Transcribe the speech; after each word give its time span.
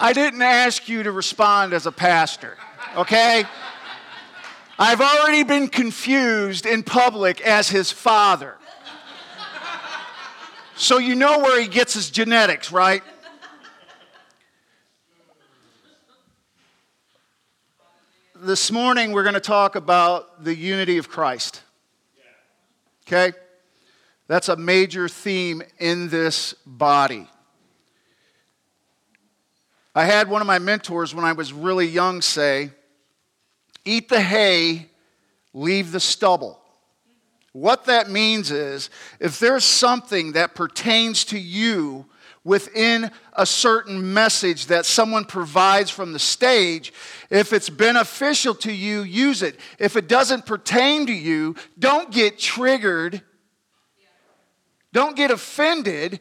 I 0.00 0.12
didn't 0.12 0.42
ask 0.42 0.88
you 0.88 1.02
to 1.02 1.10
respond 1.10 1.72
as 1.72 1.84
a 1.84 1.90
pastor, 1.90 2.56
okay? 2.96 3.44
I've 4.78 5.00
already 5.00 5.42
been 5.42 5.66
confused 5.66 6.66
in 6.66 6.84
public 6.84 7.40
as 7.40 7.68
his 7.68 7.90
father. 7.90 8.54
So 10.76 10.98
you 10.98 11.16
know 11.16 11.40
where 11.40 11.60
he 11.60 11.66
gets 11.66 11.94
his 11.94 12.10
genetics, 12.10 12.70
right? 12.70 13.02
This 18.36 18.70
morning 18.70 19.10
we're 19.10 19.24
going 19.24 19.34
to 19.34 19.40
talk 19.40 19.74
about 19.74 20.44
the 20.44 20.54
unity 20.54 20.98
of 20.98 21.08
Christ. 21.08 21.62
Okay? 23.04 23.36
That's 24.28 24.48
a 24.48 24.54
major 24.54 25.08
theme 25.08 25.60
in 25.80 26.08
this 26.08 26.54
body. 26.64 27.26
I 29.98 30.04
had 30.04 30.30
one 30.30 30.40
of 30.40 30.46
my 30.46 30.60
mentors 30.60 31.12
when 31.12 31.24
I 31.24 31.32
was 31.32 31.52
really 31.52 31.88
young 31.88 32.22
say, 32.22 32.70
Eat 33.84 34.08
the 34.08 34.20
hay, 34.20 34.90
leave 35.52 35.90
the 35.90 35.98
stubble. 35.98 36.60
What 37.50 37.86
that 37.86 38.08
means 38.08 38.52
is 38.52 38.90
if 39.18 39.40
there's 39.40 39.64
something 39.64 40.34
that 40.34 40.54
pertains 40.54 41.24
to 41.24 41.38
you 41.40 42.06
within 42.44 43.10
a 43.32 43.44
certain 43.44 44.14
message 44.14 44.66
that 44.66 44.86
someone 44.86 45.24
provides 45.24 45.90
from 45.90 46.12
the 46.12 46.20
stage, 46.20 46.92
if 47.28 47.52
it's 47.52 47.68
beneficial 47.68 48.54
to 48.54 48.72
you, 48.72 49.02
use 49.02 49.42
it. 49.42 49.58
If 49.80 49.96
it 49.96 50.06
doesn't 50.06 50.46
pertain 50.46 51.06
to 51.06 51.12
you, 51.12 51.56
don't 51.76 52.12
get 52.12 52.38
triggered. 52.38 53.22
Don't 54.92 55.16
get 55.16 55.32
offended 55.32 56.20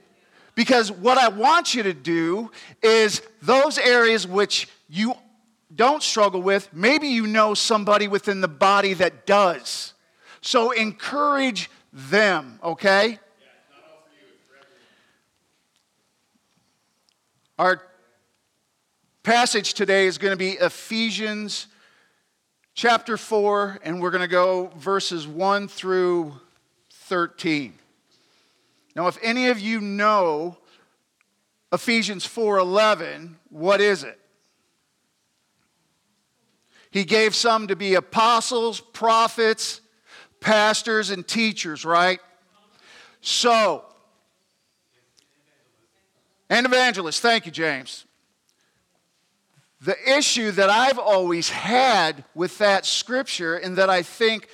because 0.57 0.91
what 0.91 1.19
I 1.19 1.27
want 1.27 1.75
you 1.75 1.83
to 1.83 1.93
do 1.93 2.49
is 2.81 3.21
those 3.43 3.77
areas 3.77 4.25
which 4.25 4.67
you 4.89 5.13
don't 5.75 6.01
struggle 6.01 6.41
with, 6.41 6.67
maybe 6.73 7.09
you 7.09 7.27
know 7.27 7.53
somebody 7.53 8.07
within 8.07 8.41
the 8.41 8.47
body 8.47 8.95
that 8.95 9.27
does. 9.27 9.93
So 10.41 10.71
encourage 10.71 11.69
them, 11.93 12.59
okay? 12.63 13.19
Our 17.59 17.83
passage 19.21 19.75
today 19.75 20.07
is 20.07 20.17
going 20.17 20.33
to 20.33 20.37
be 20.37 20.53
Ephesians 20.53 21.67
chapter 22.73 23.15
4, 23.15 23.81
and 23.83 24.01
we're 24.01 24.09
going 24.09 24.21
to 24.21 24.27
go 24.27 24.71
verses 24.75 25.27
1 25.27 25.67
through 25.67 26.33
13. 26.89 27.75
Now, 28.97 29.05
if 29.05 29.19
any 29.21 29.49
of 29.49 29.59
you 29.59 29.79
know 29.79 30.57
Ephesians 31.71 32.25
4:11, 32.25 33.37
what 33.49 33.79
is 33.79 34.03
it? 34.03 34.19
He 36.89 37.03
gave 37.03 37.35
some 37.35 37.67
to 37.67 37.75
be 37.75 37.93
apostles, 37.93 38.81
prophets, 38.81 39.81
pastors, 40.39 41.11
and 41.11 41.27
teachers, 41.27 41.85
right? 41.85 42.19
So, 43.21 43.85
and 46.49 46.65
evangelists. 46.65 47.19
Thank 47.19 47.45
you, 47.45 47.51
James. 47.51 48.05
The 49.79 50.17
issue 50.17 50.49
that 50.53 50.71
I've 50.71 50.97
always 50.97 51.51
had 51.51 52.23
with 52.33 52.57
that 52.57 52.83
scripture, 52.83 53.57
and 53.57 53.75
that 53.75 53.91
I 53.91 54.01
think 54.01 54.47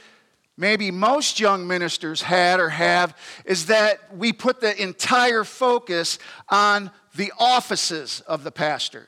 maybe 0.58 0.92
most 0.92 1.40
young 1.40 1.68
ministers 1.68 2.22
had 2.22 2.59
or 2.59 2.70
have, 2.70 3.18
is 3.46 3.68
that 3.68 4.16
we 4.16 4.33
put 4.33 4.61
the 4.61 4.82
entire 4.82 5.44
focus 5.44 6.20
on 6.50 6.92
the 7.16 7.32
offices 7.39 8.22
of 8.27 8.44
the 8.44 8.52
pastor. 8.52 9.08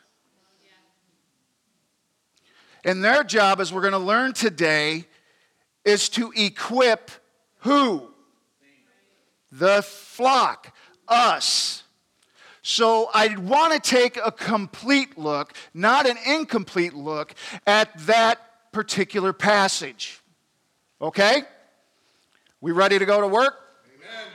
And 2.83 3.03
their 3.03 3.23
job, 3.23 3.59
as 3.59 3.73
we're 3.73 3.81
going 3.81 3.93
to 3.93 3.97
learn 3.97 4.33
today, 4.33 5.05
is 5.83 6.07
to 6.09 6.31
equip 6.35 7.09
who? 7.59 8.09
The 9.51 9.81
flock, 9.81 10.75
us. 11.07 11.83
So 12.61 13.09
I 13.13 13.35
want 13.37 13.73
to 13.73 13.79
take 13.79 14.17
a 14.23 14.31
complete 14.31 15.17
look, 15.17 15.53
not 15.73 16.07
an 16.07 16.17
incomplete 16.25 16.93
look, 16.93 17.33
at 17.65 17.95
that 18.05 18.71
particular 18.71 19.33
passage. 19.33 20.19
Okay? 21.01 21.43
We 22.61 22.71
ready 22.71 22.99
to 22.99 23.05
go 23.05 23.21
to 23.21 23.27
work? 23.27 23.55
Amen. 23.95 24.27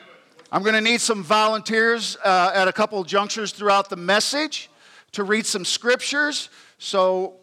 I'm 0.53 0.63
going 0.63 0.75
to 0.75 0.81
need 0.81 1.01
some 1.01 1.23
volunteers 1.23 2.17
uh, 2.25 2.53
at 2.55 2.69
a 2.69 2.73
couple 2.73 3.03
junctures 3.05 3.53
throughout 3.53 3.91
the 3.91 3.97
message 3.97 4.71
to 5.13 5.25
read 5.25 5.47
some 5.47 5.65
scriptures. 5.65 6.49
So 6.79 7.41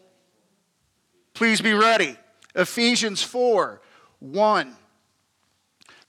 Please 1.38 1.60
be 1.60 1.72
ready. 1.72 2.16
Ephesians 2.56 3.22
4 3.22 3.80
1. 4.18 4.76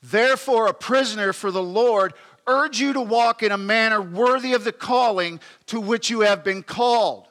Therefore, 0.02 0.66
a 0.66 0.74
prisoner 0.74 1.34
for 1.34 1.52
the 1.52 1.62
Lord, 1.62 2.16
urge 2.48 2.80
you 2.80 2.94
to 2.94 3.02
walk 3.02 3.44
in 3.44 3.52
a 3.52 3.58
manner 3.58 4.02
worthy 4.02 4.54
of 4.54 4.64
the 4.64 4.72
calling 4.72 5.40
to 5.68 5.80
which 5.80 6.10
you 6.10 6.22
have 6.22 6.44
been 6.44 6.64
called, 6.64 7.28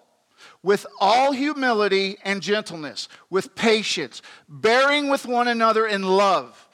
with 0.62 0.86
all 1.00 1.32
humility 1.32 2.18
and 2.24 2.42
gentleness, 2.42 3.08
with 3.30 3.54
patience, 3.54 4.22
bearing 4.48 5.08
with 5.08 5.26
one 5.26 5.48
another 5.48 5.86
in 5.86 6.02
love, 6.02 6.68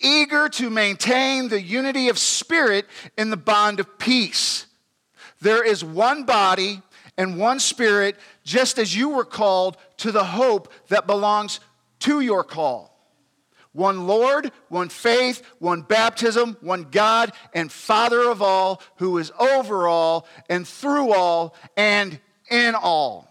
eager 0.00 0.48
to 0.48 0.70
maintain 0.70 1.48
the 1.48 1.60
unity 1.60 2.08
of 2.08 2.18
spirit 2.18 2.86
in 3.16 3.30
the 3.30 3.36
bond 3.36 3.80
of 3.80 3.98
peace. 3.98 4.66
There 5.40 5.64
is 5.64 5.84
one 5.84 6.24
body 6.24 6.82
and 7.18 7.38
one 7.38 7.60
spirit, 7.60 8.16
just 8.44 8.78
as 8.78 8.94
you 8.94 9.10
were 9.10 9.24
called 9.24 9.76
to 9.98 10.12
the 10.12 10.24
hope 10.24 10.72
that 10.88 11.06
belongs 11.06 11.60
to 12.00 12.20
your 12.20 12.44
call. 12.44 12.92
One 13.72 14.06
Lord, 14.06 14.52
one 14.68 14.88
faith, 14.88 15.42
one 15.58 15.82
baptism, 15.82 16.56
one 16.62 16.84
God 16.84 17.32
and 17.52 17.70
Father 17.70 18.22
of 18.22 18.40
all, 18.40 18.80
who 18.96 19.18
is 19.18 19.30
over 19.38 19.86
all 19.86 20.26
and 20.48 20.66
through 20.66 21.12
all 21.12 21.54
and 21.76 22.18
in 22.50 22.74
all. 22.74 23.25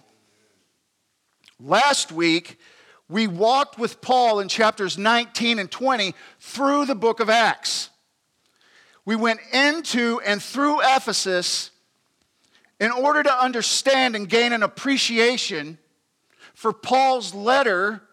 Last 1.65 2.11
week, 2.11 2.59
we 3.09 3.25
walked 3.25 3.79
with 3.79 3.99
Paul 3.99 4.39
in 4.39 4.49
chapters 4.49 4.99
19 4.99 5.57
and 5.57 5.71
20 5.71 6.13
through 6.39 6.85
the 6.85 6.93
book 6.93 7.19
of 7.19 7.27
Acts. 7.27 7.89
We 9.03 9.15
went 9.15 9.39
into 9.51 10.21
and 10.23 10.43
through 10.43 10.81
Ephesus 10.81 11.71
in 12.79 12.91
order 12.91 13.23
to 13.23 13.33
understand 13.33 14.15
and 14.15 14.29
gain 14.29 14.53
an 14.53 14.61
appreciation 14.61 15.79
for 16.53 16.71
Paul's 16.71 17.33
letter 17.33 18.03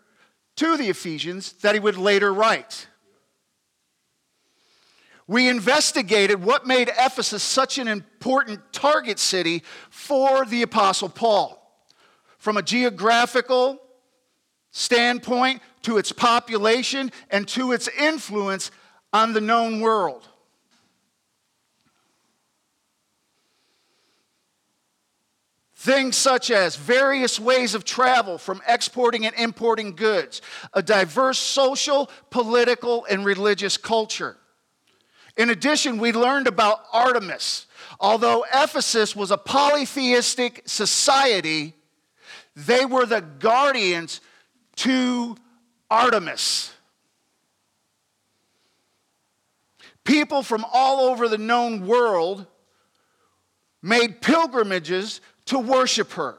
to 0.56 0.78
the 0.78 0.88
Ephesians 0.88 1.52
that 1.60 1.74
he 1.74 1.80
would 1.80 1.98
later 1.98 2.32
write. 2.32 2.86
We 5.26 5.50
investigated 5.50 6.42
what 6.42 6.66
made 6.66 6.88
Ephesus 6.88 7.42
such 7.42 7.76
an 7.76 7.86
important 7.86 8.72
target 8.72 9.18
city 9.18 9.62
for 9.90 10.46
the 10.46 10.62
Apostle 10.62 11.10
Paul. 11.10 11.61
From 12.42 12.56
a 12.56 12.62
geographical 12.62 13.78
standpoint, 14.72 15.62
to 15.82 15.96
its 15.96 16.10
population, 16.10 17.12
and 17.30 17.46
to 17.46 17.70
its 17.70 17.86
influence 17.86 18.72
on 19.12 19.32
the 19.32 19.40
known 19.40 19.80
world. 19.80 20.26
Things 25.76 26.16
such 26.16 26.50
as 26.50 26.74
various 26.74 27.38
ways 27.38 27.76
of 27.76 27.84
travel 27.84 28.38
from 28.38 28.60
exporting 28.66 29.24
and 29.24 29.36
importing 29.36 29.94
goods, 29.94 30.42
a 30.74 30.82
diverse 30.82 31.38
social, 31.38 32.10
political, 32.30 33.04
and 33.08 33.24
religious 33.24 33.76
culture. 33.76 34.36
In 35.36 35.48
addition, 35.50 35.98
we 35.98 36.10
learned 36.10 36.48
about 36.48 36.80
Artemis. 36.92 37.66
Although 38.00 38.44
Ephesus 38.52 39.14
was 39.14 39.30
a 39.30 39.38
polytheistic 39.38 40.62
society, 40.66 41.76
they 42.54 42.84
were 42.84 43.06
the 43.06 43.20
guardians 43.20 44.20
to 44.76 45.36
Artemis. 45.90 46.72
People 50.04 50.42
from 50.42 50.64
all 50.72 51.00
over 51.10 51.28
the 51.28 51.38
known 51.38 51.86
world 51.86 52.46
made 53.82 54.20
pilgrimages 54.20 55.20
to 55.46 55.58
worship 55.58 56.12
her. 56.12 56.38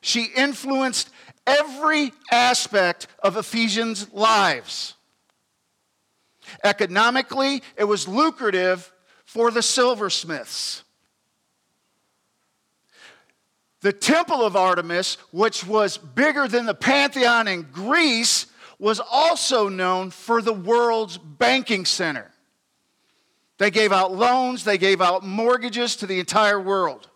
She 0.00 0.24
influenced 0.36 1.10
every 1.46 2.12
aspect 2.30 3.06
of 3.22 3.36
Ephesians' 3.36 4.12
lives. 4.12 4.94
Economically, 6.64 7.62
it 7.76 7.84
was 7.84 8.08
lucrative 8.08 8.92
for 9.24 9.50
the 9.50 9.62
silversmiths. 9.62 10.84
The 13.80 13.92
temple 13.92 14.42
of 14.42 14.56
Artemis, 14.56 15.16
which 15.30 15.66
was 15.66 15.96
bigger 15.96 16.46
than 16.46 16.66
the 16.66 16.74
Pantheon 16.74 17.48
in 17.48 17.62
Greece, 17.62 18.46
was 18.78 19.00
also 19.00 19.68
known 19.68 20.10
for 20.10 20.42
the 20.42 20.52
world's 20.52 21.18
banking 21.18 21.84
center. 21.84 22.30
They 23.58 23.70
gave 23.70 23.92
out 23.92 24.14
loans, 24.14 24.64
they 24.64 24.78
gave 24.78 25.00
out 25.00 25.24
mortgages 25.24 25.96
to 25.96 26.06
the 26.06 26.18
entire 26.18 26.60
world. 26.60 27.08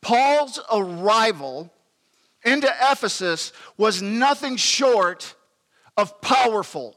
Paul's 0.00 0.60
arrival 0.72 1.72
into 2.44 2.68
Ephesus 2.90 3.52
was 3.76 4.02
nothing 4.02 4.56
short 4.56 5.34
of 5.96 6.20
powerful. 6.20 6.96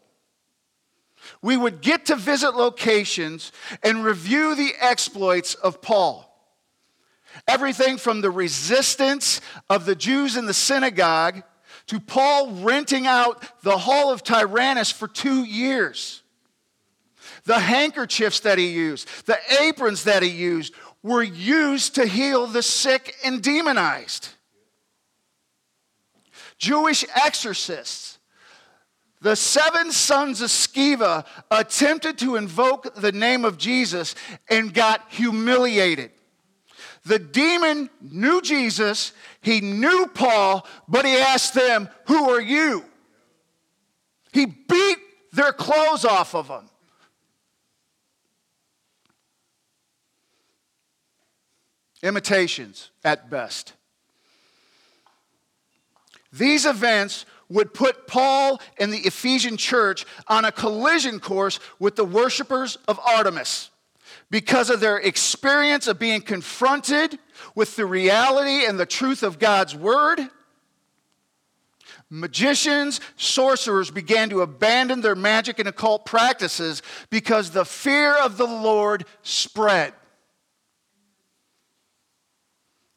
We 1.42 1.58
would 1.58 1.82
get 1.82 2.08
to 2.08 2.16
visit 2.16 2.56
locations 2.56 3.52
and 3.82 4.04
review 4.04 4.56
the 4.56 4.74
exploits 4.80 5.54
of 5.56 5.82
Paul. 5.82 6.23
Everything 7.48 7.98
from 7.98 8.22
the 8.22 8.32
resistance 8.32 9.42
of 9.70 9.86
the 9.86 9.96
Jews 9.96 10.38
in 10.38 10.46
the 10.46 10.54
synagogue 10.54 11.44
to 11.88 12.00
Paul 12.00 12.52
renting 12.52 13.06
out 13.06 13.44
the 13.62 13.78
hall 13.78 14.12
of 14.12 14.24
Tyrannus 14.24 14.92
for 14.92 15.08
two 15.08 15.44
years. 15.44 16.22
The 17.46 17.60
handkerchiefs 17.60 18.40
that 18.42 18.58
he 18.58 18.68
used, 18.68 19.10
the 19.26 19.38
aprons 19.62 20.06
that 20.06 20.24
he 20.24 20.30
used, 20.30 20.74
were 21.02 21.24
used 21.24 21.96
to 21.96 22.06
heal 22.06 22.48
the 22.48 22.64
sick 22.64 23.16
and 23.26 23.42
demonized. 23.42 24.30
Jewish 26.58 27.04
exorcists, 27.14 28.20
the 29.20 29.36
seven 29.36 29.92
sons 29.92 30.42
of 30.42 30.50
Sceva 30.50 31.26
attempted 31.52 32.18
to 32.20 32.38
invoke 32.38 32.96
the 32.96 33.12
name 33.12 33.44
of 33.44 33.58
Jesus 33.58 34.16
and 34.50 34.74
got 34.74 35.02
humiliated. 35.10 36.12
The 37.06 37.20
demon 37.20 37.90
knew 38.02 38.42
Jesus, 38.42 39.12
he 39.42 39.60
knew 39.60 40.08
Paul, 40.14 40.66
but 40.88 41.06
he 41.06 41.18
asked 41.18 41.54
them, 41.54 41.90
Who 42.08 42.30
are 42.30 42.42
you? 42.42 42.86
He 44.32 44.46
beat 44.46 44.98
their 45.34 45.52
clothes 45.52 46.06
off 46.06 46.34
of 46.34 46.48
them. 46.48 46.70
Imitations 52.02 52.90
at 53.04 53.30
best. 53.30 53.74
These 56.32 56.66
events 56.66 57.26
would 57.50 57.74
put 57.74 58.08
Paul 58.08 58.60
and 58.80 58.92
the 58.92 59.00
Ephesian 59.00 59.58
church 59.58 60.06
on 60.28 60.46
a 60.46 60.52
collision 60.52 61.20
course 61.20 61.60
with 61.80 61.96
the 61.96 62.06
worshipers 62.06 62.78
of 62.88 63.00
Artemis 63.00 63.70
because 64.34 64.72
of 64.72 64.80
their 64.80 64.98
experience 64.98 65.86
of 65.86 66.00
being 66.00 66.20
confronted 66.20 67.20
with 67.54 67.76
the 67.76 67.86
reality 67.86 68.66
and 68.66 68.80
the 68.80 68.86
truth 68.86 69.22
of 69.22 69.38
God's 69.38 69.76
word. 69.76 70.20
Magicians, 72.10 73.00
sorcerers 73.16 73.92
began 73.92 74.32
to 74.32 74.42
abandon 74.42 75.02
their 75.02 75.14
magic 75.14 75.60
and 75.60 75.70
occult 75.70 76.08
practices 76.08 76.82
because 77.12 77.52
the 77.52 77.64
fear 77.64 78.16
of 78.16 78.38
the 78.38 78.48
Lord 78.48 79.06
spread. 79.22 79.94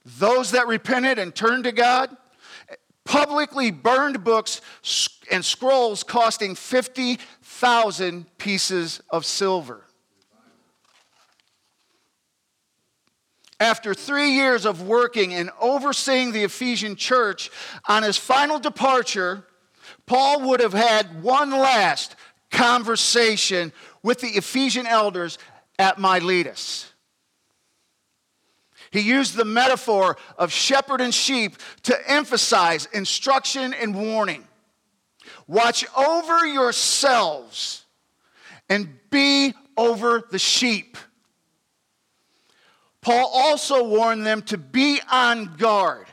Those 0.07 0.53
that 0.53 0.67
repented 0.67 1.19
and 1.19 1.35
turned 1.35 1.65
to 1.65 1.73
God 1.73 2.17
publicly 3.05 3.71
burned 3.71 4.25
books 4.25 4.63
and 5.31 5.45
scrolls 5.45 6.03
costing 6.03 6.55
50,000 6.55 8.39
pieces 8.39 9.03
of 9.11 9.27
silver. 9.27 9.86
After 13.59 13.95
three 13.95 14.33
years 14.33 14.67
of 14.67 14.83
working 14.83 15.33
and 15.33 15.51
overseeing 15.61 16.33
the 16.33 16.45
Ephesian 16.45 16.97
church, 16.97 17.51
on 17.89 18.03
his 18.03 18.19
final 18.19 18.59
departure, 18.59 19.47
Paul 20.05 20.49
would 20.49 20.61
have 20.61 20.75
had 20.75 21.23
one 21.23 21.51
last 21.51 22.17
conversation 22.51 23.73
with 24.03 24.21
the 24.21 24.29
Ephesian 24.29 24.87
elders 24.87 25.39
at 25.79 25.99
Miletus. 25.99 26.93
He 28.91 29.01
used 29.01 29.37
the 29.37 29.45
metaphor 29.45 30.17
of 30.39 30.53
shepherd 30.53 31.01
and 31.01 31.15
sheep 31.15 31.57
to 31.85 32.11
emphasize 32.11 32.87
instruction 32.93 33.75
and 33.75 33.95
warning. 33.95 34.47
Watch 35.47 35.85
over 35.97 36.47
yourselves 36.47 37.85
and 38.69 38.89
be 39.11 39.55
over 39.77 40.23
the 40.31 40.39
sheep. 40.39 40.97
Paul 43.07 43.31
also 43.33 43.85
warned 43.85 44.27
them 44.27 44.43
to 44.43 44.59
be 44.59 45.01
on 45.09 45.55
guard. 45.59 46.09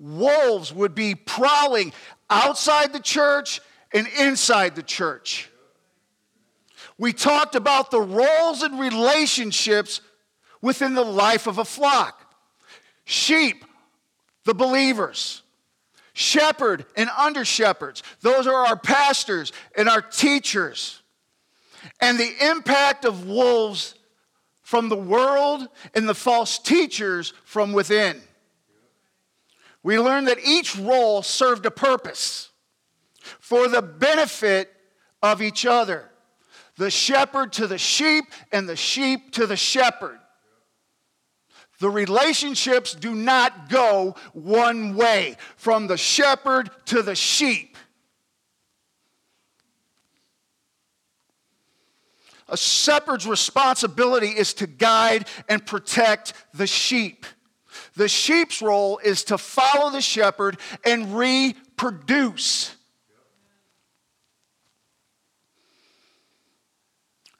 Wolves 0.00 0.72
would 0.72 0.92
be 0.92 1.14
prowling 1.14 1.92
outside 2.28 2.92
the 2.92 2.98
church 2.98 3.60
and 3.92 4.08
inside 4.18 4.74
the 4.74 4.82
church. 4.82 5.48
We 6.98 7.12
talked 7.12 7.54
about 7.54 7.92
the 7.92 8.00
roles 8.00 8.64
and 8.64 8.80
relationships 8.80 10.00
within 10.60 10.94
the 10.94 11.04
life 11.04 11.46
of 11.46 11.58
a 11.58 11.64
flock 11.64 12.34
sheep, 13.04 13.64
the 14.44 14.54
believers, 14.54 15.42
shepherd 16.14 16.84
and 16.96 17.10
under 17.16 17.44
shepherds. 17.44 18.02
Those 18.22 18.48
are 18.48 18.66
our 18.66 18.76
pastors 18.76 19.52
and 19.76 19.88
our 19.88 20.02
teachers. 20.02 21.00
And 22.00 22.18
the 22.18 22.50
impact 22.50 23.04
of 23.04 23.24
wolves 23.24 23.94
from 24.64 24.88
the 24.88 24.96
world 24.96 25.68
and 25.94 26.08
the 26.08 26.14
false 26.14 26.58
teachers 26.58 27.32
from 27.44 27.72
within. 27.72 28.20
We 29.84 30.00
learned 30.00 30.26
that 30.26 30.38
each 30.44 30.76
role 30.76 31.22
served 31.22 31.64
a 31.66 31.70
purpose 31.70 32.50
for 33.38 33.68
the 33.68 33.82
benefit 33.82 34.72
of 35.22 35.40
each 35.40 35.64
other 35.64 36.10
the 36.76 36.90
shepherd 36.90 37.52
to 37.52 37.66
the 37.66 37.78
sheep, 37.78 38.24
and 38.50 38.68
the 38.68 38.76
sheep 38.76 39.32
to 39.32 39.46
the 39.46 39.56
shepherd. 39.56 40.18
The 41.78 41.90
relationships 41.90 42.94
do 42.94 43.14
not 43.14 43.68
go 43.68 44.16
one 44.32 44.96
way 44.96 45.36
from 45.56 45.86
the 45.86 45.96
shepherd 45.96 46.70
to 46.86 47.02
the 47.02 47.14
sheep. 47.14 47.73
A 52.54 52.56
shepherd's 52.56 53.26
responsibility 53.26 54.28
is 54.28 54.54
to 54.54 54.68
guide 54.68 55.26
and 55.48 55.66
protect 55.66 56.34
the 56.54 56.68
sheep. 56.68 57.26
The 57.96 58.06
sheep's 58.06 58.62
role 58.62 58.98
is 58.98 59.24
to 59.24 59.38
follow 59.38 59.90
the 59.90 60.00
shepherd 60.00 60.58
and 60.84 61.18
reproduce. 61.18 62.76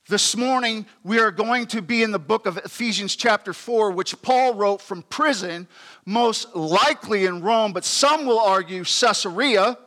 This 0.08 0.36
morning, 0.36 0.84
we 1.04 1.20
are 1.20 1.30
going 1.30 1.68
to 1.68 1.80
be 1.80 2.02
in 2.02 2.10
the 2.10 2.18
book 2.18 2.46
of 2.46 2.56
Ephesians, 2.56 3.14
chapter 3.14 3.52
4, 3.52 3.92
which 3.92 4.20
Paul 4.20 4.54
wrote 4.54 4.82
from 4.82 5.02
prison, 5.02 5.68
most 6.04 6.56
likely 6.56 7.24
in 7.24 7.40
Rome, 7.40 7.72
but 7.72 7.84
some 7.84 8.26
will 8.26 8.40
argue 8.40 8.82
Caesarea. 8.82 9.78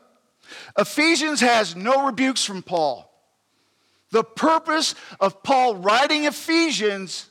Ephesians 0.78 1.42
has 1.42 1.76
no 1.76 2.06
rebukes 2.06 2.46
from 2.46 2.64
Paul. 2.64 3.08
The 4.12 4.24
purpose 4.24 4.96
of 5.20 5.44
Paul 5.44 5.76
writing 5.76 6.26
Ephesians 6.26 7.28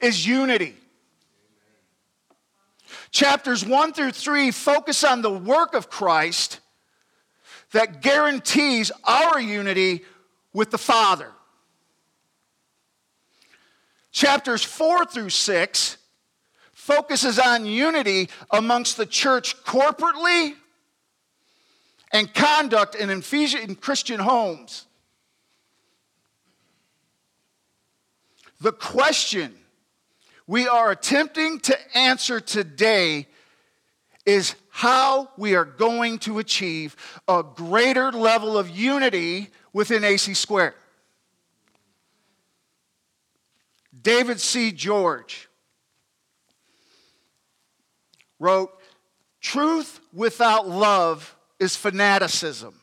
is 0.00 0.26
unity. 0.26 0.76
Chapters 3.10 3.64
1 3.64 3.92
through 3.92 4.12
3 4.12 4.50
focus 4.50 5.04
on 5.04 5.22
the 5.22 5.30
work 5.30 5.74
of 5.74 5.88
Christ 5.88 6.60
that 7.72 8.02
guarantees 8.02 8.90
our 9.04 9.40
unity 9.40 10.04
with 10.52 10.70
the 10.70 10.78
Father. 10.78 11.30
Chapters 14.12 14.62
4 14.62 15.06
through 15.06 15.30
6 15.30 15.96
focuses 16.72 17.38
on 17.38 17.66
unity 17.66 18.28
amongst 18.50 18.96
the 18.96 19.06
church 19.06 19.56
corporately 19.64 20.54
and 22.12 22.32
conduct 22.32 22.94
in 22.94 23.10
Ephesian 23.10 23.74
Christian 23.74 24.20
homes. 24.20 24.86
The 28.60 28.72
question 28.72 29.54
we 30.46 30.68
are 30.68 30.90
attempting 30.90 31.60
to 31.60 31.96
answer 31.96 32.40
today 32.40 33.26
is 34.26 34.54
how 34.70 35.30
we 35.36 35.54
are 35.54 35.64
going 35.64 36.18
to 36.18 36.38
achieve 36.38 36.96
a 37.28 37.42
greater 37.42 38.10
level 38.10 38.56
of 38.56 38.70
unity 38.70 39.50
within 39.72 40.04
AC 40.04 40.34
Square. 40.34 40.74
David 44.02 44.40
C. 44.40 44.72
George 44.72 45.48
wrote, 48.38 48.70
Truth 49.40 50.00
without 50.12 50.68
love 50.68 51.36
is 51.58 51.76
fanaticism. 51.76 52.74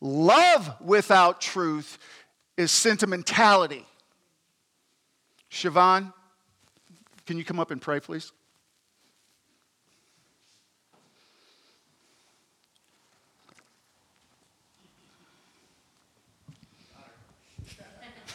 Love 0.00 0.80
without 0.80 1.40
truth 1.40 1.98
is 2.56 2.70
sentimentality. 2.70 3.86
Siobhan, 5.50 6.12
can 7.26 7.36
you 7.36 7.44
come 7.44 7.58
up 7.58 7.70
and 7.70 7.80
pray, 7.82 8.00
please? 8.00 8.32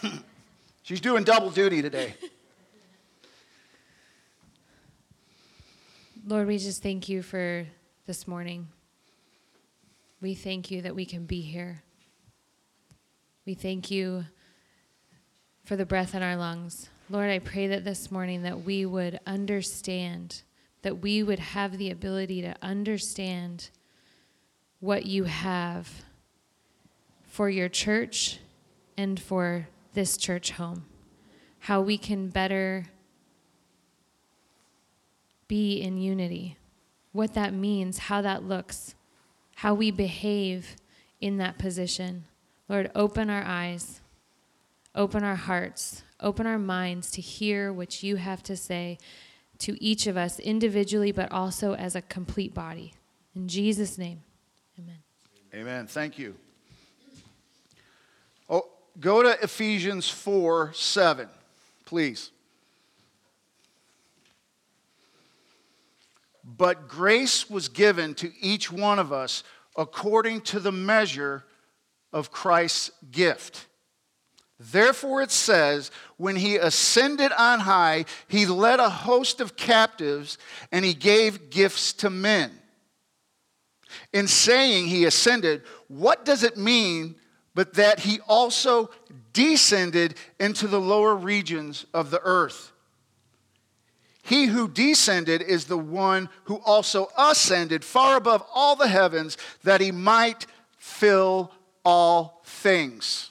She's 0.84 1.02
doing 1.02 1.24
double 1.24 1.50
duty 1.50 1.82
today. 1.82 2.16
Lord, 6.28 6.48
we 6.48 6.58
just 6.58 6.82
thank 6.82 7.08
you 7.08 7.22
for 7.22 7.66
this 8.08 8.28
morning. 8.28 8.68
We 10.22 10.34
thank 10.34 10.72
you 10.72 10.82
that 10.82 10.96
we 10.96 11.06
can 11.06 11.26
be 11.26 11.42
here. 11.42 11.84
We 13.46 13.54
thank 13.54 13.92
you 13.92 14.26
for 15.64 15.76
the 15.76 15.86
breath 15.86 16.16
in 16.16 16.24
our 16.24 16.36
lungs. 16.36 16.90
Lord, 17.08 17.30
I 17.30 17.38
pray 17.38 17.68
that 17.68 17.86
this 17.86 18.10
morning 18.10 18.42
that 18.42 18.64
we 18.64 18.84
would 18.84 19.20
understand, 19.28 20.42
that 20.82 21.02
we 21.02 21.22
would 21.22 21.38
have 21.38 21.78
the 21.78 21.92
ability 21.92 22.42
to 22.42 22.56
understand 22.64 23.70
what 24.80 25.06
you 25.06 25.26
have 25.26 26.04
for 27.28 27.48
your 27.48 27.70
church 27.70 28.40
and 28.98 29.20
for 29.20 29.68
this 29.94 30.18
church 30.18 30.52
home. 30.52 30.86
How 31.60 31.80
we 31.80 31.96
can 32.00 32.30
better 32.30 32.86
be 35.48 35.80
in 35.80 36.00
unity, 36.00 36.58
what 37.12 37.36
that 37.36 37.54
means, 37.54 38.00
how 38.00 38.24
that 38.24 38.44
looks, 38.44 38.96
how 39.58 39.76
we 39.76 39.92
behave 39.92 40.76
in 41.22 41.38
that 41.38 41.60
position. 41.60 42.26
Lord, 42.68 42.90
open 42.96 43.30
our 43.30 43.44
eyes, 43.44 44.02
open 44.96 45.24
our 45.24 45.36
hearts, 45.36 46.02
open 46.20 46.48
our 46.48 46.60
minds 46.60 47.12
to 47.12 47.22
hear 47.22 47.72
what 47.72 48.04
you 48.04 48.16
have 48.16 48.42
to 48.44 48.56
say 48.56 48.98
to 49.60 49.82
each 49.84 50.08
of 50.08 50.18
us 50.18 50.40
individually, 50.40 51.12
but 51.12 51.32
also 51.32 51.76
as 51.76 51.96
a 51.96 52.02
complete 52.02 52.54
body. 52.54 52.94
In 53.36 53.48
Jesus' 53.48 53.98
name, 53.98 54.22
amen. 54.80 54.98
Amen. 55.54 55.88
Thank 55.88 56.18
you. 56.18 56.36
Oh, 58.50 58.70
go 59.00 59.24
to 59.24 59.42
Ephesians 59.42 60.10
4 60.10 60.74
7, 60.74 61.28
please. 61.86 62.32
But 66.46 66.88
grace 66.88 67.50
was 67.50 67.70
given 67.70 68.14
to 68.16 68.32
each 68.40 68.72
one 68.72 69.00
of 69.00 69.12
us 69.12 69.44
according 69.76 70.42
to 70.42 70.60
the 70.60 70.72
measure 70.72 71.44
of 72.14 72.32
Christ's 72.32 72.92
gift. 73.12 73.66
Therefore, 74.60 75.22
it 75.22 75.32
says, 75.32 75.92
when 76.18 76.38
he 76.38 76.56
ascended 76.56 77.32
on 77.38 77.60
high, 77.60 78.06
he 78.28 78.46
led 78.46 78.80
a 78.80 78.90
host 78.90 79.42
of 79.42 79.58
captives 79.58 80.38
and 80.72 80.86
he 80.86 80.94
gave 80.94 81.50
gifts 81.50 81.92
to 81.94 82.10
men. 82.10 82.52
In 84.14 84.28
saying 84.28 84.88
he 84.88 85.06
ascended, 85.06 85.64
what 85.88 86.24
does 86.24 86.44
it 86.44 86.58
mean 86.58 87.16
but 87.54 87.74
that 87.76 88.00
he 88.00 88.20
also 88.28 88.90
descended 89.34 90.16
into 90.40 90.68
the 90.68 90.80
lower 90.80 91.16
regions 91.16 91.86
of 91.94 92.10
the 92.10 92.22
earth? 92.24 92.72
He 94.24 94.46
who 94.46 94.68
descended 94.68 95.42
is 95.42 95.66
the 95.66 95.78
one 95.78 96.30
who 96.46 96.56
also 96.66 97.10
ascended 97.18 97.84
far 97.86 98.16
above 98.16 98.44
all 98.56 98.76
the 98.76 98.88
heavens 98.88 99.38
that 99.64 99.82
he 99.82 99.92
might 99.92 100.48
fill 100.78 101.52
all 101.84 102.42
things. 102.46 103.30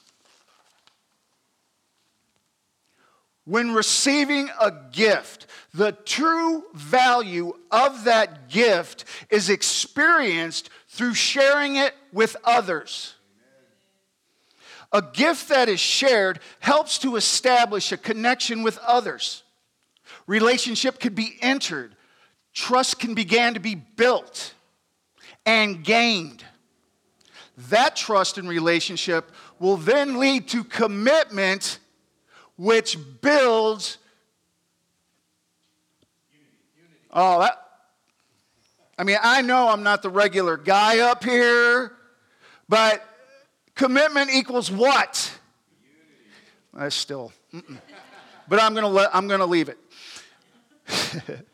When 3.45 3.73
receiving 3.73 4.49
a 4.59 4.71
gift, 4.91 5.45
the 5.73 5.91
true 5.91 6.65
value 6.73 7.53
of 7.71 8.05
that 8.05 8.49
gift 8.49 9.05
is 9.29 9.49
experienced 9.49 10.69
through 10.87 11.13
sharing 11.13 11.75
it 11.75 11.93
with 12.11 12.35
others. 12.43 13.13
A 14.91 15.01
gift 15.01 15.49
that 15.49 15.69
is 15.69 15.79
shared 15.79 16.39
helps 16.59 16.97
to 16.99 17.17
establish 17.17 17.91
a 17.91 17.97
connection 17.97 18.63
with 18.63 18.77
others. 18.79 19.43
Relationship 20.25 20.99
could 20.99 21.13
be 21.13 21.37
entered, 21.41 21.95
trust 22.53 22.99
can 22.99 23.13
begin 23.13 23.53
to 23.53 23.59
be 23.59 23.75
built 23.75 24.53
and 25.45 25.83
gained. 25.83 26.43
That 27.69 27.95
trust 27.95 28.37
and 28.37 28.49
relationship 28.49 29.31
will 29.59 29.77
then 29.77 30.17
lead 30.17 30.47
to 30.49 30.63
commitment, 30.63 31.79
which 32.57 32.97
builds. 33.21 33.97
Oh, 37.11 37.39
that. 37.39 37.61
I 38.97 39.03
mean, 39.03 39.17
I 39.21 39.41
know 39.41 39.67
I'm 39.67 39.83
not 39.83 40.01
the 40.01 40.09
regular 40.09 40.55
guy 40.55 40.99
up 40.99 41.23
here, 41.23 41.91
but 42.69 43.03
commitment 43.75 44.29
equals 44.33 44.71
what? 44.71 45.31
I 46.73 46.89
still. 46.89 47.31
But 48.47 48.61
I'm 48.61 48.73
gonna 48.73 48.87
let, 48.87 49.13
I'm 49.15 49.27
gonna 49.27 49.45
leave 49.45 49.69
it. 49.69 49.77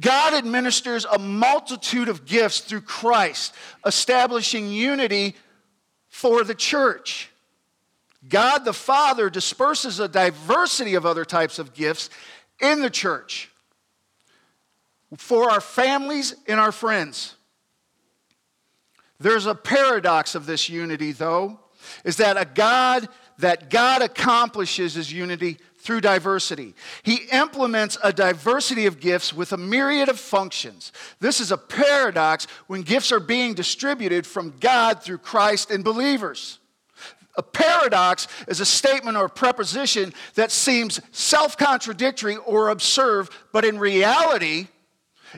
God 0.00 0.34
administers 0.34 1.04
a 1.04 1.18
multitude 1.18 2.08
of 2.08 2.24
gifts 2.24 2.60
through 2.60 2.80
Christ, 2.82 3.54
establishing 3.86 4.70
unity 4.70 5.36
for 6.08 6.44
the 6.44 6.54
church. 6.54 7.31
God 8.32 8.64
the 8.64 8.72
Father 8.72 9.28
disperses 9.28 10.00
a 10.00 10.08
diversity 10.08 10.94
of 10.94 11.04
other 11.04 11.24
types 11.24 11.58
of 11.58 11.74
gifts 11.74 12.08
in 12.60 12.80
the 12.80 12.88
church 12.88 13.50
for 15.18 15.50
our 15.50 15.60
families 15.60 16.34
and 16.48 16.58
our 16.58 16.72
friends. 16.72 17.34
There's 19.20 19.44
a 19.44 19.54
paradox 19.54 20.34
of 20.34 20.46
this 20.46 20.70
unity, 20.70 21.12
though, 21.12 21.60
is 22.04 22.16
that 22.16 22.38
a 22.38 22.46
God 22.46 23.06
that 23.38 23.68
God 23.68 24.00
accomplishes 24.00 24.96
is 24.96 25.12
unity 25.12 25.58
through 25.78 26.00
diversity. 26.00 26.74
He 27.02 27.16
implements 27.32 27.98
a 28.02 28.14
diversity 28.14 28.86
of 28.86 28.98
gifts 28.98 29.34
with 29.34 29.52
a 29.52 29.58
myriad 29.58 30.08
of 30.08 30.18
functions. 30.18 30.92
This 31.20 31.38
is 31.38 31.52
a 31.52 31.58
paradox 31.58 32.46
when 32.66 32.80
gifts 32.80 33.12
are 33.12 33.20
being 33.20 33.52
distributed 33.52 34.26
from 34.26 34.54
God 34.58 35.02
through 35.02 35.18
Christ 35.18 35.70
and 35.70 35.84
believers. 35.84 36.60
A 37.36 37.42
paradox 37.42 38.28
is 38.46 38.60
a 38.60 38.66
statement 38.66 39.16
or 39.16 39.28
preposition 39.28 40.12
that 40.34 40.50
seems 40.50 41.00
self 41.12 41.56
contradictory 41.56 42.36
or 42.36 42.68
absurd, 42.68 43.28
but 43.52 43.64
in 43.64 43.78
reality, 43.78 44.68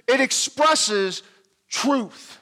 it 0.09 0.21
expresses 0.21 1.23
truth. 1.69 2.39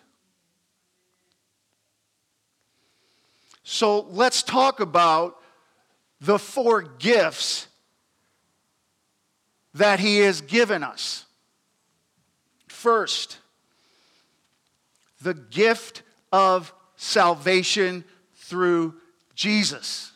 So 3.62 4.00
let's 4.00 4.42
talk 4.42 4.80
about 4.80 5.38
the 6.20 6.38
four 6.38 6.82
gifts 6.82 7.68
that 9.74 10.00
He 10.00 10.18
has 10.18 10.40
given 10.40 10.82
us. 10.82 11.26
First, 12.68 13.38
the 15.20 15.34
gift 15.34 16.02
of 16.32 16.72
salvation 16.96 18.04
through 18.34 18.94
Jesus. 19.34 20.12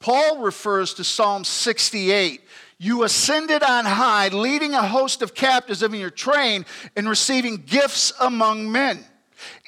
Paul 0.00 0.38
refers 0.38 0.94
to 0.94 1.04
Psalm 1.04 1.44
68. 1.44 2.42
You 2.78 3.04
ascended 3.04 3.62
on 3.62 3.84
high, 3.84 4.28
leading 4.28 4.72
a 4.72 4.86
host 4.86 5.20
of 5.20 5.34
captives 5.34 5.82
in 5.82 5.92
your 5.92 6.10
train 6.10 6.64
and 6.96 7.08
receiving 7.08 7.58
gifts 7.58 8.12
among 8.18 8.72
men, 8.72 9.04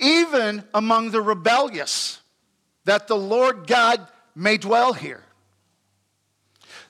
even 0.01 0.65
among 0.73 1.11
the 1.11 1.21
rebellious, 1.21 2.21
that 2.87 3.09
the 3.09 3.17
Lord 3.17 3.67
God 3.67 4.07
may 4.35 4.57
dwell 4.57 4.95
here. 4.95 5.23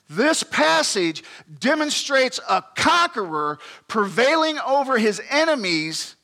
This 0.09 0.43
passage 0.43 1.23
demonstrates 1.59 2.39
a 2.49 2.63
conqueror 2.75 3.59
prevailing 3.87 4.59
over 4.59 4.97
his 4.97 5.21
enemies 5.29 6.15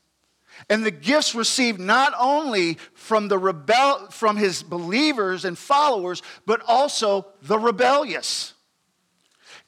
and 0.69 0.85
the 0.85 0.91
gifts 0.91 1.33
received 1.33 1.79
not 1.79 2.13
only 2.19 2.77
from 2.93 3.27
the 3.27 3.37
rebel 3.37 4.07
from 4.11 4.37
his 4.37 4.61
believers 4.63 5.45
and 5.45 5.57
followers 5.57 6.21
but 6.45 6.61
also 6.67 7.25
the 7.41 7.57
rebellious. 7.57 8.53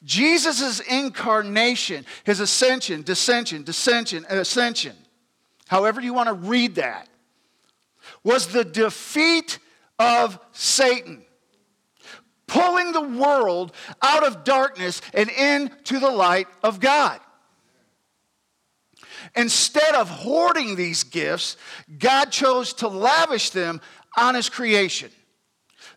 Jesus' 0.03 0.79
incarnation, 0.79 2.05
his 2.23 2.39
ascension, 2.39 3.03
descension, 3.03 3.63
descension, 3.63 4.25
ascension, 4.29 4.95
however 5.67 6.01
you 6.01 6.13
want 6.13 6.27
to 6.27 6.33
read 6.33 6.75
that, 6.75 7.07
was 8.23 8.47
the 8.47 8.63
defeat 8.63 9.59
of 9.99 10.39
Satan 10.51 11.23
pulling 12.51 12.91
the 12.91 13.01
world 13.01 13.71
out 14.01 14.25
of 14.25 14.43
darkness 14.43 15.01
and 15.13 15.29
into 15.29 15.99
the 15.99 16.11
light 16.11 16.47
of 16.63 16.79
God. 16.79 17.19
Instead 19.35 19.95
of 19.95 20.09
hoarding 20.09 20.75
these 20.75 21.03
gifts, 21.03 21.57
God 21.97 22.31
chose 22.31 22.73
to 22.73 22.87
lavish 22.87 23.51
them 23.51 23.81
on 24.17 24.35
His 24.35 24.49
creation. 24.49 25.09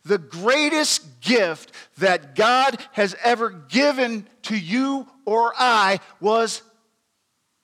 The 0.05 0.19
greatest 0.19 1.21
gift 1.21 1.73
that 1.99 2.35
God 2.35 2.79
has 2.93 3.17
ever 3.25 3.51
given 3.51 4.27
to 4.43 4.57
you 4.57 5.07
or 5.25 5.53
I 5.59 6.01
was 6.21 6.63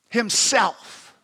Himself. 0.09 1.15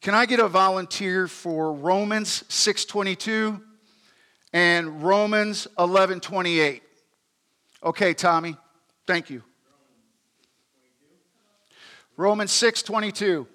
Can 0.00 0.14
I 0.14 0.26
get 0.26 0.40
a 0.40 0.48
volunteer 0.48 1.28
for 1.28 1.72
Romans 1.72 2.44
622? 2.48 3.60
and 4.52 5.02
Romans 5.02 5.66
11 5.78 6.20
28. 6.20 6.82
Okay, 7.84 8.14
Tommy, 8.14 8.56
thank 9.06 9.30
you. 9.30 9.42
Romans 12.22 12.52
6 12.52 12.82
22. 12.82 13.48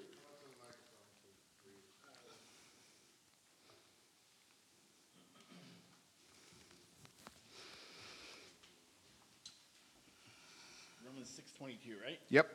Romans 11.02 11.40
6:22, 11.58 11.96
right? 12.04 12.20
Yep. 12.28 12.50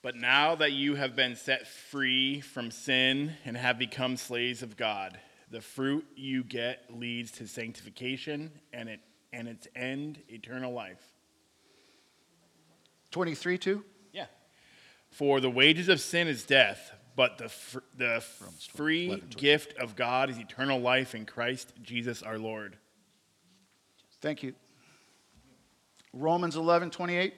But 0.00 0.16
now 0.16 0.54
that 0.54 0.72
you 0.72 0.94
have 0.94 1.14
been 1.14 1.36
set 1.36 1.68
free 1.68 2.40
from 2.40 2.70
sin 2.70 3.34
and 3.44 3.54
have 3.54 3.78
become 3.78 4.16
slaves 4.16 4.62
of 4.62 4.78
God, 4.78 5.20
the 5.50 5.60
fruit 5.60 6.06
you 6.16 6.42
get 6.42 6.86
leads 6.88 7.32
to 7.32 7.46
sanctification 7.46 8.50
and 8.72 8.88
it 8.88 9.00
and 9.30 9.46
its 9.46 9.68
end 9.76 10.22
eternal 10.30 10.72
life. 10.72 11.19
23 13.10 13.58
2. 13.58 13.84
Yeah. 14.12 14.26
For 15.10 15.40
the 15.40 15.50
wages 15.50 15.88
of 15.88 16.00
sin 16.00 16.28
is 16.28 16.44
death, 16.44 16.92
but 17.16 17.38
the 17.38 17.48
fr- 17.48 17.78
the 17.96 18.22
free 18.74 19.08
11, 19.08 19.28
gift 19.36 19.78
of 19.78 19.96
God 19.96 20.30
is 20.30 20.38
eternal 20.38 20.80
life 20.80 21.14
in 21.14 21.26
Christ 21.26 21.72
Jesus 21.82 22.22
our 22.22 22.38
Lord. 22.38 22.76
Thank 24.20 24.42
you. 24.42 24.54
Romans 26.12 26.56
11 26.56 26.90
28. 26.90 27.34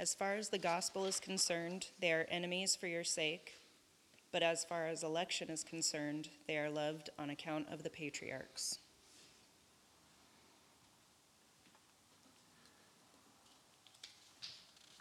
As 0.00 0.14
far 0.14 0.34
as 0.34 0.50
the 0.50 0.58
gospel 0.58 1.06
is 1.06 1.18
concerned, 1.18 1.88
they 2.00 2.12
are 2.12 2.26
enemies 2.30 2.76
for 2.76 2.86
your 2.86 3.02
sake. 3.02 3.54
But 4.30 4.42
as 4.42 4.64
far 4.64 4.86
as 4.86 5.02
election 5.02 5.50
is 5.50 5.64
concerned, 5.64 6.28
they 6.46 6.58
are 6.58 6.70
loved 6.70 7.10
on 7.18 7.30
account 7.30 7.66
of 7.72 7.82
the 7.82 7.90
patriarchs. 7.90 8.78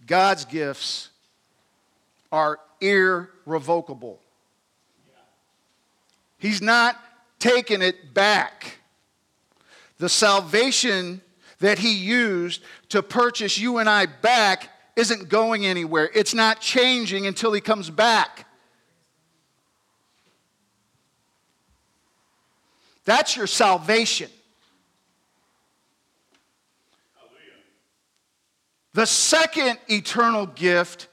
God's 0.05 0.45
gifts 0.45 1.09
are 2.31 2.59
irrevocable. 2.79 4.19
He's 6.37 6.61
not 6.61 6.97
taking 7.39 7.81
it 7.81 8.13
back. 8.13 8.79
The 9.97 10.09
salvation 10.09 11.21
that 11.59 11.79
He 11.79 11.93
used 11.93 12.61
to 12.89 13.01
purchase 13.01 13.57
you 13.57 13.79
and 13.79 13.89
I 13.89 14.05
back 14.05 14.69
isn't 14.95 15.29
going 15.29 15.65
anywhere. 15.65 16.09
It's 16.13 16.33
not 16.33 16.61
changing 16.61 17.25
until 17.25 17.51
He 17.53 17.61
comes 17.61 17.89
back. 17.89 18.45
That's 23.05 23.35
your 23.35 23.47
salvation. 23.47 24.29
The 28.97 29.05
second 29.05 29.77
eternal 29.89 30.47
gift 30.47 31.07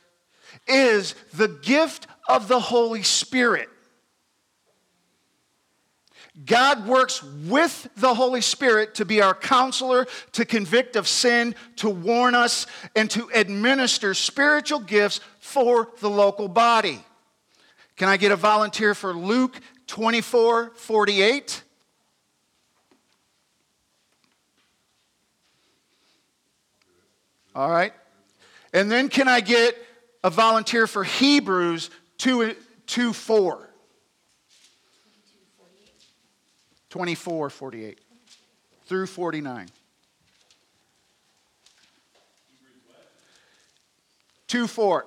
is 0.66 1.14
the 1.34 1.48
gift 1.48 2.06
of 2.26 2.48
the 2.48 2.58
Holy 2.58 3.02
Spirit. 3.02 3.68
God 6.46 6.86
works 6.86 7.22
with 7.22 7.86
the 7.94 8.14
Holy 8.14 8.40
Spirit 8.40 8.94
to 8.94 9.04
be 9.04 9.20
our 9.20 9.34
counselor, 9.34 10.06
to 10.32 10.46
convict 10.46 10.96
of 10.96 11.06
sin, 11.06 11.54
to 11.76 11.90
warn 11.90 12.34
us, 12.34 12.66
and 12.96 13.10
to 13.10 13.28
administer 13.34 14.14
spiritual 14.14 14.80
gifts 14.80 15.20
for 15.38 15.90
the 16.00 16.08
local 16.08 16.48
body. 16.48 17.04
Can 17.96 18.08
I 18.08 18.16
get 18.16 18.32
a 18.32 18.36
volunteer 18.36 18.94
for 18.94 19.12
Luke 19.12 19.60
24 19.88 20.70
48? 20.74 21.62
All 27.54 27.70
right. 27.70 27.92
And 28.72 28.90
then 28.90 29.08
can 29.08 29.28
I 29.28 29.40
get 29.40 29.76
a 30.22 30.30
volunteer 30.30 30.86
for 30.86 31.04
Hebrews 31.04 31.90
2, 32.18 32.56
2 32.86 33.12
4? 33.12 33.70
24, 36.90 37.50
48 37.50 38.00
through 38.86 39.06
49. 39.06 39.68
2 44.46 44.66
4. 44.68 45.06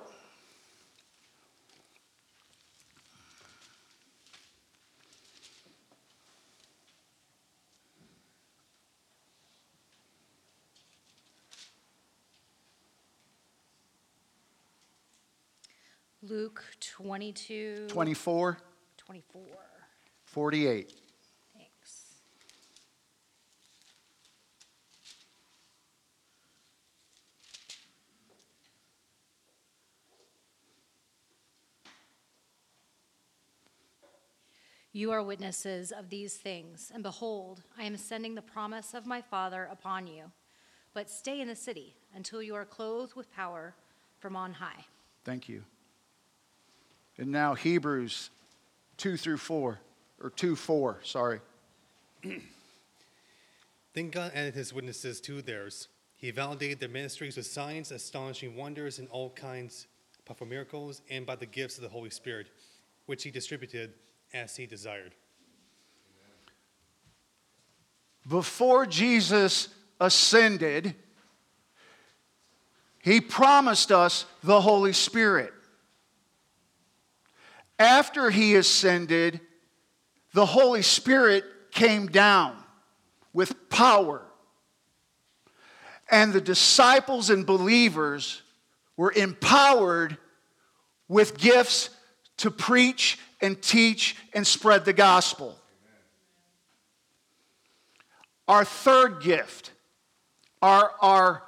Luke 16.28 16.62
22, 16.80 17.86
24, 17.88 18.58
24. 18.98 19.42
48. 20.24 20.92
Thanks. 21.54 22.04
You 34.92 35.12
are 35.12 35.22
witnesses 35.22 35.92
of 35.92 36.10
these 36.10 36.34
things, 36.34 36.90
and 36.92 37.02
behold, 37.02 37.62
I 37.78 37.84
am 37.84 37.96
sending 37.96 38.34
the 38.34 38.42
promise 38.42 38.92
of 38.92 39.06
my 39.06 39.22
Father 39.22 39.66
upon 39.70 40.06
you. 40.06 40.24
But 40.92 41.08
stay 41.08 41.40
in 41.40 41.48
the 41.48 41.56
city 41.56 41.94
until 42.14 42.42
you 42.42 42.54
are 42.54 42.66
clothed 42.66 43.14
with 43.14 43.32
power 43.32 43.74
from 44.18 44.36
on 44.36 44.52
high. 44.54 44.84
Thank 45.24 45.48
you. 45.48 45.62
And 47.18 47.32
now 47.32 47.54
Hebrews 47.54 48.30
2 48.96 49.16
through 49.16 49.38
4, 49.38 49.78
or 50.22 50.30
2 50.30 50.56
4, 50.56 51.00
sorry. 51.02 51.40
Then 53.94 54.10
God 54.10 54.32
added 54.34 54.54
his 54.54 54.72
witnesses 54.72 55.20
to 55.22 55.42
theirs. 55.42 55.88
He 56.14 56.30
validated 56.30 56.78
their 56.78 56.88
ministries 56.88 57.36
with 57.36 57.46
signs, 57.46 57.90
astonishing 57.90 58.54
wonders, 58.54 58.98
and 58.98 59.08
all 59.08 59.30
kinds 59.30 59.88
of 60.28 60.46
miracles, 60.46 61.00
and 61.08 61.24
by 61.24 61.36
the 61.36 61.46
gifts 61.46 61.78
of 61.78 61.82
the 61.82 61.88
Holy 61.88 62.10
Spirit, 62.10 62.48
which 63.06 63.22
he 63.22 63.30
distributed 63.30 63.94
as 64.34 64.56
he 64.56 64.66
desired. 64.66 65.14
Before 68.28 68.84
Jesus 68.84 69.68
ascended, 70.00 70.94
he 73.02 73.20
promised 73.20 73.90
us 73.90 74.26
the 74.42 74.60
Holy 74.60 74.92
Spirit. 74.92 75.52
After 77.78 78.30
he 78.30 78.56
ascended, 78.56 79.40
the 80.34 80.46
Holy 80.46 80.82
Spirit 80.82 81.44
came 81.70 82.06
down 82.08 82.56
with 83.32 83.68
power. 83.70 84.22
And 86.10 86.32
the 86.32 86.40
disciples 86.40 87.30
and 87.30 87.46
believers 87.46 88.42
were 88.96 89.12
empowered 89.12 90.16
with 91.06 91.38
gifts 91.38 91.90
to 92.38 92.50
preach 92.50 93.18
and 93.40 93.60
teach 93.60 94.16
and 94.32 94.46
spread 94.46 94.84
the 94.84 94.92
gospel. 94.92 95.56
Our 98.46 98.64
third 98.64 99.20
gift 99.22 99.72
are 100.62 100.92
our, 101.00 101.42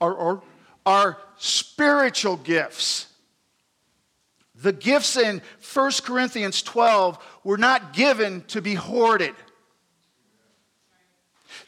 our, 0.00 0.16
our, 0.16 0.42
our 0.84 1.18
spiritual 1.38 2.36
gifts. 2.36 3.06
The 4.62 4.72
gifts 4.72 5.16
in 5.16 5.42
1 5.74 5.90
Corinthians 6.04 6.62
12 6.62 7.18
were 7.42 7.58
not 7.58 7.92
given 7.92 8.42
to 8.48 8.62
be 8.62 8.74
hoarded. 8.74 9.34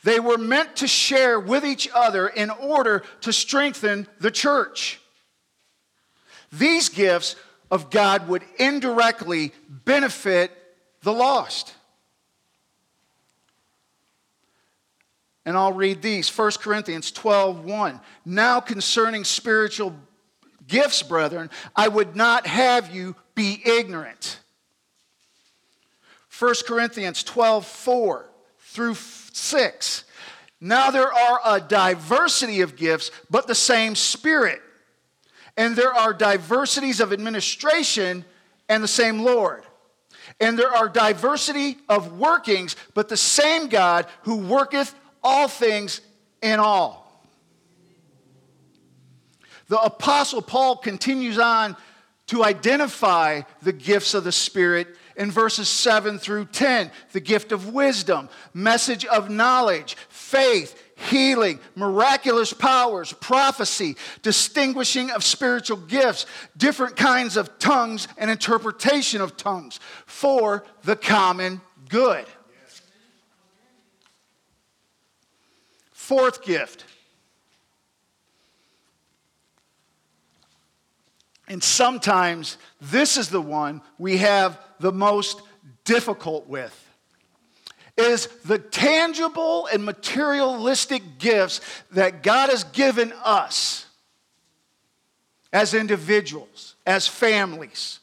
They 0.05 0.21
were 0.21 0.39
meant 0.39 0.77
to 0.77 0.87
share 0.87 1.41
with 1.41 1.65
each 1.65 1.89
other 1.93 2.29
in 2.29 2.51
order 2.51 3.03
to 3.23 3.33
strengthen 3.33 4.07
the 4.21 4.31
church. 4.31 5.01
These 6.53 6.89
gifts 6.89 7.37
of 7.71 7.91
God 7.91 8.29
would 8.29 8.45
indirectly 8.59 9.53
benefit 9.69 10.53
the 11.03 11.13
lost. 11.13 11.75
And 15.45 15.57
I'll 15.57 15.73
read 15.73 16.01
these 16.01 16.29
1 16.37 16.53
Corinthians 16.61 17.11
12 17.11 17.65
1. 17.65 18.01
Now 18.25 18.61
concerning 18.61 19.25
spiritual 19.25 19.95
gifts, 20.67 21.03
brethren, 21.03 21.51
I 21.75 21.89
would 21.89 22.17
not 22.17 22.47
have 22.47 22.95
you 22.95 23.17
be 23.35 23.61
ignorant. 23.65 24.39
1 26.39 26.55
Corinthians 26.67 27.23
12 27.23 27.65
4 27.67 28.29
through 28.59 28.95
6. 28.95 30.05
Now 30.61 30.91
there 30.91 31.13
are 31.13 31.41
a 31.45 31.61
diversity 31.61 32.61
of 32.63 32.77
gifts, 32.77 33.11
but 33.31 33.47
the 33.47 33.55
same 33.55 33.95
Spirit. 33.95 34.61
And 35.57 35.77
there 35.77 35.95
are 35.95 36.13
diversities 36.13 37.01
of 37.01 37.13
administration 37.13 38.25
and 38.69 38.83
the 38.83 38.89
same 38.89 39.21
Lord. 39.21 39.63
And 40.41 40.59
there 40.59 40.75
are 40.75 40.89
diversity 40.89 41.79
of 41.89 42.19
workings, 42.19 42.77
but 42.95 43.09
the 43.09 43.17
same 43.17 43.69
God 43.69 44.07
who 44.23 44.37
worketh 44.37 44.95
all 45.23 45.47
things 45.47 46.01
in 46.43 46.59
all. 46.59 47.04
The 49.69 49.81
Apostle 49.81 50.43
Paul 50.43 50.77
continues 50.77 51.39
on 51.39 51.77
to 52.27 52.45
identify 52.45 53.43
the 53.63 53.73
gifts 53.73 54.15
of 54.15 54.25
the 54.25 54.33
Spirit 54.33 54.89
in 55.17 55.31
verses 55.31 55.69
7 55.69 56.19
through 56.19 56.47
10 56.47 56.91
the 57.13 57.21
gift 57.21 57.53
of 57.53 57.73
wisdom, 57.73 58.29
message 58.53 59.05
of 59.05 59.31
knowledge, 59.31 59.97
faith, 60.09 60.81
healing, 60.97 61.61
miraculous 61.75 62.53
powers, 62.53 63.13
prophecy, 63.13 63.97
distinguishing 64.23 65.11
of 65.11 65.23
spiritual 65.23 65.77
gifts, 65.77 66.27
different 66.57 66.97
kinds 66.97 67.37
of 67.37 67.59
tongues, 67.59 68.09
and 68.17 68.31
interpretation 68.31 69.21
of 69.21 69.37
tongues 69.37 69.81
for 70.07 70.65
the 70.83 70.97
common 70.97 71.61
good. 71.89 72.25
Fourth 75.93 76.43
gift. 76.43 76.85
And 81.49 81.63
sometimes 81.63 82.57
this 82.81 83.17
is 83.17 83.29
the 83.29 83.41
one 83.41 83.83
we 83.99 84.19
have 84.19 84.59
the 84.81 84.93
most 84.93 85.43
difficult 85.85 86.49
with 86.49 86.81
is 87.97 88.27
the 88.45 88.59
tangible 88.59 89.69
and 89.73 89.85
materialistic 89.85 91.19
gifts 91.19 91.61
that 91.93 92.23
God 92.23 92.51
has 92.51 92.65
given 92.65 93.13
us 93.25 93.87
as 95.53 95.75
individuals, 95.75 96.75
as 96.85 97.07
families. 97.07 98.01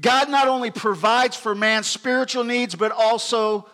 God 0.00 0.28
not 0.30 0.46
only 0.46 0.70
provides 0.70 1.36
for 1.36 1.54
man's 1.54 1.88
spiritual 1.88 2.44
needs, 2.44 2.76
but 2.76 2.92
also 2.92 3.68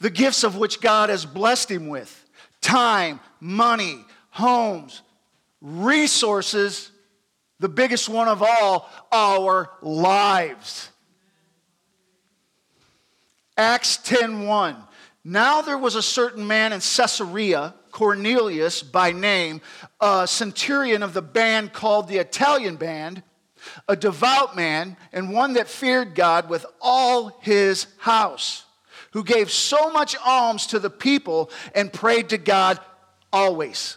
the 0.00 0.10
gifts 0.10 0.44
of 0.44 0.56
which 0.56 0.80
God 0.80 1.10
has 1.10 1.26
blessed 1.26 1.70
him 1.70 1.88
with 1.88 2.24
time, 2.62 3.20
money, 3.40 4.04
homes, 4.30 5.02
resources, 5.60 6.90
the 7.58 7.68
biggest 7.68 8.08
one 8.08 8.28
of 8.28 8.42
all, 8.42 8.90
our 9.12 9.70
lives. 9.82 10.90
Acts 13.56 13.96
10:1. 13.98 14.76
Now 15.24 15.62
there 15.62 15.78
was 15.78 15.94
a 15.94 16.02
certain 16.02 16.46
man 16.46 16.72
in 16.72 16.80
Caesarea, 16.80 17.74
Cornelius 17.90 18.82
by 18.82 19.12
name, 19.12 19.60
a 20.00 20.26
centurion 20.26 21.02
of 21.02 21.14
the 21.14 21.22
band 21.22 21.72
called 21.72 22.06
the 22.06 22.18
Italian 22.18 22.76
band, 22.76 23.22
a 23.88 23.96
devout 23.96 24.54
man 24.54 24.96
and 25.12 25.32
one 25.32 25.54
that 25.54 25.68
feared 25.68 26.14
God 26.14 26.48
with 26.48 26.64
all 26.80 27.38
his 27.40 27.86
house, 27.98 28.66
who 29.12 29.24
gave 29.24 29.50
so 29.50 29.90
much 29.90 30.14
alms 30.24 30.66
to 30.66 30.78
the 30.78 30.90
people 30.90 31.50
and 31.74 31.92
prayed 31.92 32.28
to 32.28 32.38
God 32.38 32.78
always. 33.32 33.96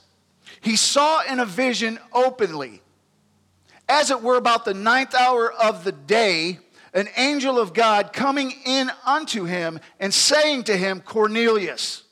He 0.61 0.75
saw 0.75 1.21
in 1.21 1.39
a 1.39 1.45
vision 1.45 1.99
openly, 2.13 2.81
as 3.89 4.11
it 4.11 4.21
were 4.21 4.37
about 4.37 4.63
the 4.63 4.73
ninth 4.73 5.15
hour 5.15 5.51
of 5.51 5.83
the 5.83 5.91
day, 5.91 6.59
an 6.93 7.09
angel 7.17 7.59
of 7.59 7.73
God 7.73 8.13
coming 8.13 8.53
in 8.65 8.91
unto 9.05 9.45
him 9.45 9.79
and 9.99 10.13
saying 10.13 10.65
to 10.65 10.77
him, 10.77 11.01
Cornelius. 11.01 12.03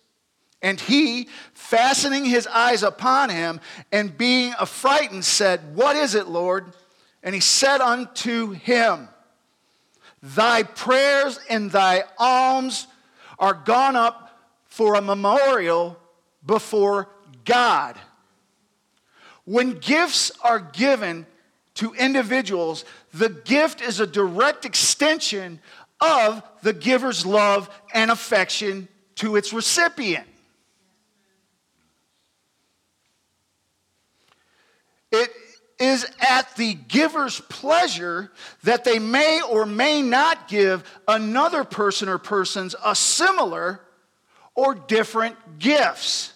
And 0.62 0.80
he, 0.80 1.30
fastening 1.54 2.26
his 2.26 2.48
eyes 2.48 2.82
upon 2.82 3.30
him 3.30 3.62
and 3.92 4.18
being 4.18 4.54
affrighted, 4.60 5.24
said, 5.24 5.76
What 5.76 5.96
is 5.96 6.16
it, 6.16 6.28
Lord? 6.28 6.74
And 7.22 7.36
he 7.36 7.42
said 7.42 7.80
unto 7.80 8.52
him, 8.52 9.08
Thy 10.22 10.64
prayers 10.64 11.40
and 11.48 11.72
thy 11.72 12.04
alms 12.18 12.88
are 13.38 13.54
gone 13.54 13.96
up 13.96 14.40
for 14.66 14.96
a 14.96 15.02
memorial 15.02 16.00
before 16.44 17.10
God. 17.46 18.00
When 19.46 19.74
gifts 19.74 20.32
are 20.42 20.60
given 20.60 21.28
to 21.78 21.94
individuals, 21.94 22.86
the 23.14 23.30
gift 23.30 23.82
is 23.82 24.00
a 24.00 24.08
direct 24.08 24.66
extension 24.66 25.60
of 26.02 26.44
the 26.62 26.74
giver's 26.74 27.26
love 27.26 27.70
and 27.94 28.12
affection 28.12 28.88
to 29.16 29.36
its 29.36 29.54
recipient. 29.54 30.28
It 35.12 35.32
is 35.80 36.06
at 36.20 36.56
the 36.56 36.74
giver's 36.74 37.40
pleasure 37.42 38.32
that 38.64 38.84
they 38.84 39.00
may 39.00 39.42
or 39.42 39.66
may 39.66 40.02
not 40.02 40.48
give 40.48 40.84
another 41.08 41.64
person 41.64 42.10
or 42.10 42.18
persons 42.18 42.76
a 42.84 42.96
similar 42.96 43.82
or 44.56 44.74
different 44.74 45.60
gifts. 45.60 46.34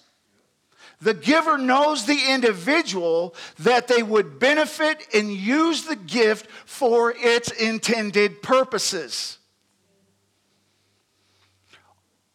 The 1.02 1.14
giver 1.16 1.58
knows 1.58 2.06
the 2.06 2.30
individual 2.30 3.36
that 3.60 3.88
they 3.88 4.04
would 4.04 4.38
benefit 4.38 5.08
and 5.14 5.32
use 5.32 5.84
the 5.84 5.96
gift 5.96 6.48
for 6.66 7.14
its 7.18 7.50
intended 7.52 8.44
purposes. 8.44 9.40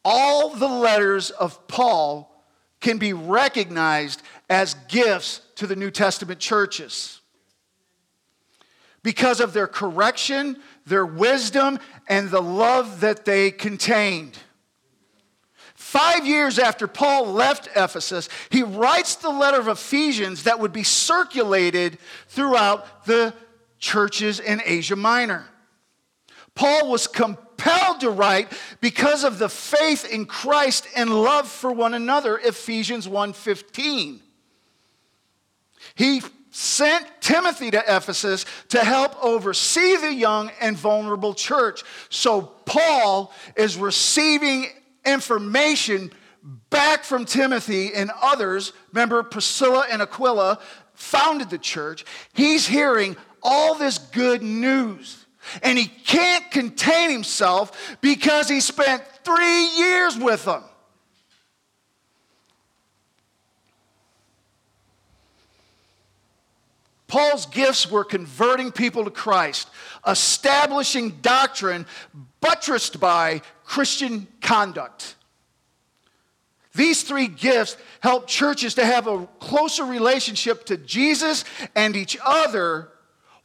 All 0.05 0.51
the 0.51 0.69
letters 0.69 1.31
of 1.31 1.67
Paul 1.69 2.45
can 2.81 2.99
be 2.99 3.13
recognized 3.13 4.23
as 4.51 4.75
gifts 4.89 5.41
to 5.57 5.67
the 5.67 5.77
New 5.77 5.91
Testament 5.91 6.41
churches 6.41 7.21
because 9.03 9.39
of 9.39 9.53
their 9.53 9.69
correction, 9.69 10.57
their 10.85 11.07
wisdom, 11.07 11.79
and 12.09 12.31
the 12.31 12.43
love 12.43 13.01
that 13.01 13.25
they 13.25 13.53
contained. 13.53 14.37
Five 15.87 16.27
years 16.27 16.59
after 16.59 16.89
Paul 16.89 17.33
left 17.33 17.69
Ephesus, 17.77 18.29
he 18.51 18.65
writes 18.65 19.15
the 19.15 19.31
letter 19.31 19.61
of 19.61 19.69
Ephesians 19.69 20.43
that 20.43 20.59
would 20.59 20.73
be 20.73 20.83
circulated 20.83 21.99
throughout 22.27 23.07
the 23.07 23.33
churches 23.79 24.41
in 24.41 24.61
Asia 24.65 24.97
Minor. 24.97 25.47
Paul 26.57 26.91
was 26.91 27.07
compelled 27.07 28.01
to 28.01 28.11
write 28.11 28.53
because 28.81 29.23
of 29.23 29.39
the 29.39 29.49
faith 29.49 30.05
in 30.05 30.27
Christ 30.27 30.89
and 30.97 31.23
love 31.23 31.47
for 31.47 31.71
one 31.71 31.95
another, 31.95 32.37
Ephesians 32.37 33.07
1:15. 33.07 34.21
He 35.95 36.21
sent 36.51 37.07
Timothy 37.21 37.71
to 37.71 37.79
Ephesus 37.79 38.45
to 38.71 38.83
help 38.83 39.15
oversee 39.25 39.95
the 39.99 40.13
young 40.13 40.51
and 40.61 40.77
vulnerable 40.77 41.33
church. 41.33 41.85
So 42.11 42.43
Paul 42.43 43.33
is 43.55 43.77
receiving 43.77 44.73
information 45.07 46.13
back 46.71 47.05
from 47.05 47.25
Timothy 47.25 47.95
and 47.95 48.11
others. 48.23 48.73
Remember, 48.93 49.23
Priscilla 49.23 49.87
and 49.91 50.03
Aquila 50.03 50.59
founded 50.95 51.51
the 51.51 51.59
church. 51.59 52.05
He's 52.35 52.67
hearing 52.67 53.17
all 53.43 53.75
this 53.75 53.99
good 53.99 54.43
news. 54.43 55.25
And 55.63 55.79
he 55.79 55.87
can't 55.87 56.51
contain 56.51 57.11
himself 57.11 57.97
because 58.01 58.49
he 58.49 58.61
spent 58.61 59.05
three 59.25 59.67
years 59.77 60.17
with 60.17 60.45
them. 60.45 60.65
Paul's 67.07 67.47
gifts 67.47 67.89
were 67.89 68.05
converting 68.05 68.73
people 68.73 69.05
to 69.05 69.11
Christ, 69.11 69.71
establishing 70.07 71.11
doctrine 71.23 71.87
buttressed 72.47 73.01
by 73.01 73.43
Christian 73.65 74.27
conduct. 74.41 75.17
These 76.75 77.03
three 77.03 77.27
gifts 77.27 77.77
help 78.01 78.27
churches 78.27 78.75
to 78.75 78.85
have 78.85 79.07
a 79.07 79.27
closer 79.41 79.85
relationship 79.85 80.67
to 80.67 80.77
Jesus 80.77 81.45
and 81.75 81.97
each 81.97 82.17
other 82.25 82.91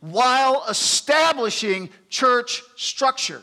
while 0.01 0.65
establishing 0.69 1.89
church 2.09 2.61
structure. 2.75 3.41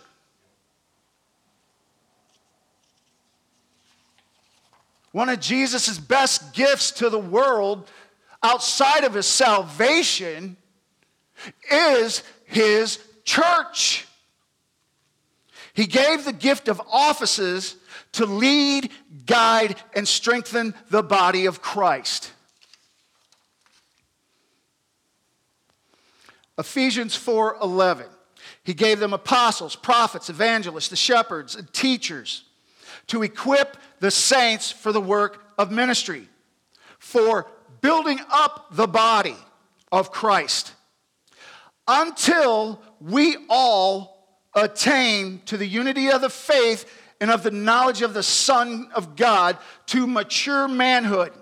One 5.12 5.30
of 5.30 5.40
Jesus' 5.40 5.98
best 5.98 6.52
gifts 6.52 6.90
to 6.92 7.08
the 7.08 7.18
world 7.18 7.90
outside 8.42 9.04
of 9.04 9.14
his 9.14 9.26
salvation 9.26 10.56
is 11.70 12.22
his 12.44 12.98
church. 13.24 14.07
He 15.78 15.86
gave 15.86 16.24
the 16.24 16.32
gift 16.32 16.66
of 16.66 16.82
offices 16.90 17.76
to 18.14 18.26
lead, 18.26 18.90
guide, 19.26 19.76
and 19.94 20.08
strengthen 20.08 20.74
the 20.90 21.04
body 21.04 21.46
of 21.46 21.62
Christ. 21.62 22.32
Ephesians 26.58 27.14
4:11. 27.14 28.08
He 28.64 28.74
gave 28.74 28.98
them 28.98 29.12
apostles, 29.12 29.76
prophets, 29.76 30.28
evangelists, 30.28 30.88
the 30.88 30.96
shepherds, 30.96 31.54
and 31.54 31.72
teachers 31.72 32.42
to 33.06 33.22
equip 33.22 33.76
the 34.00 34.10
saints 34.10 34.72
for 34.72 34.90
the 34.90 35.00
work 35.00 35.44
of 35.58 35.70
ministry, 35.70 36.28
for 36.98 37.48
building 37.82 38.20
up 38.30 38.66
the 38.72 38.88
body 38.88 39.36
of 39.92 40.10
Christ 40.10 40.72
until 41.86 42.82
we 43.00 43.36
all 43.48 44.17
attain 44.64 45.42
to 45.46 45.56
the 45.56 45.66
unity 45.66 46.10
of 46.10 46.20
the 46.20 46.30
faith 46.30 46.90
and 47.20 47.30
of 47.30 47.42
the 47.42 47.50
knowledge 47.50 48.02
of 48.02 48.14
the 48.14 48.22
Son 48.22 48.88
of 48.94 49.16
God 49.16 49.58
to 49.86 50.06
mature 50.06 50.68
manhood. 50.68 51.32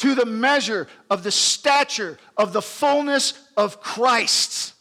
to 0.00 0.14
the 0.14 0.24
measure 0.24 0.88
of 1.10 1.22
the 1.22 1.30
stature 1.30 2.16
of 2.34 2.54
the 2.54 2.62
fullness 2.62 3.34
of 3.54 3.82
Christ. 3.82 4.72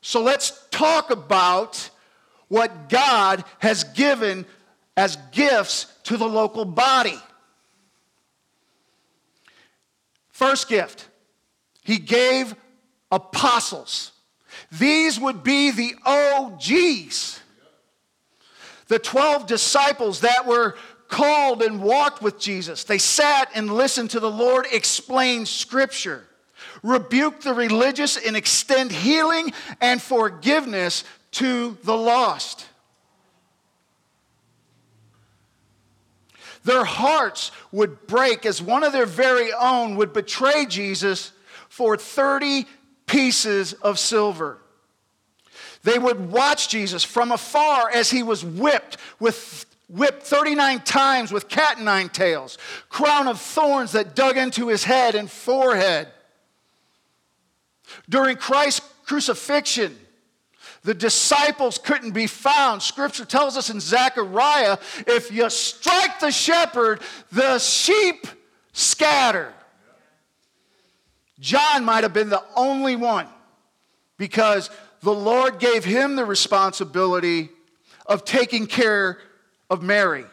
So 0.00 0.22
let's 0.22 0.66
talk 0.70 1.10
about 1.10 1.90
what 2.48 2.88
God 2.88 3.44
has 3.58 3.84
given 3.84 4.46
as 4.96 5.16
gifts 5.32 5.92
to 6.04 6.16
the 6.16 6.26
local 6.26 6.64
body. 6.64 7.18
First 10.30 10.70
gift, 10.70 11.06
he 11.82 11.98
gave 11.98 12.54
apostles. 13.10 14.11
These 14.72 15.20
would 15.20 15.44
be 15.44 15.70
the 15.70 15.94
OGs. 16.04 17.40
The 18.88 18.98
12 18.98 19.46
disciples 19.46 20.20
that 20.20 20.46
were 20.46 20.76
called 21.08 21.62
and 21.62 21.82
walked 21.82 22.22
with 22.22 22.38
Jesus. 22.38 22.84
They 22.84 22.96
sat 22.96 23.50
and 23.54 23.72
listened 23.72 24.10
to 24.10 24.20
the 24.20 24.30
Lord 24.30 24.66
explain 24.72 25.44
scripture, 25.44 26.24
rebuke 26.82 27.42
the 27.42 27.52
religious, 27.52 28.16
and 28.16 28.34
extend 28.34 28.92
healing 28.92 29.52
and 29.80 30.00
forgiveness 30.00 31.04
to 31.32 31.76
the 31.84 31.96
lost. 31.96 32.66
Their 36.64 36.84
hearts 36.84 37.50
would 37.72 38.06
break 38.06 38.46
as 38.46 38.62
one 38.62 38.84
of 38.84 38.92
their 38.92 39.06
very 39.06 39.52
own 39.52 39.96
would 39.96 40.14
betray 40.14 40.64
Jesus 40.64 41.32
for 41.68 41.98
30 41.98 42.66
pieces 43.06 43.74
of 43.74 43.98
silver. 43.98 44.61
They 45.82 45.98
would 45.98 46.30
watch 46.30 46.68
Jesus 46.68 47.02
from 47.02 47.32
afar 47.32 47.90
as 47.90 48.10
he 48.10 48.22
was 48.22 48.44
whipped 48.44 48.98
with 49.18 49.66
whipped 49.88 50.22
39 50.22 50.80
times 50.80 51.32
with 51.32 51.48
cat 51.48 51.76
and 51.76 51.84
nine 51.84 52.08
tails, 52.08 52.56
crown 52.88 53.28
of 53.28 53.38
thorns 53.38 53.92
that 53.92 54.14
dug 54.14 54.38
into 54.38 54.68
his 54.68 54.84
head 54.84 55.14
and 55.14 55.30
forehead. 55.30 56.08
During 58.08 58.36
Christ's 58.38 58.80
crucifixion, 59.04 59.98
the 60.82 60.94
disciples 60.94 61.78
couldn't 61.78 62.12
be 62.12 62.26
found. 62.26 62.82
Scripture 62.82 63.24
tells 63.24 63.56
us 63.56 63.70
in 63.70 63.80
Zechariah 63.80 64.78
if 65.06 65.30
you 65.30 65.48
strike 65.50 66.18
the 66.20 66.30
shepherd, 66.30 67.00
the 67.30 67.58
sheep 67.58 68.26
scatter. 68.72 69.52
John 71.38 71.84
might 71.84 72.02
have 72.02 72.14
been 72.14 72.30
the 72.30 72.42
only 72.56 72.96
one 72.96 73.28
because 74.16 74.70
the 75.02 75.12
Lord 75.12 75.58
gave 75.58 75.84
him 75.84 76.16
the 76.16 76.24
responsibility 76.24 77.50
of 78.06 78.24
taking 78.24 78.66
care 78.66 79.18
of 79.68 79.82
Mary. 79.82 80.24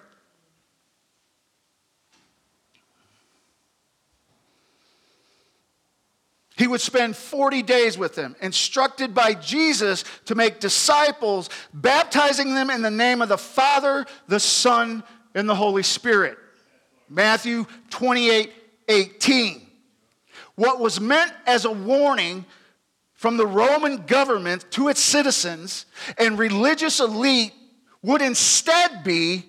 He 6.56 6.68
would 6.68 6.82
spend 6.82 7.16
40 7.16 7.64
days 7.64 7.98
with 7.98 8.16
them, 8.16 8.36
instructed 8.42 9.16
by 9.16 9.34
Jesus 9.34 10.04
to 10.26 10.36
make 10.36 10.60
disciples, 10.60 11.50
baptizing 11.74 12.54
them 12.54 12.70
in 12.70 12.82
the 12.82 12.92
name 12.92 13.22
of 13.22 13.30
the 13.30 13.38
Father, 13.38 14.06
the 14.28 14.42
Son, 14.42 15.02
and 15.34 15.48
the 15.48 15.56
Holy 15.56 15.84
Spirit. 15.84 16.38
Matthew 17.08 17.66
28 17.92 18.52
18. 18.90 19.68
What 20.56 20.82
was 20.82 21.00
meant 21.00 21.32
as 21.46 21.64
a 21.64 21.72
warning 21.72 22.46
from 23.20 23.36
the 23.36 23.46
Roman 23.46 24.06
government 24.06 24.72
to 24.72 24.88
its 24.88 25.02
citizens 25.02 25.86
and 26.18 26.40
religious 26.40 27.02
elite 27.02 27.52
would 28.02 28.22
instead 28.22 29.04
be 29.04 29.44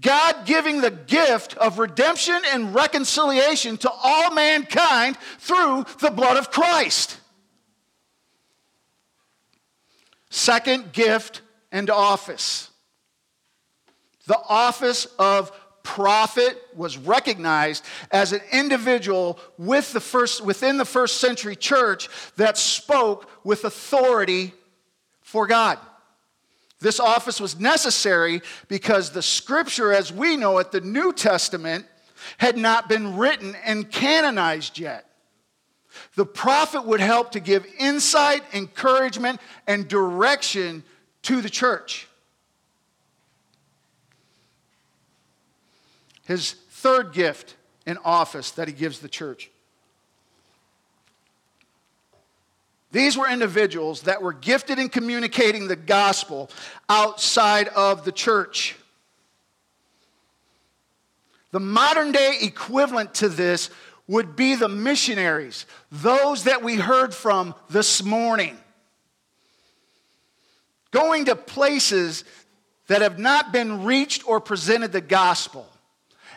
God 0.00 0.46
giving 0.46 0.80
the 0.80 0.92
gift 0.92 1.56
of 1.56 1.80
redemption 1.80 2.40
and 2.52 2.72
reconciliation 2.72 3.78
to 3.78 3.90
all 3.90 4.30
mankind 4.30 5.16
through 5.40 5.86
the 5.98 6.12
blood 6.12 6.36
of 6.36 6.52
Christ. 6.52 7.18
Second 10.30 10.92
gift 10.92 11.40
and 11.72 11.90
office. 11.90 12.70
The 14.28 14.38
office 14.38 15.06
of 15.18 15.50
prophet 15.84 16.60
was 16.74 16.98
recognized 16.98 17.84
as 18.10 18.32
an 18.32 18.40
individual 18.50 19.38
with 19.56 19.92
the 19.92 20.00
first, 20.00 20.44
within 20.44 20.78
the 20.78 20.84
first 20.84 21.18
century 21.20 21.54
church 21.54 22.08
that 22.36 22.58
spoke 22.58 23.30
with 23.44 23.64
authority 23.64 24.52
for 25.20 25.46
God. 25.46 25.78
This 26.80 26.98
office 26.98 27.40
was 27.40 27.60
necessary 27.60 28.42
because 28.66 29.10
the 29.10 29.22
scripture, 29.22 29.92
as 29.92 30.12
we 30.12 30.36
know 30.36 30.58
it, 30.58 30.72
the 30.72 30.80
New 30.80 31.12
Testament, 31.12 31.86
had 32.38 32.56
not 32.56 32.88
been 32.88 33.16
written 33.16 33.56
and 33.64 33.90
canonized 33.90 34.78
yet. 34.78 35.06
The 36.16 36.26
prophet 36.26 36.84
would 36.84 37.00
help 37.00 37.32
to 37.32 37.40
give 37.40 37.66
insight, 37.78 38.42
encouragement, 38.52 39.40
and 39.66 39.86
direction 39.86 40.82
to 41.22 41.40
the 41.40 41.50
church. 41.50 42.08
His 46.26 46.52
third 46.52 47.12
gift 47.12 47.56
in 47.86 47.98
office 48.04 48.50
that 48.52 48.68
he 48.68 48.74
gives 48.74 49.00
the 49.00 49.08
church 49.08 49.50
These 52.94 53.18
were 53.18 53.28
individuals 53.28 54.02
that 54.02 54.22
were 54.22 54.32
gifted 54.32 54.78
in 54.78 54.88
communicating 54.88 55.66
the 55.66 55.74
gospel 55.74 56.48
outside 56.88 57.66
of 57.66 58.04
the 58.04 58.12
church. 58.12 58.76
The 61.50 61.58
modern 61.58 62.12
day 62.12 62.38
equivalent 62.40 63.12
to 63.16 63.28
this 63.28 63.68
would 64.06 64.36
be 64.36 64.54
the 64.54 64.68
missionaries, 64.68 65.66
those 65.90 66.44
that 66.44 66.62
we 66.62 66.76
heard 66.76 67.12
from 67.12 67.56
this 67.68 68.04
morning. 68.04 68.56
Going 70.92 71.24
to 71.24 71.34
places 71.34 72.22
that 72.86 73.02
have 73.02 73.18
not 73.18 73.52
been 73.52 73.82
reached 73.82 74.24
or 74.28 74.38
presented 74.38 74.92
the 74.92 75.00
gospel. 75.00 75.66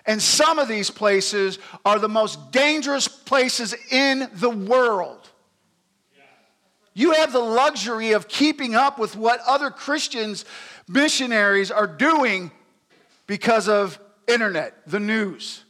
And 0.08 0.22
some 0.22 0.58
of 0.58 0.70
these 0.70 0.90
places 0.90 1.60
are 1.86 2.00
the 2.00 2.08
most 2.08 2.52
dangerous 2.52 3.10
places 3.10 3.76
in 3.92 4.30
the 4.34 4.50
world. 4.50 5.30
You 6.94 7.12
have 7.12 7.32
the 7.32 7.40
luxury 7.40 8.14
of 8.14 8.28
keeping 8.28 8.74
up 8.74 8.98
with 8.98 9.16
what 9.16 9.42
other 9.46 9.70
Christians, 9.70 10.46
missionaries 10.88 11.70
are 11.70 11.86
doing 11.86 12.50
because 13.28 13.68
of 13.68 14.00
internet, 14.28 14.74
the 14.88 15.00
news. 15.00 15.64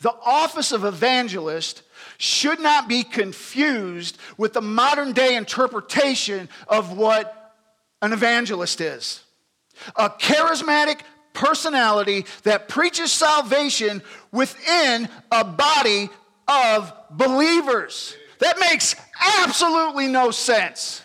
The 0.00 0.14
office 0.24 0.72
of 0.72 0.84
evangelist 0.84 1.82
should 2.16 2.60
not 2.60 2.88
be 2.88 3.04
confused 3.04 4.16
with 4.36 4.52
the 4.54 4.62
modern 4.62 5.12
day 5.12 5.36
interpretation 5.36 6.48
of 6.66 6.96
what 6.96 7.54
an 8.00 8.12
evangelist 8.12 8.80
is. 8.80 9.22
A 9.96 10.08
charismatic 10.08 11.00
personality 11.38 12.26
that 12.42 12.68
preaches 12.68 13.12
salvation 13.12 14.02
within 14.32 15.08
a 15.30 15.44
body 15.44 16.10
of 16.46 16.92
believers. 17.10 18.16
That 18.40 18.58
makes 18.58 18.94
absolutely 19.42 20.08
no 20.08 20.30
sense. 20.30 21.02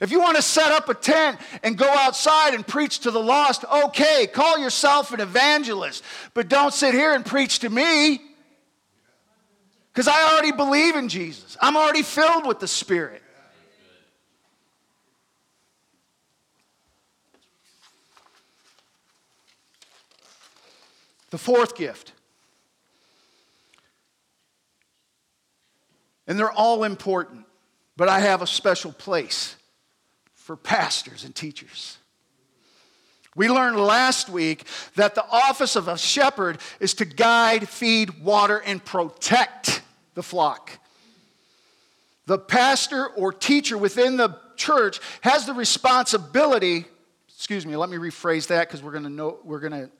If 0.00 0.10
you 0.10 0.18
want 0.18 0.36
to 0.36 0.42
set 0.42 0.72
up 0.72 0.88
a 0.88 0.94
tent 0.94 1.38
and 1.62 1.76
go 1.76 1.88
outside 1.88 2.54
and 2.54 2.66
preach 2.66 3.00
to 3.00 3.10
the 3.10 3.20
lost, 3.20 3.66
okay, 3.70 4.26
call 4.26 4.58
yourself 4.58 5.12
an 5.12 5.20
evangelist, 5.20 6.02
but 6.32 6.48
don't 6.48 6.72
sit 6.72 6.94
here 6.94 7.14
and 7.14 7.24
preach 7.24 7.58
to 7.60 7.68
me 7.68 8.22
because 9.92 10.08
I 10.08 10.32
already 10.32 10.52
believe 10.52 10.96
in 10.96 11.10
Jesus. 11.10 11.58
I'm 11.60 11.76
already 11.76 12.02
filled 12.02 12.46
with 12.46 12.60
the 12.60 12.68
Spirit. 12.68 13.19
The 21.30 21.38
fourth 21.38 21.76
gift 21.76 22.12
And 26.30 26.38
they're 26.38 26.52
all 26.52 26.84
important, 26.84 27.44
but 27.96 28.08
I 28.08 28.20
have 28.20 28.40
a 28.40 28.46
special 28.46 28.92
place 28.92 29.56
for 30.34 30.54
pastors 30.54 31.24
and 31.24 31.34
teachers. 31.34 31.98
We 33.34 33.48
learned 33.48 33.76
last 33.76 34.28
week 34.28 34.62
that 34.94 35.16
the 35.16 35.24
office 35.28 35.74
of 35.74 35.88
a 35.88 35.98
shepherd 35.98 36.58
is 36.78 36.94
to 36.94 37.04
guide, 37.04 37.68
feed, 37.68 38.22
water, 38.22 38.58
and 38.64 38.84
protect 38.84 39.82
the 40.14 40.22
flock. 40.22 40.78
The 42.26 42.38
pastor 42.38 43.08
or 43.08 43.32
teacher 43.32 43.76
within 43.76 44.16
the 44.16 44.38
church 44.54 45.00
has 45.22 45.46
the 45.46 45.52
responsibility, 45.52 46.84
excuse 47.28 47.66
me, 47.66 47.74
let 47.74 47.90
me 47.90 47.96
rephrase 47.96 48.46
that 48.46 48.68
because 48.68 48.84
we're 48.84 48.92
going 48.92 49.02
to 49.02 49.10
know 49.10 49.40
we're 49.42 49.58
going 49.58 49.72
to 49.72 49.90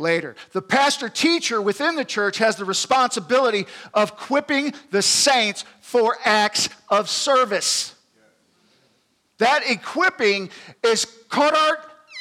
later. 0.00 0.34
The 0.52 0.62
pastor 0.62 1.08
teacher 1.08 1.60
within 1.60 1.94
the 1.94 2.04
church 2.04 2.38
has 2.38 2.56
the 2.56 2.64
responsibility 2.64 3.66
of 3.94 4.10
equipping 4.10 4.74
the 4.90 5.02
saints 5.02 5.64
for 5.80 6.16
acts 6.24 6.68
of 6.88 7.08
service. 7.08 7.94
That 9.38 9.62
equipping 9.68 10.50
is 10.82 11.06
caught 11.28 11.54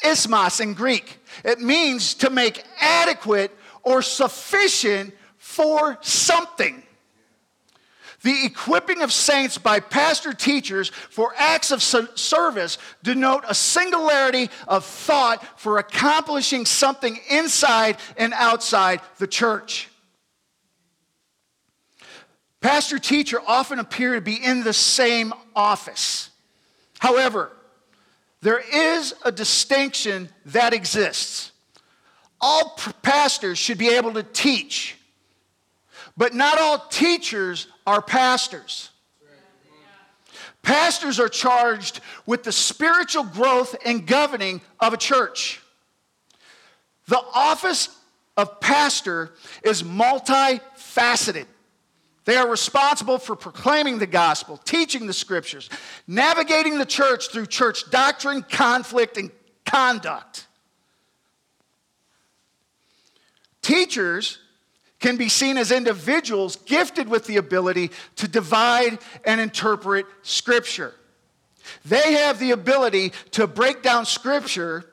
ismos 0.03 0.61
in 0.61 0.73
Greek. 0.73 1.17
It 1.43 1.59
means 1.59 2.13
to 2.15 2.29
make 2.29 2.63
adequate 2.79 3.55
or 3.83 4.01
sufficient 4.01 5.13
for 5.37 5.97
something. 6.01 6.83
The 8.21 8.45
equipping 8.45 9.01
of 9.01 9.13
saints 9.13 9.57
by 9.57 9.79
pastor 9.79 10.33
teachers 10.33 10.89
for 10.89 11.33
acts 11.37 11.71
of 11.71 11.81
service 11.81 12.77
denote 13.01 13.45
a 13.47 13.55
singularity 13.55 14.49
of 14.67 14.83
thought 14.83 15.59
for 15.59 15.77
accomplishing 15.77 16.65
something 16.65 17.17
inside 17.29 17.97
and 18.17 18.33
outside 18.33 18.99
the 19.19 19.27
church. 19.27 19.87
Pastor 22.59 22.99
teacher 22.99 23.39
often 23.47 23.79
appear 23.79 24.15
to 24.15 24.21
be 24.21 24.35
in 24.35 24.63
the 24.63 24.73
same 24.73 25.33
office. 25.55 26.29
However, 26.99 27.53
there 28.41 28.59
is 28.59 29.13
a 29.23 29.31
distinction 29.31 30.27
that 30.47 30.73
exists. 30.73 31.53
All 32.41 32.77
pastors 33.01 33.57
should 33.57 33.77
be 33.77 33.89
able 33.89 34.13
to 34.13 34.23
teach 34.23 34.98
but 36.19 36.33
not 36.33 36.59
all 36.59 36.77
teachers 36.89 37.67
are 37.87 38.01
pastors. 38.01 38.89
Pastors 40.61 41.17
are 41.17 41.29
charged 41.29 42.01
with 42.25 42.43
the 42.43 42.51
spiritual 42.51 43.23
growth 43.23 43.73
and 43.85 44.05
governing 44.05 44.59
of 44.81 44.91
a 44.91 44.97
church. 44.97 45.61
The 47.07 47.21
office 47.33 47.87
of 48.35 48.59
pastor 48.59 49.31
is 49.63 49.81
multifaceted. 49.81 51.45
They 52.25 52.35
are 52.35 52.49
responsible 52.49 53.17
for 53.17 53.37
proclaiming 53.37 53.97
the 53.97 54.05
gospel, 54.05 54.57
teaching 54.57 55.07
the 55.07 55.13
scriptures, 55.13 55.69
navigating 56.05 56.79
the 56.79 56.85
church 56.85 57.29
through 57.31 57.45
church 57.45 57.89
doctrine, 57.91 58.43
conflict, 58.43 59.15
and 59.15 59.31
conduct. 59.65 60.47
Teachers 63.61 64.39
can 64.99 65.17
be 65.17 65.29
seen 65.29 65.57
as 65.57 65.71
individuals 65.71 66.57
gifted 66.57 67.07
with 67.07 67.25
the 67.25 67.37
ability 67.37 67.91
to 68.17 68.27
divide 68.27 68.99
and 69.25 69.39
interpret 69.39 70.05
Scripture. 70.23 70.93
They 71.85 72.13
have 72.13 72.39
the 72.39 72.51
ability 72.51 73.13
to 73.31 73.47
break 73.47 73.81
down 73.81 74.05
Scripture 74.05 74.85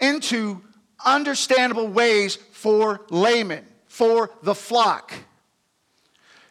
into 0.00 0.62
understandable 1.04 1.88
ways 1.88 2.36
for 2.52 3.02
laymen, 3.10 3.66
for 3.86 4.30
the 4.42 4.54
flock. 4.54 5.12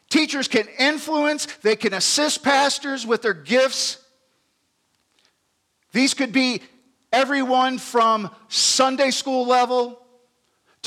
Teachers 0.09 0.47
can 0.47 0.67
influence, 0.79 1.45
they 1.61 1.75
can 1.75 1.93
assist 1.93 2.43
pastors 2.43 3.05
with 3.05 3.21
their 3.21 3.33
gifts. 3.33 4.03
These 5.91 6.13
could 6.13 6.31
be 6.31 6.61
everyone 7.11 7.77
from 7.77 8.29
Sunday 8.47 9.11
school 9.11 9.47
level 9.47 9.98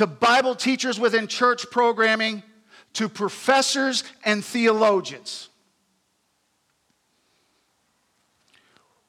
to 0.03 0.07
Bible 0.09 0.57
teachers 0.57 0.99
within 0.99 1.29
church 1.29 1.71
programming, 1.71 2.43
to 2.95 3.09
professors 3.09 4.03
and 4.25 4.45
theologians. 4.45 5.49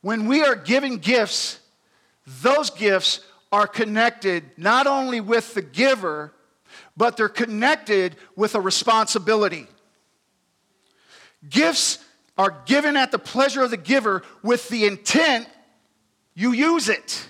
When 0.01 0.27
we 0.27 0.43
are 0.43 0.53
giving 0.53 0.99
gifts, 0.99 1.59
those 2.43 2.69
gifts 2.69 3.21
are 3.51 3.65
connected 3.65 4.43
not 4.55 4.85
only 4.85 5.19
with 5.19 5.55
the 5.55 5.63
giver, 5.63 6.31
but 6.95 7.17
they're 7.17 7.27
connected 7.27 8.15
with 8.35 8.53
a 8.53 8.61
responsibility. 8.61 9.65
Gifts 11.49 12.05
are 12.37 12.55
given 12.67 12.95
at 12.97 13.09
the 13.11 13.17
pleasure 13.17 13.63
of 13.63 13.71
the 13.71 13.77
giver 13.77 14.21
with 14.43 14.69
the 14.69 14.85
intent 14.85 15.49
you 16.35 16.51
use 16.51 16.87
it. 16.87 17.27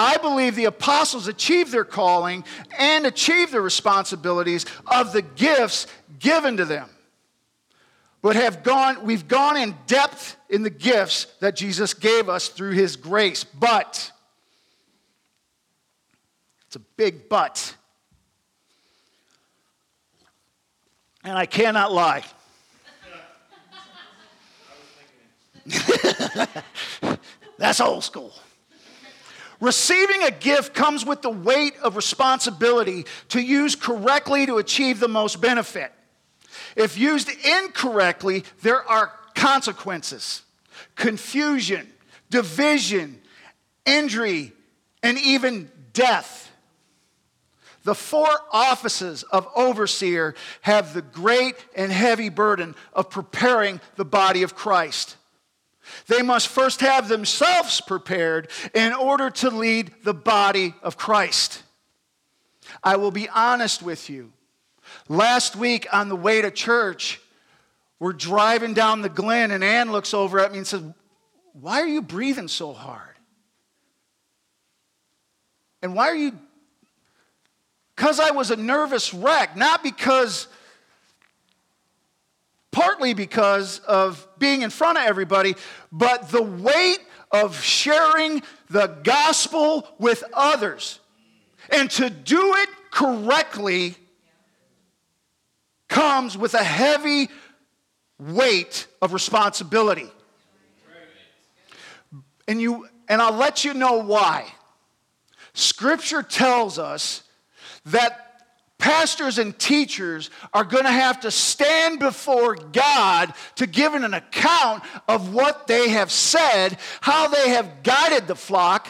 I 0.00 0.16
believe 0.16 0.56
the 0.56 0.64
apostles 0.64 1.28
achieved 1.28 1.72
their 1.72 1.84
calling 1.84 2.42
and 2.78 3.04
achieved 3.04 3.52
the 3.52 3.60
responsibilities 3.60 4.64
of 4.86 5.12
the 5.12 5.20
gifts 5.20 5.86
given 6.18 6.56
to 6.56 6.64
them. 6.64 6.88
But 8.22 8.34
have 8.36 8.62
gone, 8.62 9.04
we've 9.04 9.28
gone 9.28 9.58
in 9.58 9.76
depth 9.86 10.38
in 10.48 10.62
the 10.62 10.70
gifts 10.70 11.26
that 11.40 11.54
Jesus 11.54 11.92
gave 11.92 12.30
us 12.30 12.48
through 12.48 12.70
his 12.70 12.96
grace. 12.96 13.44
But, 13.44 14.10
it's 16.66 16.76
a 16.76 16.80
big 16.96 17.28
but. 17.28 17.74
And 21.24 21.36
I 21.36 21.44
cannot 21.44 21.92
lie. 21.92 22.24
That's 27.58 27.82
old 27.82 28.02
school. 28.02 28.32
Receiving 29.60 30.22
a 30.22 30.30
gift 30.30 30.74
comes 30.74 31.04
with 31.04 31.20
the 31.20 31.30
weight 31.30 31.74
of 31.82 31.96
responsibility 31.96 33.04
to 33.28 33.40
use 33.40 33.76
correctly 33.76 34.46
to 34.46 34.56
achieve 34.56 35.00
the 35.00 35.08
most 35.08 35.40
benefit. 35.40 35.92
If 36.76 36.96
used 36.96 37.30
incorrectly, 37.44 38.44
there 38.62 38.82
are 38.88 39.12
consequences 39.34 40.42
confusion, 40.96 41.88
division, 42.30 43.20
injury, 43.84 44.52
and 45.02 45.18
even 45.18 45.70
death. 45.92 46.50
The 47.84 47.94
four 47.94 48.28
offices 48.52 49.22
of 49.24 49.48
overseer 49.56 50.34
have 50.62 50.92
the 50.92 51.02
great 51.02 51.56
and 51.74 51.90
heavy 51.90 52.28
burden 52.28 52.74
of 52.92 53.08
preparing 53.08 53.80
the 53.96 54.04
body 54.04 54.42
of 54.42 54.54
Christ. 54.54 55.16
They 56.06 56.22
must 56.22 56.48
first 56.48 56.80
have 56.80 57.08
themselves 57.08 57.80
prepared 57.80 58.50
in 58.74 58.92
order 58.92 59.30
to 59.30 59.50
lead 59.50 59.92
the 60.04 60.14
body 60.14 60.74
of 60.82 60.96
Christ. 60.96 61.62
I 62.82 62.96
will 62.96 63.10
be 63.10 63.28
honest 63.28 63.82
with 63.82 64.10
you. 64.10 64.32
Last 65.08 65.56
week 65.56 65.86
on 65.92 66.08
the 66.08 66.16
way 66.16 66.42
to 66.42 66.50
church, 66.50 67.20
we're 67.98 68.12
driving 68.12 68.74
down 68.74 69.02
the 69.02 69.08
Glen, 69.08 69.50
and 69.50 69.62
Ann 69.62 69.92
looks 69.92 70.14
over 70.14 70.40
at 70.40 70.52
me 70.52 70.58
and 70.58 70.66
says, 70.66 70.82
Why 71.52 71.80
are 71.80 71.86
you 71.86 72.02
breathing 72.02 72.48
so 72.48 72.72
hard? 72.72 73.16
And 75.82 75.94
why 75.94 76.08
are 76.08 76.16
you? 76.16 76.32
Because 77.94 78.18
I 78.18 78.30
was 78.30 78.50
a 78.50 78.56
nervous 78.56 79.12
wreck, 79.12 79.56
not 79.56 79.82
because 79.82 80.48
partly 82.70 83.14
because 83.14 83.80
of 83.80 84.26
being 84.38 84.62
in 84.62 84.70
front 84.70 84.98
of 84.98 85.04
everybody, 85.04 85.54
but 85.90 86.28
the 86.30 86.42
weight 86.42 87.00
of 87.30 87.60
sharing 87.62 88.42
the 88.68 88.86
gospel 89.02 89.88
with 89.98 90.24
others. 90.32 91.00
And 91.70 91.90
to 91.92 92.10
do 92.10 92.54
it 92.56 92.68
correctly 92.90 93.96
comes 95.88 96.36
with 96.36 96.54
a 96.54 96.64
heavy 96.64 97.28
weight 98.18 98.86
of 99.02 99.12
responsibility. 99.12 100.10
And 102.46 102.60
you 102.60 102.88
and 103.08 103.20
I'll 103.20 103.34
let 103.34 103.64
you 103.64 103.74
know 103.74 103.98
why. 103.98 104.46
Scripture 105.52 106.22
tells 106.22 106.78
us 106.78 107.24
that 107.86 108.29
pastors 108.80 109.38
and 109.38 109.56
teachers 109.56 110.30
are 110.52 110.64
going 110.64 110.84
to 110.84 110.90
have 110.90 111.20
to 111.20 111.30
stand 111.30 112.00
before 112.00 112.56
God 112.56 113.32
to 113.56 113.66
give 113.66 113.94
an 113.94 114.12
account 114.12 114.82
of 115.06 115.32
what 115.32 115.68
they 115.68 115.90
have 115.90 116.10
said, 116.10 116.78
how 117.00 117.28
they 117.28 117.50
have 117.50 117.84
guided 117.84 118.26
the 118.26 118.34
flock. 118.34 118.88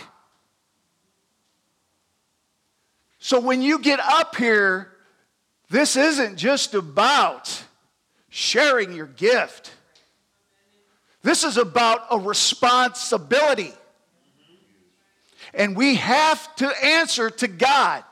So 3.19 3.39
when 3.39 3.61
you 3.61 3.81
get 3.81 4.01
up 4.01 4.37
here, 4.37 4.93
this 5.69 5.97
isn't 5.97 6.37
just 6.37 6.75
about 6.75 7.63
sharing 8.31 8.95
your 8.95 9.07
gift. 9.07 9.73
This 11.23 11.45
is 11.45 11.59
about 11.59 12.07
a 12.11 12.19
responsibility. 12.19 13.75
And 15.53 15.77
we 15.77 15.97
have 15.97 16.57
to 16.57 16.69
answer 16.85 17.29
to 17.29 17.49
God. 17.49 18.05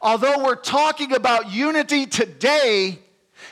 Although 0.00 0.44
we're 0.44 0.56
talking 0.56 1.12
about 1.12 1.52
unity 1.52 2.06
today 2.06 2.98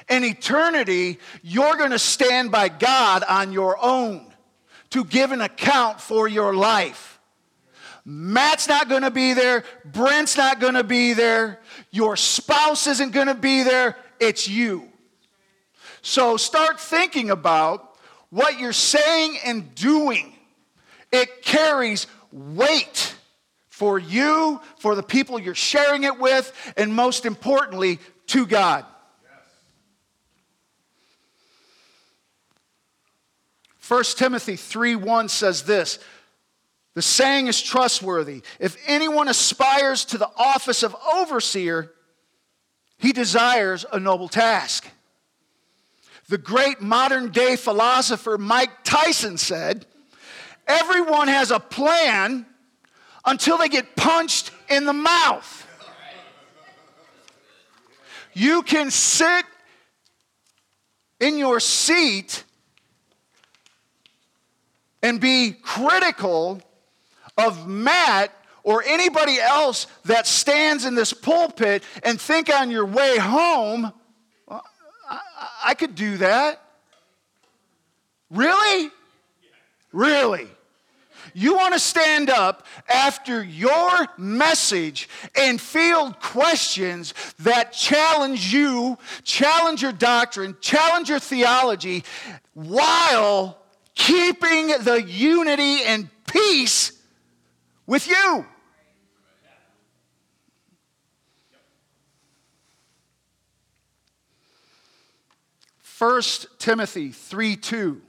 and 0.09 0.25
eternity, 0.25 1.19
you're 1.43 1.77
going 1.77 1.91
to 1.91 1.99
stand 1.99 2.51
by 2.51 2.69
God 2.69 3.23
on 3.29 3.53
your 3.53 3.77
own 3.83 4.33
to 4.91 5.05
give 5.05 5.33
an 5.33 5.41
account 5.41 6.01
for 6.01 6.27
your 6.27 6.55
life. 6.55 7.21
Matt's 8.05 8.67
not 8.67 8.89
going 8.89 9.03
to 9.03 9.11
be 9.11 9.35
there. 9.35 9.65
Brent's 9.85 10.37
not 10.37 10.59
going 10.59 10.75
to 10.75 10.85
be 10.85 11.13
there. 11.13 11.61
Your 11.91 12.17
spouse 12.17 12.87
isn't 12.87 13.13
going 13.13 13.27
to 13.27 13.35
be 13.35 13.63
there. 13.63 13.97
It's 14.19 14.49
you. 14.49 14.89
So 16.03 16.37
start 16.37 16.81
thinking 16.81 17.31
about 17.31 17.97
what 18.31 18.59
you're 18.59 18.73
saying 18.73 19.39
and 19.45 19.75
doing. 19.75 20.33
It 21.13 21.43
carries 21.43 22.07
weight 22.33 23.15
for 23.81 23.99
you, 23.99 24.61
for 24.77 24.95
the 24.95 25.03
people 25.03 25.41
you're 25.41 25.55
sharing 25.55 26.05
it 26.05 26.21
with, 26.21 26.53
and 26.77 26.95
most 26.95 27.25
importantly, 27.25 27.99
to 28.27 28.45
God. 28.45 28.85
Yes. 29.23 29.33
1 33.89 34.05
Timothy 34.19 34.57
3 34.57 34.97
1 34.97 35.31
says 35.31 35.63
this 35.63 35.99
The 36.93 37.01
saying 37.01 37.47
is 37.47 37.63
trustworthy. 37.63 38.43
If 38.59 38.77
anyone 38.87 39.29
aspires 39.29 40.05
to 40.07 40.19
the 40.19 40.29
office 40.37 40.83
of 40.83 40.95
overseer, 41.15 41.91
he 42.99 43.15
desires 43.15 43.87
a 43.91 43.99
noble 43.99 44.29
task. 44.29 44.87
The 46.29 46.37
great 46.37 46.83
modern 46.83 47.31
day 47.31 47.57
philosopher 47.57 48.37
Mike 48.37 48.85
Tyson 48.85 49.39
said, 49.39 49.87
Everyone 50.67 51.29
has 51.29 51.51
a 51.51 51.59
plan 51.59 52.45
until 53.25 53.59
they 53.59 53.69
get 53.69 53.97
punched 53.97 54.51
in 54.69 54.87
the 54.87 54.93
mouth. 54.93 55.67
You 58.33 58.63
can 58.63 58.91
sit 58.91 59.45
in 61.19 61.37
your 61.37 61.61
seat 61.61 62.45
and 65.03 65.21
be 65.21 65.53
critical 65.53 66.61
of 67.37 67.67
Matt 67.67 68.33
or 68.63 68.83
anybody 68.87 69.39
else 69.41 69.87
that 70.05 70.27
stands 70.27 70.85
in 70.85 70.95
this 70.95 71.13
pulpit 71.13 71.83
and 72.03 72.21
think 72.21 72.55
on 72.55 72.71
your 72.71 72.85
way 72.85 73.19
home, 73.19 73.93
well, 74.47 74.65
I, 75.09 75.21
I 75.67 75.75
could 75.75 75.95
do 75.95 76.19
that. 76.19 76.63
Really? 78.31 78.91
Really? 79.93 80.49
You 81.35 81.55
want 81.55 81.75
to 81.75 81.81
stand 81.81 82.31
up 82.31 82.67
after 82.89 83.43
your 83.43 83.91
message 84.17 85.09
and 85.37 85.61
field 85.61 86.21
questions 86.21 87.15
that 87.41 87.73
challenge 87.73 88.53
you, 88.53 88.99
challenge 89.25 89.83
your 89.83 89.93
doctrine, 89.93 90.57
challenge 90.61 91.09
your 91.09 91.19
theology, 91.19 92.05
while 92.55 93.59
keeping 93.95 94.69
the 94.69 95.03
unity 95.07 95.83
and 95.83 96.09
peace 96.27 96.93
with 97.87 98.09
you. 98.09 98.47
First 105.83 106.47
Timothy 106.59 107.11
3 107.11 107.57
2. 107.57 108.01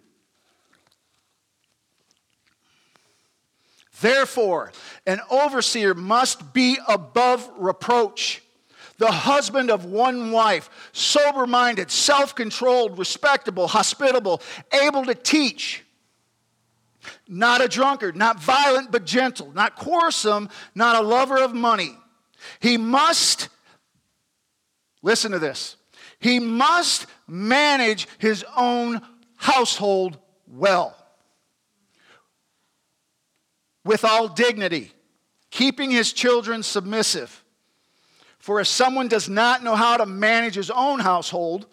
Therefore, 4.01 4.71
an 5.05 5.21
overseer 5.29 5.93
must 5.93 6.53
be 6.53 6.77
above 6.87 7.49
reproach, 7.57 8.41
the 8.97 9.11
husband 9.11 9.69
of 9.71 9.85
one 9.85 10.31
wife, 10.31 10.69
sober 10.91 11.47
minded, 11.47 11.89
self 11.91 12.35
controlled, 12.35 12.97
respectable, 12.97 13.67
hospitable, 13.67 14.41
able 14.73 15.05
to 15.05 15.15
teach. 15.15 15.83
Not 17.27 17.61
a 17.61 17.67
drunkard, 17.67 18.15
not 18.15 18.39
violent 18.39 18.91
but 18.91 19.05
gentle, 19.05 19.51
not 19.53 19.75
quarrelsome, 19.75 20.49
not 20.75 20.95
a 20.95 21.07
lover 21.07 21.37
of 21.37 21.53
money. 21.53 21.97
He 22.59 22.77
must, 22.77 23.49
listen 25.01 25.31
to 25.31 25.39
this, 25.39 25.77
he 26.19 26.39
must 26.39 27.07
manage 27.27 28.07
his 28.17 28.43
own 28.55 29.01
household 29.37 30.17
well 30.47 30.95
with 33.83 34.05
all 34.05 34.27
dignity, 34.27 34.91
keeping 35.49 35.91
his 35.91 36.13
children 36.13 36.63
submissive. 36.63 37.43
For 38.39 38.59
if 38.59 38.67
someone 38.67 39.07
does 39.07 39.29
not 39.29 39.63
know 39.63 39.75
how 39.75 39.97
to 39.97 40.05
manage 40.05 40.55
his 40.55 40.71
own 40.71 40.99
household, 40.99 41.67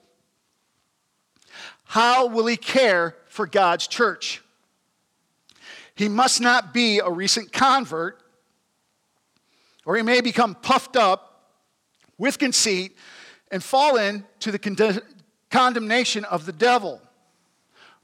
how 1.85 2.27
will 2.27 2.47
he 2.47 2.57
care 2.57 3.17
for 3.27 3.47
God's 3.47 3.87
church? 3.87 4.43
He 5.95 6.09
must 6.09 6.41
not 6.41 6.75
be 6.75 6.99
a 6.99 7.11
recent 7.11 7.53
convert, 7.53 8.21
or 9.85 9.97
he 9.97 10.03
may 10.03 10.21
become 10.21 10.55
puffed 10.55 10.97
up 10.97 11.55
with 12.19 12.39
conceit 12.39 12.97
and 13.51 13.65
fall 13.65 13.97
into 13.97 14.53
the 14.53 15.03
condemnation 15.51 16.25
of 16.25 16.45
the 16.45 16.53
devil. 16.53 17.01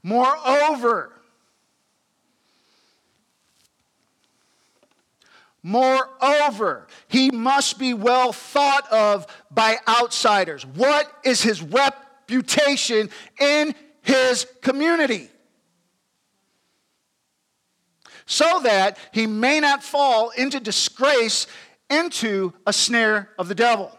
Moreover, 0.01 1.11
Moreover, 5.67 6.85
he 7.07 7.31
must 7.31 7.79
be 7.79 7.95
well 7.95 8.31
thought 8.31 8.87
of 8.91 9.25
by 9.49 9.77
outsiders. 9.87 10.63
What 10.63 11.11
is 11.23 11.41
his 11.41 11.59
reputation 11.59 13.09
in 13.41 13.73
his 14.03 14.45
community? 14.61 15.27
So 18.27 18.59
that 18.61 18.99
he 19.11 19.25
may 19.25 19.59
not 19.59 19.81
fall 19.81 20.29
into 20.29 20.59
disgrace, 20.59 21.47
into 21.89 22.53
a 22.67 22.71
snare 22.71 23.31
of 23.39 23.47
the 23.47 23.55
devil. 23.55 23.91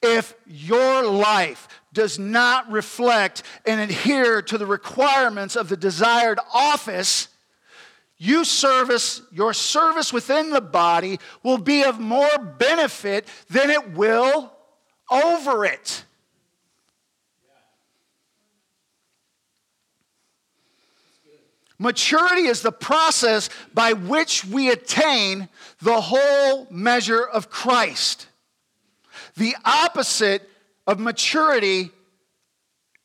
If 0.00 0.32
your 0.46 1.04
life 1.04 1.68
does 1.92 2.18
not 2.18 2.72
reflect 2.72 3.42
and 3.66 3.78
adhere 3.78 4.40
to 4.40 4.56
the 4.56 4.64
requirements 4.64 5.54
of 5.54 5.68
the 5.68 5.76
desired 5.76 6.38
office, 6.54 7.28
you 8.22 8.44
service, 8.44 9.20
your 9.32 9.52
service 9.52 10.12
within 10.12 10.50
the 10.50 10.60
body 10.60 11.18
will 11.42 11.58
be 11.58 11.82
of 11.82 11.98
more 11.98 12.38
benefit 12.38 13.26
than 13.50 13.68
it 13.68 13.94
will 13.94 14.52
over 15.10 15.64
it. 15.64 16.04
Maturity 21.80 22.42
is 22.42 22.62
the 22.62 22.70
process 22.70 23.50
by 23.74 23.92
which 23.92 24.44
we 24.44 24.70
attain 24.70 25.48
the 25.80 26.00
whole 26.00 26.68
measure 26.70 27.24
of 27.24 27.50
Christ. 27.50 28.28
The 29.36 29.56
opposite 29.64 30.48
of 30.86 31.00
maturity 31.00 31.90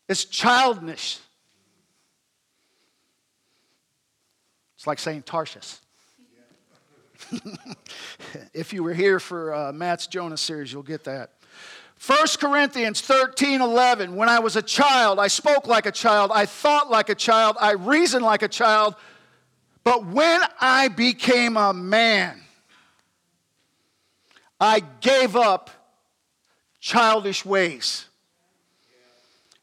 is 0.07 0.25
childishness. 0.25 1.26
It's 4.77 4.85
like 4.85 4.99
saying 4.99 5.23
Tarshish. 5.23 5.77
if 8.53 8.71
you 8.71 8.83
were 8.83 8.93
here 8.93 9.19
for 9.19 9.53
uh, 9.53 9.73
Matt's 9.73 10.05
Jonah 10.05 10.37
series, 10.37 10.71
you'll 10.71 10.83
get 10.83 11.03
that. 11.05 11.31
1 12.05 12.19
Corinthians 12.39 13.01
13 13.01 13.61
11. 13.61 14.15
When 14.15 14.29
I 14.29 14.37
was 14.37 14.55
a 14.55 14.61
child, 14.61 15.19
I 15.19 15.27
spoke 15.27 15.65
like 15.65 15.87
a 15.87 15.91
child, 15.91 16.31
I 16.31 16.45
thought 16.45 16.91
like 16.91 17.09
a 17.09 17.15
child, 17.15 17.57
I 17.59 17.71
reasoned 17.73 18.23
like 18.23 18.43
a 18.43 18.47
child. 18.47 18.95
But 19.83 20.05
when 20.05 20.41
I 20.61 20.89
became 20.89 21.57
a 21.57 21.73
man, 21.73 22.39
I 24.59 24.81
gave 25.01 25.35
up 25.35 25.71
childish 26.79 27.43
ways. 27.43 28.06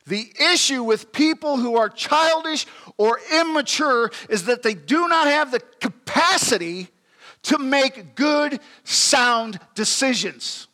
The 0.06 0.30
issue 0.52 0.82
with 0.82 1.12
people 1.12 1.56
who 1.56 1.76
are 1.76 1.88
childish 1.88 2.66
or 2.98 3.18
immature 3.32 4.10
is 4.28 4.44
that 4.44 4.62
they 4.62 4.74
do 4.74 5.08
not 5.08 5.26
have 5.26 5.50
the 5.50 5.60
capacity 5.80 6.88
to 7.44 7.58
make 7.58 8.14
good, 8.14 8.60
sound 8.84 9.58
decisions. 9.74 10.66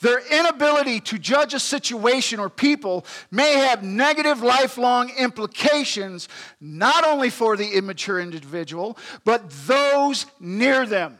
Their 0.00 0.20
inability 0.20 1.00
to 1.00 1.18
judge 1.18 1.54
a 1.54 1.58
situation 1.58 2.38
or 2.38 2.48
people 2.48 3.04
may 3.30 3.54
have 3.54 3.82
negative 3.82 4.42
lifelong 4.42 5.10
implications, 5.18 6.28
not 6.60 7.04
only 7.04 7.30
for 7.30 7.56
the 7.56 7.72
immature 7.72 8.20
individual, 8.20 8.96
but 9.24 9.50
those 9.66 10.26
near 10.38 10.86
them. 10.86 11.18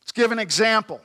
Let's 0.00 0.12
give 0.12 0.32
an 0.32 0.40
example. 0.40 1.00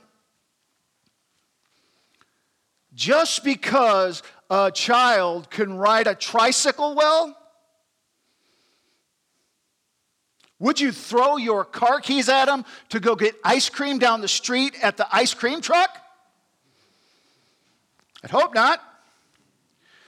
Just 2.96 3.44
because 3.44 4.24
a 4.50 4.72
child 4.72 5.50
can 5.52 5.78
ride 5.78 6.08
a 6.08 6.16
tricycle 6.16 6.96
well, 6.96 7.38
would 10.60 10.80
you 10.80 10.94
throw 10.94 11.36
your 11.36 11.66
car 11.66 12.00
keys 12.00 12.30
at 12.30 12.46
them 12.46 12.64
to 12.90 13.02
go 13.02 13.16
get 13.16 13.36
ice 13.44 13.68
cream 13.68 14.00
down 14.00 14.22
the 14.22 14.28
street 14.30 14.76
at 14.82 14.96
the 14.96 15.08
ice 15.14 15.34
cream 15.34 15.60
truck? 15.60 15.90
I'd 18.24 18.32
hope 18.32 18.56
not. 18.56 18.82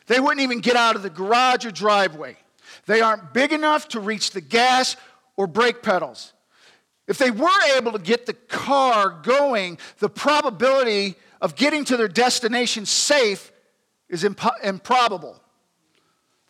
They 0.08 0.22
wouldn't 0.22 0.40
even 0.40 0.62
get 0.62 0.78
out 0.78 0.96
of 0.96 1.04
the 1.04 1.10
garage 1.10 1.66
or 1.66 1.72
driveway. 1.72 2.38
They 2.86 3.02
aren't 3.02 3.34
big 3.34 3.52
enough 3.52 3.90
to 3.90 4.00
reach 4.00 4.32
the 4.32 4.40
gas 4.40 4.96
or 5.36 5.46
brake 5.46 5.84
pedals. 5.84 6.32
If 7.08 7.18
they 7.18 7.32
were 7.32 7.50
able 7.76 7.92
to 7.92 8.00
get 8.00 8.26
the 8.26 8.34
car 8.34 9.10
going, 9.10 9.78
the 10.00 10.10
probability 10.10 11.16
of 11.42 11.56
getting 11.56 11.86
to 11.86 11.98
their 11.98 12.08
destination 12.08 12.86
safe 12.86 13.52
is 14.10 14.24
imp- 14.24 14.42
improbable. 14.64 15.40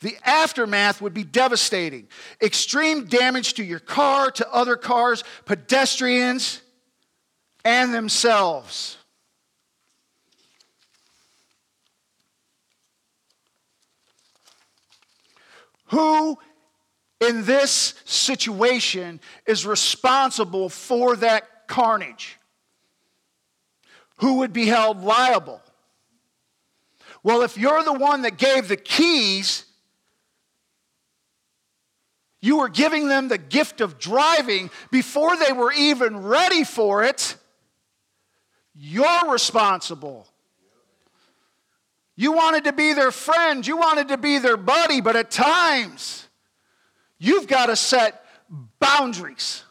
The 0.01 0.15
aftermath 0.23 1.01
would 1.01 1.13
be 1.13 1.23
devastating. 1.23 2.07
Extreme 2.41 3.05
damage 3.05 3.55
to 3.55 3.63
your 3.63 3.79
car, 3.79 4.29
to 4.31 4.53
other 4.53 4.75
cars, 4.75 5.23
pedestrians, 5.45 6.61
and 7.65 7.93
themselves. 7.93 8.97
Who 15.87 16.37
in 17.19 17.45
this 17.45 17.95
situation 18.05 19.19
is 19.45 19.65
responsible 19.65 20.69
for 20.69 21.15
that 21.17 21.67
carnage? 21.67 22.36
Who 24.17 24.35
would 24.39 24.53
be 24.53 24.65
held 24.65 25.03
liable? 25.03 25.61
Well, 27.23 27.41
if 27.41 27.57
you're 27.57 27.83
the 27.83 27.93
one 27.93 28.23
that 28.23 28.37
gave 28.37 28.67
the 28.67 28.77
keys, 28.77 29.65
you 32.39 32.57
were 32.57 32.69
giving 32.69 33.07
them 33.07 33.27
the 33.27 33.37
gift 33.37 33.81
of 33.81 33.99
driving 33.99 34.69
before 34.91 35.35
they 35.37 35.51
were 35.51 35.73
even 35.73 36.23
ready 36.23 36.63
for 36.63 37.03
it. 37.03 37.35
You're 38.75 39.31
responsible. 39.31 40.27
You 42.15 42.31
wanted 42.31 42.63
to 42.65 42.73
be 42.73 42.93
their 42.93 43.11
friend, 43.11 43.65
you 43.65 43.77
wanted 43.77 44.07
to 44.09 44.17
be 44.17 44.39
their 44.39 44.57
buddy, 44.57 45.01
but 45.01 45.15
at 45.15 45.29
times, 45.29 46.27
you've 47.19 47.47
got 47.47 47.67
to 47.67 47.75
set 47.75 48.23
boundaries. 48.79 49.63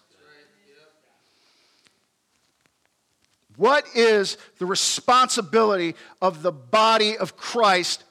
What 3.57 3.85
is 3.95 4.37
the 4.59 4.67
responsibility 4.67 5.95
of 6.21 6.43
the 6.43 6.53
body 6.53 7.17
of 7.17 7.37
Christ? 7.37 8.05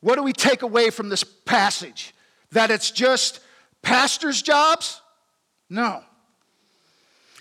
What 0.00 0.16
do 0.16 0.22
we 0.22 0.32
take 0.32 0.62
away 0.62 0.90
from 0.90 1.08
this 1.08 1.24
passage? 1.24 2.14
That 2.52 2.70
it's 2.70 2.90
just 2.90 3.40
pastors' 3.82 4.42
jobs? 4.42 5.00
No. 5.70 6.02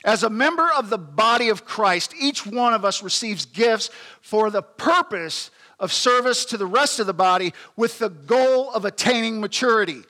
As 0.03 0.23
a 0.23 0.29
member 0.29 0.69
of 0.77 0.89
the 0.89 0.97
body 0.97 1.49
of 1.49 1.65
Christ, 1.65 2.13
each 2.19 2.45
one 2.45 2.73
of 2.73 2.85
us 2.85 3.03
receives 3.03 3.45
gifts 3.45 3.89
for 4.21 4.49
the 4.49 4.61
purpose 4.61 5.51
of 5.79 5.91
service 5.91 6.45
to 6.45 6.57
the 6.57 6.65
rest 6.65 6.99
of 6.99 7.07
the 7.07 7.13
body 7.13 7.53
with 7.75 7.99
the 7.99 8.09
goal 8.09 8.71
of 8.71 8.85
attaining 8.85 9.39
maturity. 9.39 10.03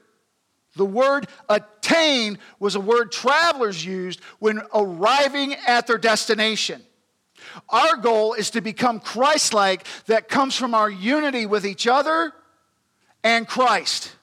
The 0.78 0.86
word 0.86 1.28
attain 1.49 2.39
was 2.59 2.75
a 2.75 2.80
word 2.80 3.11
travelers 3.11 3.84
used 3.84 4.21
when 4.39 4.61
arriving 4.73 5.55
at 5.67 5.88
their 5.88 5.97
destination. 5.97 6.82
Our 7.69 7.97
goal 7.97 8.34
is 8.34 8.51
to 8.51 8.61
become 8.61 8.99
Christ 8.99 9.53
like 9.53 9.86
that 10.05 10.30
comes 10.30 10.55
from 10.55 10.73
our 10.73 10.89
unity 10.89 11.45
with 11.45 11.65
each 11.65 11.88
other 11.88 12.34
and 13.23 13.47
Christ. 13.47 14.13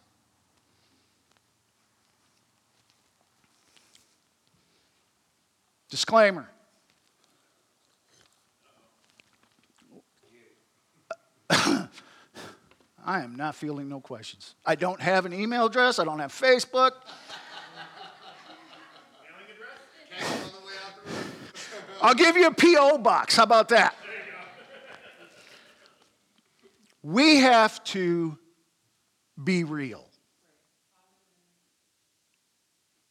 Disclaimer. 5.91 6.49
I 13.05 13.21
am 13.21 13.37
not 13.37 13.55
feeling 13.55 13.89
no 13.89 14.01
questions. 14.01 14.55
I 14.65 14.77
don't 14.77 15.01
have 15.01 15.27
an 15.27 15.35
email 15.35 15.67
address. 15.67 15.99
I 15.99 16.05
don't 16.05 16.21
have 16.21 16.33
Facebook. 16.33 16.93
I'll 22.01 22.15
give 22.15 22.37
you 22.37 22.47
a 22.47 22.55
P.O. 22.55 22.99
box. 22.99 23.37
How 23.37 23.43
about 23.43 23.69
that? 23.69 23.95
We 27.03 27.37
have 27.37 27.85
to 27.85 28.39
be 29.43 29.65
real. 29.65 30.07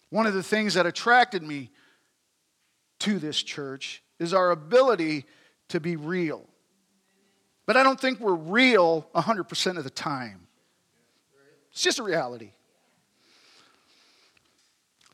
One 0.10 0.26
of 0.26 0.34
the 0.34 0.42
things 0.44 0.74
that 0.74 0.88
attracted 0.88 1.44
me 1.44 1.70
to 3.00 3.20
this 3.20 3.44
church 3.44 4.02
is 4.18 4.34
our 4.34 4.50
ability 4.52 5.26
to 5.70 5.80
be 5.80 5.96
real. 5.96 6.48
But 7.66 7.78
I 7.78 7.84
don't 7.84 8.00
think 8.00 8.20
we're 8.20 8.34
real 8.34 9.08
100% 9.16 9.78
of 9.78 9.84
the 9.84 9.90
time. 9.90 10.48
It's 11.72 11.82
just 11.82 12.00
a 12.00 12.04
reality. 12.04 12.52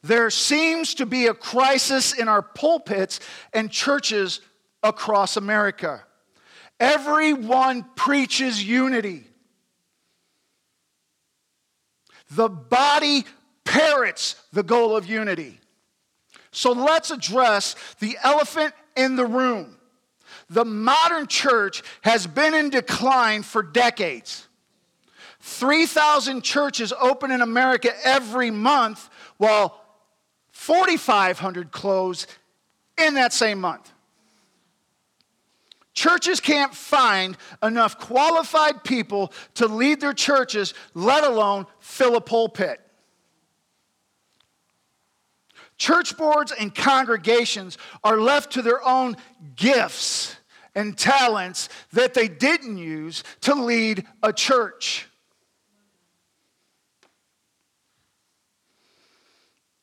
There 0.01 0.29
seems 0.29 0.95
to 0.95 1.05
be 1.05 1.27
a 1.27 1.33
crisis 1.33 2.13
in 2.13 2.27
our 2.27 2.41
pulpits 2.41 3.19
and 3.53 3.69
churches 3.69 4.41
across 4.81 5.37
America. 5.37 6.03
Everyone 6.79 7.85
preaches 7.95 8.63
unity. 8.63 9.25
The 12.31 12.47
body 12.47 13.25
parrots 13.65 14.35
the 14.53 14.63
goal 14.63 14.95
of 14.95 15.05
unity. 15.05 15.59
So 16.51 16.71
let's 16.71 17.11
address 17.11 17.75
the 17.99 18.17
elephant 18.23 18.73
in 18.95 19.15
the 19.15 19.25
room. 19.25 19.78
The 20.49 20.65
modern 20.65 21.27
church 21.27 21.83
has 22.01 22.25
been 22.25 22.53
in 22.53 22.69
decline 22.69 23.43
for 23.43 23.61
decades. 23.61 24.47
3,000 25.41 26.43
churches 26.43 26.91
open 26.99 27.31
in 27.31 27.41
America 27.41 27.91
every 28.03 28.51
month, 28.51 29.09
while 29.37 29.81
4,500 30.51 31.71
close 31.71 32.27
in 32.97 33.13
that 33.13 33.31
same 33.31 33.61
month. 33.61 33.91
Churches 35.93 36.39
can't 36.39 36.73
find 36.73 37.37
enough 37.61 37.99
qualified 37.99 38.83
people 38.83 39.31
to 39.55 39.67
lead 39.67 40.01
their 40.01 40.13
churches, 40.13 40.73
let 40.93 41.23
alone 41.23 41.67
fill 41.79 42.15
a 42.15 42.21
pulpit. 42.21 42.79
Church 45.77 46.17
boards 46.17 46.51
and 46.51 46.75
congregations 46.75 47.77
are 48.03 48.19
left 48.19 48.53
to 48.53 48.61
their 48.61 48.85
own 48.85 49.15
gifts 49.55 50.35
and 50.75 50.97
talents 50.97 51.69
that 51.93 52.13
they 52.13 52.27
didn't 52.27 52.77
use 52.77 53.23
to 53.41 53.53
lead 53.55 54.05
a 54.23 54.31
church. 54.33 55.07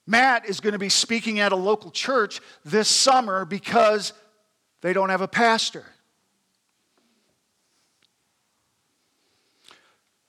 Matt 0.07 0.47
is 0.47 0.61
going 0.61 0.73
to 0.73 0.79
be 0.79 0.89
speaking 0.89 1.41
at 1.41 1.53
a 1.53 1.57
local 1.57 1.91
church 1.91 2.41
this 2.65 2.89
summer 2.89 3.45
because 3.45 4.13
they 4.81 4.93
don't 4.93 5.09
have 5.09 5.21
a 5.21 5.29
pastor. 5.29 5.85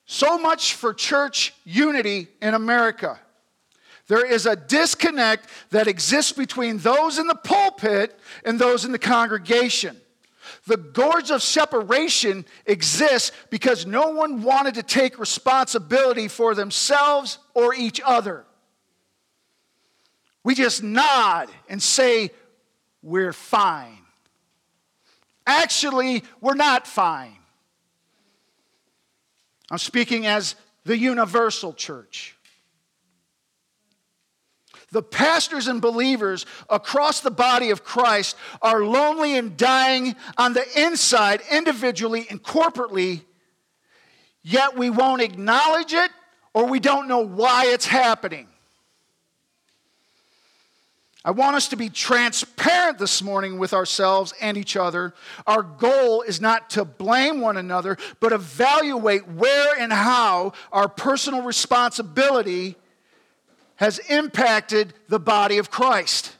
So 0.06 0.40
much 0.40 0.74
for 0.74 0.94
church 0.94 1.54
unity 1.64 2.28
in 2.42 2.54
America. 2.54 3.20
There 4.08 4.26
is 4.26 4.46
a 4.46 4.56
disconnect 4.56 5.50
that 5.72 5.88
exists 5.88 6.32
between 6.32 6.78
those 6.78 7.20
in 7.20 7.28
the 7.28 7.36
pulpit 7.36 8.18
and 8.46 8.58
those 8.58 8.86
in 8.86 8.94
the 8.94 9.00
congregation. 9.00 10.00
The 10.66 10.78
gorge 10.78 11.32
of 11.32 11.42
separation 11.42 12.46
exists 12.66 13.32
because 13.50 13.86
no 13.86 14.10
one 14.10 14.42
wanted 14.42 14.76
to 14.76 14.84
take 14.84 15.20
responsibility 15.20 16.28
for 16.28 16.56
themselves 16.56 17.40
or 17.54 17.74
each 17.74 18.02
other. 18.04 18.46
We 20.44 20.56
just 20.56 20.82
nod 20.82 21.50
and 21.68 21.82
say, 21.82 22.32
We're 23.02 23.34
fine. 23.34 24.00
Actually, 25.46 26.24
we're 26.40 26.56
not 26.56 26.88
fine. 26.88 27.38
I'm 29.70 29.78
speaking 29.78 30.26
as 30.26 30.56
the 30.86 30.98
universal 30.98 31.74
church. 31.74 32.37
The 34.92 35.02
pastors 35.02 35.68
and 35.68 35.82
believers 35.82 36.46
across 36.70 37.20
the 37.20 37.32
body 37.32 37.72
of 37.72 37.84
Christ 37.84 38.38
are 38.62 38.84
lonely 38.84 39.38
and 39.38 39.58
dying 39.58 40.16
on 40.38 40.54
the 40.54 40.66
inside, 40.80 41.42
individually 41.52 42.26
and 42.30 42.42
corporately, 42.42 43.22
yet 44.44 44.78
we 44.78 44.90
won't 44.90 45.22
acknowledge 45.22 45.94
it 45.94 46.12
or 46.54 46.66
we 46.66 46.80
don't 46.80 47.08
know 47.08 47.20
why 47.20 47.66
it's 47.68 47.86
happening. 47.86 48.48
I 51.26 51.32
want 51.32 51.58
us 51.58 51.68
to 51.70 51.76
be 51.76 51.90
transparent 51.90 53.00
this 53.00 53.22
morning 53.22 53.60
with 53.60 53.74
ourselves 53.74 54.34
and 54.40 54.56
each 54.56 54.78
other. 54.78 55.14
Our 55.46 55.62
goal 55.62 56.22
is 56.22 56.40
not 56.40 56.70
to 56.72 56.86
blame 56.86 57.42
one 57.42 57.58
another, 57.58 57.98
but 58.22 58.32
evaluate 58.32 59.28
where 59.28 59.78
and 59.78 59.92
how 59.92 60.54
our 60.72 60.88
personal 60.88 61.42
responsibility 61.42 62.78
has 63.78 64.00
impacted 64.10 64.94
the 65.08 65.20
body 65.20 65.58
of 65.58 65.72
Christ. 65.72 66.36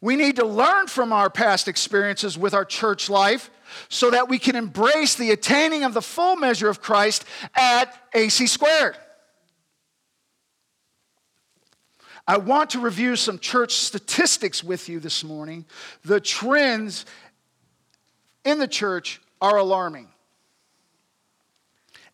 We 0.00 0.16
need 0.16 0.36
to 0.36 0.44
learn 0.44 0.88
from 0.88 1.12
our 1.12 1.30
past 1.30 1.68
experiences 1.68 2.36
with 2.36 2.52
our 2.52 2.64
church 2.64 3.08
life 3.08 3.50
so 3.88 4.10
that 4.10 4.28
we 4.28 4.38
can 4.38 4.56
embrace 4.56 5.14
the 5.14 5.30
attaining 5.30 5.84
of 5.84 5.94
the 5.94 6.02
full 6.02 6.36
measure 6.36 6.68
of 6.68 6.80
Christ 6.80 7.24
at 7.54 7.96
AC 8.14 8.46
squared. 8.46 8.96
I 12.28 12.38
want 12.38 12.70
to 12.70 12.80
review 12.80 13.14
some 13.14 13.38
church 13.38 13.72
statistics 13.74 14.64
with 14.64 14.88
you 14.88 14.98
this 14.98 15.22
morning. 15.22 15.64
The 16.04 16.20
trends 16.20 17.06
in 18.44 18.58
the 18.58 18.66
church 18.66 19.20
are 19.40 19.56
alarming. 19.56 20.08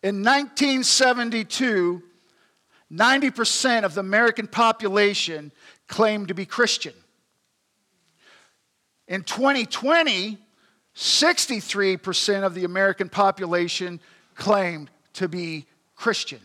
In 0.03 0.17
1972, 0.21 2.03
90% 2.93 3.83
of 3.83 3.95
the 3.95 4.01
American 4.01 4.47
population 4.47 5.51
claimed 5.87 6.27
to 6.27 6.33
be 6.33 6.45
Christian. 6.45 6.93
In 9.07 9.23
2020, 9.23 10.37
63% 10.95 12.43
of 12.43 12.53
the 12.53 12.65
American 12.65 13.09
population 13.09 13.99
claimed 14.35 14.91
to 15.13 15.27
be 15.27 15.65
Christian. 15.95 16.39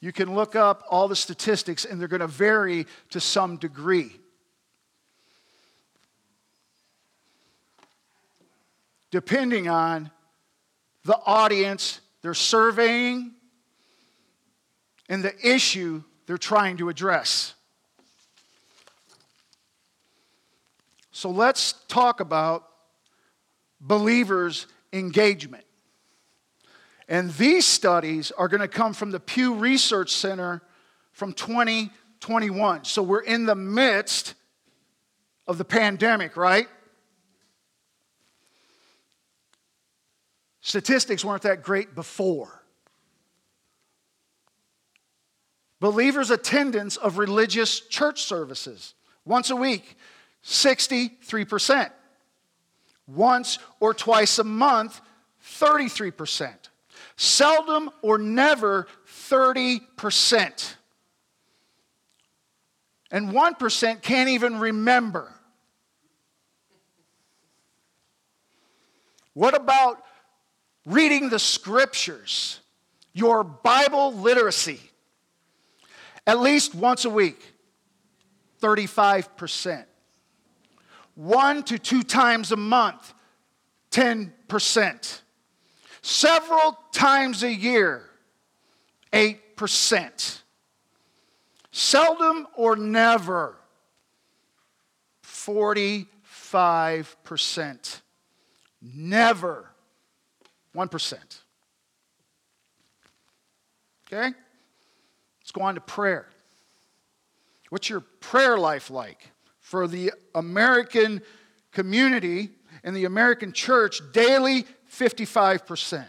You 0.00 0.12
can 0.12 0.34
look 0.34 0.54
up 0.56 0.84
all 0.90 1.08
the 1.08 1.16
statistics, 1.16 1.84
and 1.84 2.00
they're 2.00 2.08
going 2.08 2.20
to 2.20 2.26
vary 2.26 2.86
to 3.10 3.20
some 3.20 3.56
degree. 3.56 4.18
Depending 9.10 9.68
on 9.68 10.10
the 11.04 11.18
audience 11.24 12.00
they're 12.22 12.34
surveying 12.34 13.32
and 15.08 15.22
the 15.22 15.34
issue 15.46 16.02
they're 16.26 16.38
trying 16.38 16.76
to 16.78 16.88
address. 16.88 17.54
So 21.10 21.30
let's 21.30 21.74
talk 21.88 22.20
about 22.20 22.68
believers' 23.80 24.66
engagement. 24.92 25.64
And 27.08 27.30
these 27.34 27.66
studies 27.66 28.30
are 28.32 28.48
going 28.48 28.60
to 28.60 28.68
come 28.68 28.94
from 28.94 29.10
the 29.10 29.20
Pew 29.20 29.54
Research 29.54 30.12
Center 30.12 30.62
from 31.12 31.32
2021. 31.34 32.84
So 32.84 33.02
we're 33.02 33.20
in 33.22 33.44
the 33.44 33.54
midst 33.54 34.34
of 35.46 35.58
the 35.58 35.64
pandemic, 35.64 36.36
right? 36.36 36.68
Statistics 40.62 41.24
weren't 41.24 41.42
that 41.42 41.62
great 41.62 41.94
before. 41.94 42.62
Believers' 45.80 46.30
attendance 46.30 46.96
of 46.96 47.18
religious 47.18 47.80
church 47.80 48.22
services 48.22 48.94
once 49.24 49.50
a 49.50 49.56
week, 49.56 49.96
63%. 50.44 51.90
Once 53.08 53.58
or 53.80 53.92
twice 53.92 54.38
a 54.38 54.44
month, 54.44 55.00
33%. 55.44 56.54
Seldom 57.16 57.90
or 58.00 58.16
never, 58.18 58.86
30%. 59.28 60.74
And 63.10 63.30
1% 63.30 64.02
can't 64.02 64.28
even 64.30 64.60
remember. 64.60 65.32
What 69.34 69.54
about 69.54 70.04
reading 70.86 71.28
the 71.28 71.38
scriptures, 71.38 72.60
your 73.12 73.44
Bible 73.44 74.14
literacy? 74.14 74.80
At 76.26 76.40
least 76.40 76.74
once 76.74 77.04
a 77.04 77.10
week, 77.10 77.52
35%. 78.60 79.84
One 81.14 81.62
to 81.64 81.78
two 81.78 82.02
times 82.02 82.52
a 82.52 82.56
month, 82.56 83.12
10%. 83.90 85.20
Several 86.00 86.78
times 86.92 87.42
a 87.42 87.52
year, 87.52 88.08
8%. 89.12 90.38
Seldom 91.70 92.46
or 92.54 92.76
never, 92.76 93.58
45%. 95.24 98.00
Never, 98.82 99.71
1%. 100.74 101.18
Okay? 104.06 104.32
Let's 105.40 105.52
go 105.52 105.62
on 105.62 105.74
to 105.74 105.80
prayer. 105.80 106.26
What's 107.70 107.88
your 107.88 108.00
prayer 108.00 108.58
life 108.58 108.90
like? 108.90 109.30
For 109.60 109.86
the 109.86 110.12
American 110.34 111.22
community 111.72 112.50
and 112.84 112.94
the 112.94 113.06
American 113.06 113.52
church, 113.52 114.02
daily 114.12 114.66
55%. 114.90 116.04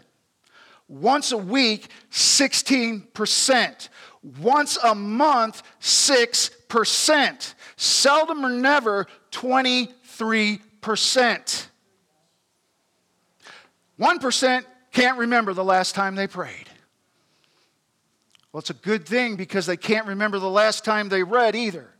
Once 0.88 1.32
a 1.32 1.38
week, 1.38 1.88
16%. 2.10 3.88
Once 4.40 4.78
a 4.82 4.94
month, 4.94 5.62
6%. 5.80 7.54
Seldom 7.76 8.44
or 8.44 8.50
never, 8.50 9.06
23%. 9.30 11.66
1% 13.98 14.64
can't 14.92 15.18
remember 15.18 15.52
the 15.52 15.64
last 15.64 15.94
time 15.94 16.14
they 16.14 16.26
prayed. 16.26 16.68
Well, 18.52 18.60
it's 18.60 18.70
a 18.70 18.74
good 18.74 19.06
thing 19.06 19.34
because 19.36 19.66
they 19.66 19.76
can't 19.76 20.06
remember 20.06 20.38
the 20.38 20.48
last 20.48 20.84
time 20.84 21.08
they 21.08 21.24
read 21.24 21.56
either. 21.56 21.90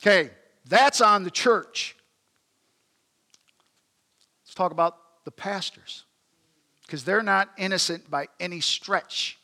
Okay, 0.00 0.30
that's 0.66 1.00
on 1.00 1.24
the 1.24 1.30
church. 1.30 1.96
Let's 4.44 4.54
talk 4.54 4.72
about 4.72 4.96
the 5.24 5.30
pastors 5.30 6.04
because 6.82 7.04
they're 7.04 7.22
not 7.22 7.50
innocent 7.56 8.10
by 8.10 8.28
any 8.40 8.60
stretch. 8.60 9.38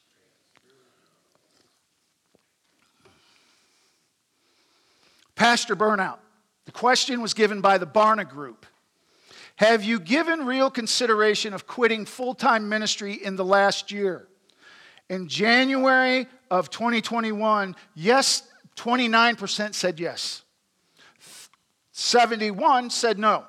Pastor 5.34 5.76
burnout. 5.76 6.18
The 6.64 6.72
question 6.72 7.20
was 7.20 7.34
given 7.34 7.60
by 7.60 7.78
the 7.78 7.86
Barna 7.86 8.28
Group. 8.28 8.66
Have 9.56 9.84
you 9.84 10.00
given 10.00 10.46
real 10.46 10.70
consideration 10.70 11.54
of 11.54 11.66
quitting 11.66 12.06
full 12.06 12.34
time 12.34 12.68
ministry 12.68 13.12
in 13.14 13.36
the 13.36 13.44
last 13.44 13.92
year? 13.92 14.26
In 15.08 15.28
January 15.28 16.26
of 16.50 16.70
2021, 16.70 17.76
yes, 17.94 18.42
29% 18.76 19.74
said 19.74 20.00
yes. 20.00 20.42
71 21.92 22.90
said 22.90 23.18
no. 23.18 23.44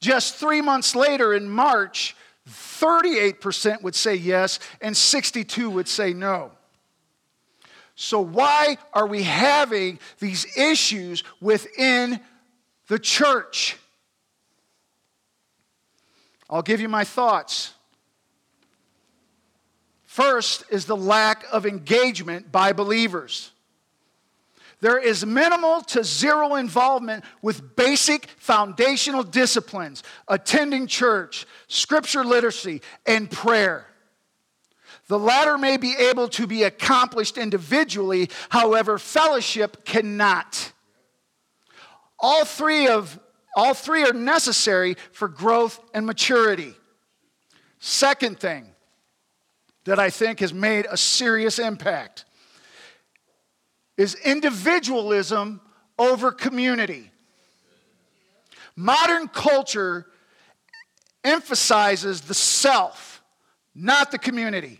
Just 0.00 0.36
three 0.36 0.62
months 0.62 0.96
later 0.96 1.34
in 1.34 1.48
March, 1.48 2.16
38% 2.48 3.82
would 3.82 3.94
say 3.94 4.14
yes 4.14 4.58
and 4.80 4.96
62 4.96 5.68
would 5.68 5.88
say 5.88 6.14
no. 6.14 6.52
So, 8.02 8.18
why 8.18 8.78
are 8.94 9.06
we 9.06 9.24
having 9.24 9.98
these 10.20 10.56
issues 10.56 11.22
within 11.38 12.18
the 12.88 12.98
church? 12.98 13.76
I'll 16.48 16.62
give 16.62 16.80
you 16.80 16.88
my 16.88 17.04
thoughts. 17.04 17.74
First 20.04 20.64
is 20.70 20.86
the 20.86 20.96
lack 20.96 21.44
of 21.52 21.66
engagement 21.66 22.50
by 22.50 22.72
believers. 22.72 23.50
There 24.80 24.98
is 24.98 25.26
minimal 25.26 25.82
to 25.82 26.02
zero 26.02 26.54
involvement 26.54 27.22
with 27.42 27.76
basic 27.76 28.28
foundational 28.38 29.24
disciplines, 29.24 30.02
attending 30.26 30.86
church, 30.86 31.46
scripture 31.68 32.24
literacy, 32.24 32.80
and 33.04 33.30
prayer. 33.30 33.89
The 35.10 35.18
latter 35.18 35.58
may 35.58 35.76
be 35.76 35.96
able 35.96 36.28
to 36.28 36.46
be 36.46 36.62
accomplished 36.62 37.36
individually, 37.36 38.30
however, 38.48 38.96
fellowship 38.96 39.84
cannot. 39.84 40.72
All 42.16 42.44
three, 42.44 42.86
of, 42.86 43.18
all 43.56 43.74
three 43.74 44.04
are 44.04 44.12
necessary 44.12 44.96
for 45.10 45.26
growth 45.26 45.80
and 45.92 46.06
maturity. 46.06 46.76
Second 47.80 48.38
thing 48.38 48.66
that 49.82 49.98
I 49.98 50.10
think 50.10 50.38
has 50.38 50.54
made 50.54 50.86
a 50.88 50.96
serious 50.96 51.58
impact 51.58 52.24
is 53.96 54.14
individualism 54.14 55.60
over 55.98 56.30
community. 56.30 57.10
Modern 58.76 59.26
culture 59.26 60.06
emphasizes 61.24 62.20
the 62.20 62.34
self, 62.34 63.24
not 63.74 64.12
the 64.12 64.18
community. 64.18 64.79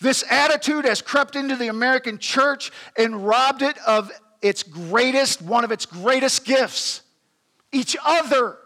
This 0.00 0.24
attitude 0.30 0.84
has 0.84 1.00
crept 1.00 1.36
into 1.36 1.56
the 1.56 1.68
American 1.68 2.18
church 2.18 2.70
and 2.96 3.26
robbed 3.26 3.62
it 3.62 3.78
of 3.86 4.10
its 4.42 4.62
greatest, 4.62 5.42
one 5.42 5.64
of 5.64 5.72
its 5.72 5.86
greatest 5.86 6.44
gifts 6.44 7.02
each 7.72 7.96
other. 8.04 8.58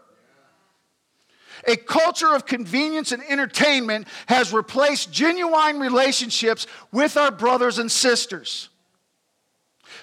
A 1.67 1.75
culture 1.75 2.33
of 2.33 2.45
convenience 2.45 3.11
and 3.11 3.21
entertainment 3.29 4.07
has 4.27 4.51
replaced 4.51 5.11
genuine 5.11 5.79
relationships 5.79 6.65
with 6.91 7.17
our 7.17 7.31
brothers 7.31 7.77
and 7.77 7.91
sisters. 7.91 8.69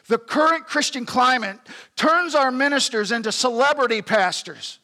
The 0.06 0.18
current 0.18 0.66
Christian 0.66 1.04
climate 1.04 1.58
turns 1.96 2.34
our 2.34 2.50
ministers 2.50 3.10
into 3.10 3.32
celebrity 3.32 4.02
pastors. 4.02 4.78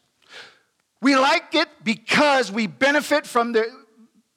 We 1.00 1.16
like 1.16 1.54
it 1.54 1.68
because 1.84 2.50
we 2.50 2.66
benefit 2.66 3.26
from 3.26 3.52
the 3.52 3.83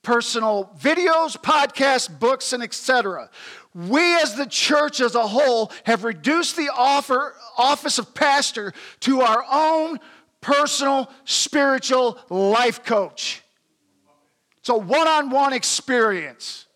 personal 0.08 0.72
videos, 0.80 1.36
podcasts, 1.36 2.08
books, 2.08 2.54
and 2.54 2.64
etc. 2.64 3.30
We, 3.76 4.16
as 4.22 4.36
the 4.36 4.46
church 4.46 5.02
as 5.02 5.16
a 5.16 5.28
whole, 5.28 5.70
have 5.84 6.06
reduced 6.06 6.56
the 6.56 6.70
offer, 6.74 7.36
office 7.58 8.00
of 8.00 8.16
pastor 8.16 8.72
to 9.02 9.20
our 9.20 9.44
own 9.52 10.00
personal 10.40 11.12
spiritual 11.26 12.18
life 12.30 12.86
coach. 12.86 13.44
It's 14.60 14.70
a 14.70 14.78
one 14.78 15.10
on 15.10 15.30
one 15.30 15.52
experience 15.52 16.68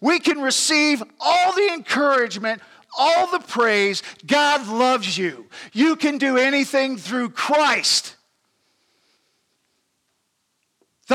we 0.00 0.18
can 0.18 0.40
receive 0.40 1.02
all 1.20 1.54
the 1.54 1.72
encouragement, 1.72 2.62
all 2.98 3.30
the 3.30 3.38
praise. 3.38 4.02
God 4.26 4.66
loves 4.68 5.16
you. 5.16 5.46
You 5.72 5.96
can 5.96 6.18
do 6.18 6.36
anything 6.36 6.98
through 6.98 7.30
Christ. 7.30 8.16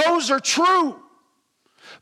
Those 0.05 0.31
are 0.31 0.39
true. 0.39 0.95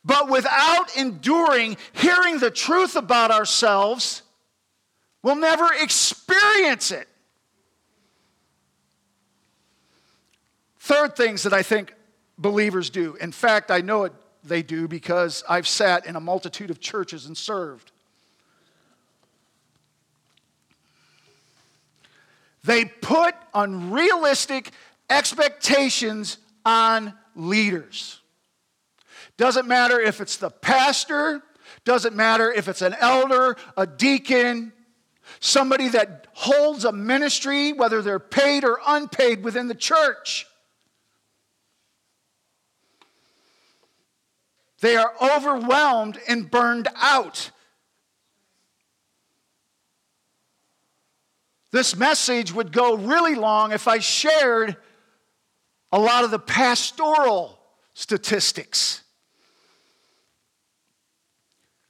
But 0.03 0.29
without 0.29 0.95
enduring, 0.95 1.77
hearing 1.93 2.39
the 2.39 2.51
truth 2.51 2.95
about 2.95 3.31
ourselves, 3.31 4.21
we'll 5.21 5.35
never 5.35 5.67
experience 5.81 6.91
it. 6.91 7.07
Third 10.79 11.15
things 11.15 11.43
that 11.43 11.53
I 11.53 11.63
think 11.63 11.93
believers 12.37 12.89
do. 12.89 13.15
In 13.15 13.31
fact, 13.31 13.71
I 13.71 13.81
know 13.81 14.05
it 14.05 14.13
they 14.43 14.63
do 14.63 14.87
because 14.87 15.43
I've 15.49 15.67
sat 15.67 16.05
in 16.05 16.15
a 16.15 16.19
multitude 16.21 16.69
of 16.69 16.79
churches 16.79 17.25
and 17.25 17.35
served. 17.35 17.91
They 22.63 22.85
put 22.85 23.35
unrealistic 23.53 24.71
expectations 25.09 26.37
on 26.65 27.13
leaders. 27.37 28.21
Doesn't 29.37 29.67
matter 29.67 29.99
if 29.99 30.19
it's 30.19 30.37
the 30.37 30.49
pastor, 30.49 31.43
doesn't 31.85 32.15
matter 32.15 32.51
if 32.51 32.67
it's 32.67 32.81
an 32.81 32.95
elder, 32.99 33.55
a 33.77 33.85
deacon, 33.85 34.73
somebody 35.39 35.89
that 35.89 36.27
holds 36.33 36.85
a 36.85 36.91
ministry, 36.91 37.71
whether 37.71 38.01
they're 38.01 38.19
paid 38.19 38.63
or 38.63 38.79
unpaid 38.85 39.43
within 39.43 39.67
the 39.67 39.75
church. 39.75 40.47
They 44.81 44.95
are 44.95 45.13
overwhelmed 45.21 46.19
and 46.27 46.49
burned 46.49 46.87
out. 46.95 47.51
This 51.71 51.95
message 51.95 52.53
would 52.53 52.71
go 52.71 52.95
really 52.95 53.35
long 53.35 53.71
if 53.71 53.87
I 53.87 53.99
shared 53.99 54.77
a 55.91 55.99
lot 55.99 56.23
of 56.23 56.31
the 56.31 56.39
pastoral 56.39 57.59
statistics. 57.93 59.03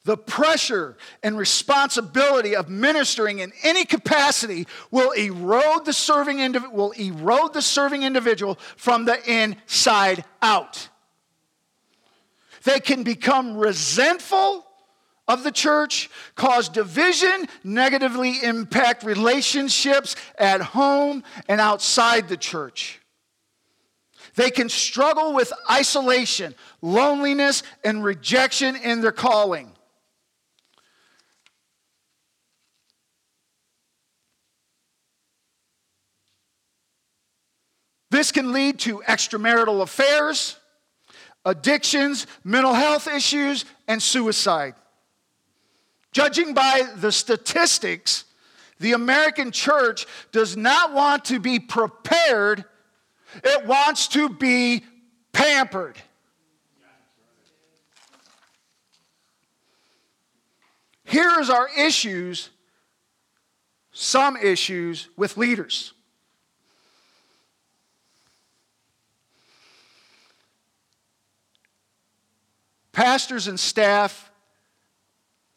The 0.05 0.15
pressure 0.15 0.95
and 1.21 1.37
responsibility 1.37 2.55
of 2.55 2.69
ministering 2.69 3.39
in 3.39 3.51
any 3.63 3.83
capacity 3.83 4.65
will 4.89 5.11
erode 5.11 5.83
the 5.83 5.91
serving 5.91 6.37
indiv- 6.37 6.71
will 6.71 6.91
erode 6.91 7.53
the 7.53 7.61
serving 7.61 8.03
individual 8.03 8.57
from 8.77 9.03
the 9.03 9.19
inside 9.29 10.23
out. 10.41 10.87
They 12.63 12.79
can 12.79 13.03
become 13.03 13.57
resentful 13.57 14.65
of 15.27 15.43
the 15.43 15.51
church, 15.51 16.09
cause 16.35 16.69
division, 16.69 17.47
negatively 17.63 18.41
impact 18.41 19.03
relationships 19.03 20.15
at 20.37 20.61
home 20.61 21.23
and 21.49 21.59
outside 21.59 22.29
the 22.29 22.37
church. 22.37 23.01
They 24.37 24.51
can 24.51 24.69
struggle 24.69 25.33
with 25.33 25.51
isolation, 25.69 26.53
loneliness, 26.83 27.63
and 27.83 28.03
rejection 28.03 28.75
in 28.75 29.01
their 29.01 29.11
calling. 29.11 29.71
This 38.11 38.31
can 38.31 38.53
lead 38.53 38.77
to 38.81 38.99
extramarital 39.07 39.81
affairs, 39.81 40.57
addictions, 41.43 42.27
mental 42.43 42.75
health 42.75 43.07
issues, 43.07 43.65
and 43.87 44.01
suicide. 44.01 44.75
Judging 46.11 46.53
by 46.53 46.83
the 46.97 47.11
statistics, 47.11 48.25
the 48.79 48.93
American 48.93 49.51
church 49.51 50.05
does 50.31 50.55
not 50.55 50.93
want 50.93 51.25
to 51.25 51.39
be 51.39 51.57
prepared, 51.57 52.65
it 53.43 53.65
wants 53.65 54.07
to 54.09 54.29
be 54.29 54.83
pampered. 55.31 55.97
Here's 61.03 61.49
our 61.49 61.69
issues, 61.77 62.49
some 63.93 64.35
issues 64.35 65.07
with 65.15 65.37
leaders. 65.37 65.93
Pastors 72.91 73.47
and 73.47 73.59
staff 73.59 74.31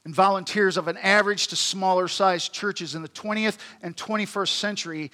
and 0.04 0.14
volunteers 0.14 0.76
of 0.76 0.88
an 0.88 0.98
average 0.98 1.48
to 1.48 1.56
smaller 1.56 2.06
sized 2.06 2.52
churches 2.52 2.94
in 2.94 3.02
the 3.02 3.08
20th 3.08 3.58
and 3.82 3.96
21st 3.96 4.48
century 4.48 5.10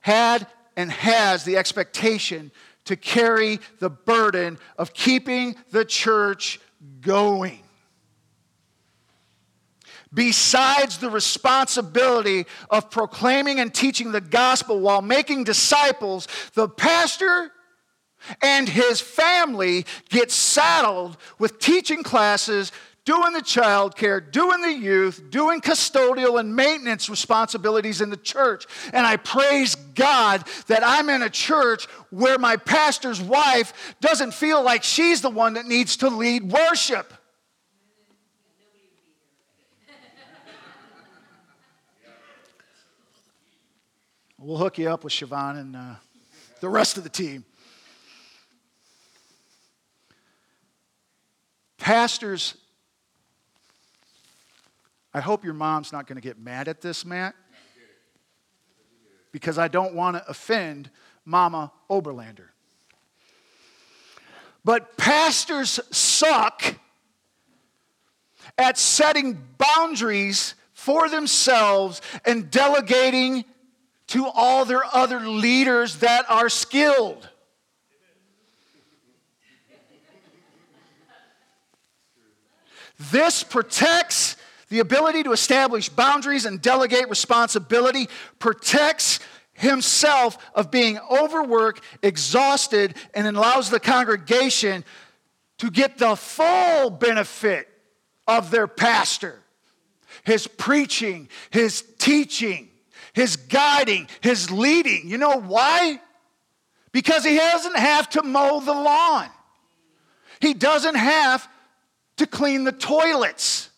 had 0.00 0.46
and 0.76 0.90
has 0.90 1.44
the 1.44 1.56
expectation 1.56 2.50
to 2.84 2.96
carry 2.96 3.60
the 3.78 3.90
burden 3.90 4.58
of 4.78 4.92
keeping 4.92 5.56
the 5.70 5.84
church 5.84 6.60
going. 7.00 7.60
Besides 10.12 10.98
the 10.98 11.10
responsibility 11.10 12.46
of 12.70 12.90
proclaiming 12.90 13.58
and 13.58 13.74
teaching 13.74 14.12
the 14.12 14.20
gospel 14.20 14.78
while 14.78 15.02
making 15.02 15.44
disciples, 15.44 16.28
the 16.54 16.68
pastor 16.68 17.50
and 18.40 18.68
his 18.68 19.00
family 19.00 19.84
get 20.08 20.30
saddled 20.30 21.16
with 21.38 21.58
teaching 21.58 22.02
classes, 22.02 22.70
doing 23.04 23.32
the 23.32 23.42
child 23.42 23.96
care, 23.96 24.20
doing 24.20 24.62
the 24.62 24.72
youth, 24.72 25.22
doing 25.30 25.60
custodial 25.60 26.40
and 26.40 26.56
maintenance 26.56 27.08
responsibilities 27.08 28.00
in 28.00 28.10
the 28.10 28.16
church. 28.16 28.66
And 28.92 29.06
I 29.06 29.16
praise 29.16 29.74
God 29.74 30.44
that 30.68 30.82
I'm 30.84 31.08
in 31.10 31.22
a 31.22 31.30
church 31.30 31.86
where 32.10 32.38
my 32.38 32.56
pastor's 32.56 33.20
wife 33.20 33.94
doesn't 34.00 34.32
feel 34.32 34.62
like 34.62 34.82
she's 34.82 35.20
the 35.20 35.30
one 35.30 35.54
that 35.54 35.66
needs 35.66 35.98
to 35.98 36.08
lead 36.08 36.50
worship. 36.50 37.12
We'll 44.38 44.58
hook 44.58 44.76
you 44.76 44.90
up 44.90 45.04
with 45.04 45.12
Siobhan 45.14 45.58
and 45.58 45.76
uh, 45.76 45.94
the 46.60 46.68
rest 46.68 46.98
of 46.98 47.02
the 47.02 47.08
team. 47.08 47.46
Pastors, 51.78 52.54
I 55.14 55.20
hope 55.20 55.44
your 55.44 55.54
mom's 55.54 55.92
not 55.92 56.08
going 56.08 56.16
to 56.16 56.22
get 56.22 56.40
mad 56.40 56.66
at 56.66 56.80
this, 56.80 57.04
Matt, 57.04 57.36
because 59.30 59.58
I 59.58 59.68
don't 59.68 59.94
want 59.94 60.16
to 60.16 60.28
offend 60.28 60.90
Mama 61.24 61.70
Oberlander. 61.88 62.48
But 64.64 64.96
pastors 64.96 65.78
suck 65.92 66.74
at 68.58 68.76
setting 68.76 69.40
boundaries 69.56 70.54
for 70.72 71.08
themselves 71.08 72.00
and 72.24 72.50
delegating 72.50 73.44
to 74.08 74.26
all 74.26 74.64
their 74.64 74.82
other 74.92 75.20
leaders 75.20 75.98
that 75.98 76.28
are 76.28 76.48
skilled. 76.48 77.28
This 83.10 83.42
protects 83.42 84.36
the 84.74 84.80
ability 84.80 85.22
to 85.22 85.30
establish 85.30 85.88
boundaries 85.88 86.46
and 86.46 86.60
delegate 86.60 87.08
responsibility, 87.08 88.08
protects 88.40 89.20
himself 89.52 90.36
of 90.52 90.72
being 90.72 90.98
overworked, 91.08 91.80
exhausted, 92.02 92.96
and 93.14 93.24
allows 93.24 93.70
the 93.70 93.78
congregation 93.78 94.84
to 95.58 95.70
get 95.70 95.96
the 95.96 96.16
full 96.16 96.90
benefit 96.90 97.68
of 98.26 98.50
their 98.50 98.66
pastor. 98.66 99.40
His 100.24 100.48
preaching, 100.48 101.28
his 101.50 101.84
teaching, 101.98 102.68
his 103.12 103.36
guiding, 103.36 104.08
his 104.22 104.50
leading. 104.50 105.08
You 105.08 105.18
know 105.18 105.40
why? 105.40 106.00
Because 106.90 107.24
he 107.24 107.36
doesn't 107.36 107.76
have 107.76 108.10
to 108.10 108.24
mow 108.24 108.58
the 108.58 108.72
lawn. 108.72 109.28
He 110.40 110.52
doesn't 110.52 110.96
have 110.96 111.48
to 112.16 112.26
clean 112.26 112.64
the 112.64 112.72
toilets. 112.72 113.70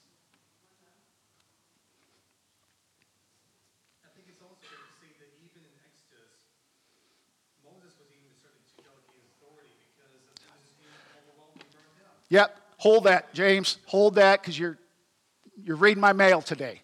I 4.04 4.08
think 4.16 4.28
it's 4.32 4.40
also 4.40 4.56
fair 4.64 4.80
to 4.80 4.94
say 4.96 5.12
that 5.20 5.28
even 5.44 5.60
in 5.60 5.76
Exodus, 5.84 6.40
Moses 7.60 7.92
was 8.00 8.08
even 8.08 8.32
starting 8.40 8.64
to 8.64 8.76
delegate 8.80 9.24
authority 9.36 9.76
because 9.92 10.12
of 10.16 10.24
Moses 10.48 10.72
being 10.80 10.96
overwhelmed 11.20 11.60
and 11.60 11.68
burned 11.72 12.00
out. 12.08 12.15
Yep, 12.28 12.58
hold 12.78 13.04
that, 13.04 13.32
James. 13.34 13.78
Hold 13.86 14.16
that 14.16 14.40
because 14.40 14.58
you're, 14.58 14.78
you're 15.62 15.76
reading 15.76 16.00
my 16.00 16.12
mail 16.12 16.42
today. 16.42 16.82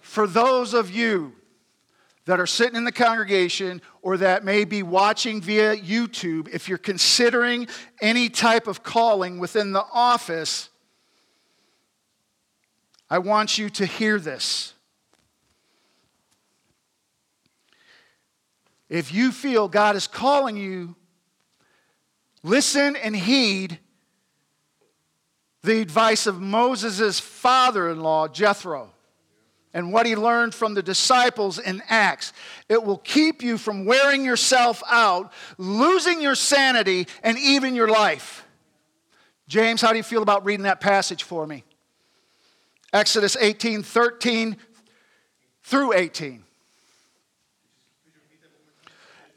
For 0.00 0.26
those 0.26 0.74
of 0.74 0.90
you 0.90 1.34
that 2.24 2.40
are 2.40 2.46
sitting 2.46 2.74
in 2.74 2.84
the 2.84 2.92
congregation 2.92 3.80
or 4.02 4.16
that 4.16 4.44
may 4.44 4.64
be 4.64 4.82
watching 4.82 5.40
via 5.40 5.76
YouTube, 5.76 6.48
if 6.48 6.68
you're 6.68 6.78
considering 6.78 7.68
any 8.00 8.28
type 8.28 8.66
of 8.66 8.82
calling 8.82 9.38
within 9.38 9.72
the 9.72 9.84
office, 9.92 10.68
I 13.08 13.18
want 13.18 13.58
you 13.58 13.70
to 13.70 13.86
hear 13.86 14.18
this. 14.18 14.74
If 18.90 19.14
you 19.14 19.30
feel 19.30 19.68
God 19.68 19.94
is 19.94 20.08
calling 20.08 20.56
you, 20.56 20.96
listen 22.42 22.96
and 22.96 23.14
heed 23.14 23.78
the 25.62 25.80
advice 25.80 26.26
of 26.26 26.40
Moses' 26.40 27.20
father 27.20 27.88
in 27.88 28.00
law, 28.00 28.26
Jethro, 28.26 28.90
and 29.72 29.92
what 29.92 30.06
he 30.06 30.16
learned 30.16 30.56
from 30.56 30.74
the 30.74 30.82
disciples 30.82 31.60
in 31.60 31.82
Acts. 31.88 32.32
It 32.68 32.82
will 32.82 32.98
keep 32.98 33.42
you 33.42 33.56
from 33.56 33.84
wearing 33.84 34.24
yourself 34.24 34.82
out, 34.90 35.32
losing 35.56 36.20
your 36.20 36.34
sanity, 36.34 37.06
and 37.22 37.38
even 37.38 37.76
your 37.76 37.88
life. 37.88 38.44
James, 39.46 39.80
how 39.80 39.92
do 39.92 39.98
you 39.98 40.02
feel 40.02 40.22
about 40.22 40.44
reading 40.44 40.64
that 40.64 40.80
passage 40.80 41.22
for 41.22 41.46
me? 41.46 41.62
Exodus 42.92 43.36
18 43.36 43.84
13 43.84 44.56
through 45.62 45.92
18. 45.92 46.42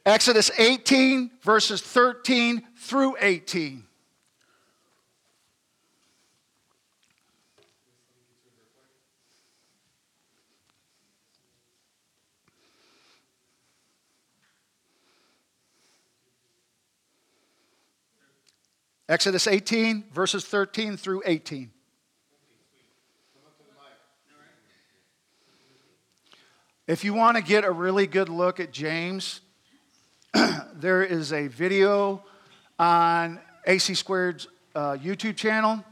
Exodus 0.06 0.52
18, 0.58 1.32
verses 1.42 1.82
13 1.82 2.62
through 2.76 3.16
18. 3.22 3.86
Exodus 19.08 19.48
18, 19.48 20.06
verses 20.12 20.44
13 20.44 20.98
through 20.98 21.24
18. 21.26 21.72
If 26.88 27.06
you 27.06 27.14
want 27.14 27.38
to 27.38 27.44
get 27.44 27.64
a 27.64 27.72
really 27.72 28.08
good 28.08 28.28
look 28.28 28.60
at 28.60 28.74
James, 28.74 29.40
there 30.76 31.04
is 31.04 31.32
a 31.32 31.48
video 31.48 32.24
on 32.80 33.40
AC 33.66 33.94
Squared's 33.94 34.48
uh, 34.76 34.98
YouTube 35.02 35.36
channel. 35.36 35.84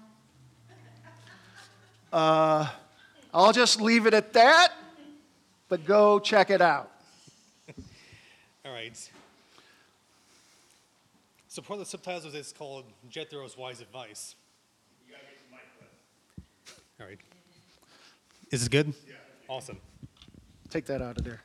Uh, 2.12 2.68
I'll 3.34 3.54
just 3.54 3.80
leave 3.80 4.06
it 4.06 4.14
at 4.14 4.34
that, 4.34 4.74
but 5.70 5.86
go 5.86 6.20
check 6.20 6.50
it 6.50 6.62
out. 6.62 6.92
All 8.66 8.74
right. 8.74 8.98
So 11.48 11.62
part 11.62 11.80
of 11.80 11.86
the 11.86 11.90
subtitles 11.90 12.34
is 12.34 12.54
called 12.54 12.86
Jethro's 13.10 13.58
Wise 13.58 13.82
Advice. 13.82 14.36
All 17.00 17.08
right. 17.08 17.20
Is 18.52 18.60
this 18.62 18.68
good? 18.68 18.94
Yeah. 19.08 19.16
Awesome. 19.48 19.78
Take 20.70 20.86
that 20.86 21.02
out 21.02 21.18
of 21.18 21.24
there. 21.24 21.42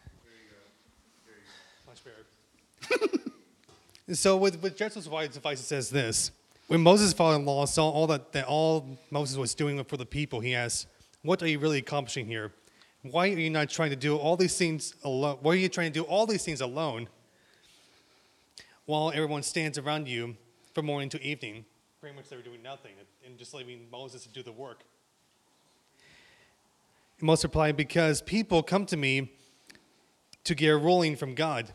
So 4.13 4.37
with, 4.37 4.63
with 4.63 4.77
Jethro's 4.77 5.07
advice, 5.07 5.35
it 5.37 5.65
says 5.65 5.91
this. 5.91 6.31
When 6.69 6.81
Moses' 6.81 7.13
father-in-law 7.13 7.67
saw 7.67 7.91
all 7.91 8.07
that, 8.07 8.31
that 8.33 8.47
all 8.47 8.99
Moses 9.11 9.37
was 9.37 9.53
doing 9.53 9.83
for 9.83 9.97
the 9.97 10.07
people, 10.07 10.39
he 10.39 10.55
asked, 10.55 10.87
what 11.23 11.43
are 11.43 11.49
you 11.49 11.59
really 11.59 11.79
accomplishing 11.79 12.27
here? 12.27 12.53
Why 13.03 13.29
are 13.31 13.39
you 13.39 13.51
not 13.51 13.69
trying 13.69 13.91
to 13.91 13.97
do 13.97 14.17
all 14.17 14.37
these 14.37 14.57
things 14.57 14.95
alone? 15.03 15.39
Why 15.41 15.53
are 15.53 15.57
you 15.57 15.69
trying 15.69 15.93
to 15.93 16.01
do 16.01 16.05
all 16.05 16.25
these 16.25 16.45
things 16.45 16.61
alone 16.61 17.09
while 18.85 19.11
everyone 19.11 19.43
stands 19.43 19.77
around 19.77 20.07
you 20.07 20.37
from 20.73 20.87
morning 20.87 21.09
to 21.11 21.23
evening? 21.23 21.65
Pretty 22.01 22.15
much 22.15 22.29
they 22.29 22.37
were 22.37 22.43
doing 22.43 22.63
nothing 22.63 22.93
and 23.25 23.37
just 23.37 23.55
leaving 23.55 23.87
Moses 23.91 24.23
to 24.23 24.29
do 24.29 24.43
the 24.43 24.53
work. 24.53 24.85
Moses 27.21 27.45
replied, 27.45 27.77
Because 27.77 28.23
people 28.23 28.63
come 28.63 28.87
to 28.87 28.97
me 28.97 29.33
to 30.45 30.55
get 30.55 30.69
a 30.69 30.77
ruling 30.77 31.17
from 31.17 31.35
God. 31.35 31.75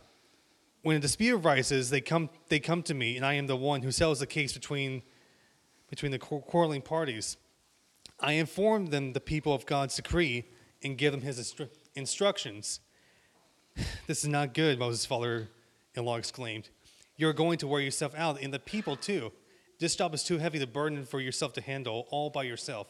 When 0.84 0.96
a 0.96 1.00
dispute 1.00 1.36
arises, 1.36 1.92
they 1.92 2.02
come, 2.02 2.30
they 2.50 2.60
come 2.60 2.82
to 2.84 2.94
me, 2.94 3.16
and 3.16 3.26
I 3.26 3.34
am 3.34 3.46
the 3.46 3.56
one 3.56 3.84
who 3.84 3.92
settles 3.92 4.20
the 4.20 4.26
case 4.26 4.54
between, 4.54 5.04
between 5.90 6.12
the 6.12 6.18
quarreling 6.18 6.82
parties. 6.82 7.38
I 8.20 8.34
inform 8.34 8.88
them 8.88 9.14
the 9.14 9.20
people 9.20 9.54
of 9.54 9.66
God's 9.66 9.96
decree 9.96 10.46
and 10.84 10.98
give 10.98 11.12
them 11.12 11.22
his 11.22 11.40
instru- 11.40 11.70
instructions. 11.96 12.80
This 14.08 14.24
is 14.24 14.28
not 14.28 14.54
good, 14.54 14.80
Moses' 14.80 15.06
father 15.06 15.50
in 15.96 16.04
law 16.04 16.18
exclaimed. 16.18 16.70
You're 17.16 17.34
going 17.34 17.60
to 17.60 17.68
wear 17.68 17.82
yourself 17.82 18.14
out, 18.16 18.42
and 18.42 18.54
the 18.54 18.60
people 18.60 18.96
too. 18.96 19.32
This 19.80 19.96
job 19.96 20.14
is 20.14 20.24
too 20.24 20.40
heavy 20.40 20.60
to 20.60 20.68
burden 20.68 21.06
for 21.06 21.20
yourself 21.20 21.54
to 21.54 21.62
handle 21.62 22.08
all 22.10 22.30
by 22.30 22.44
yourself. 22.44 22.88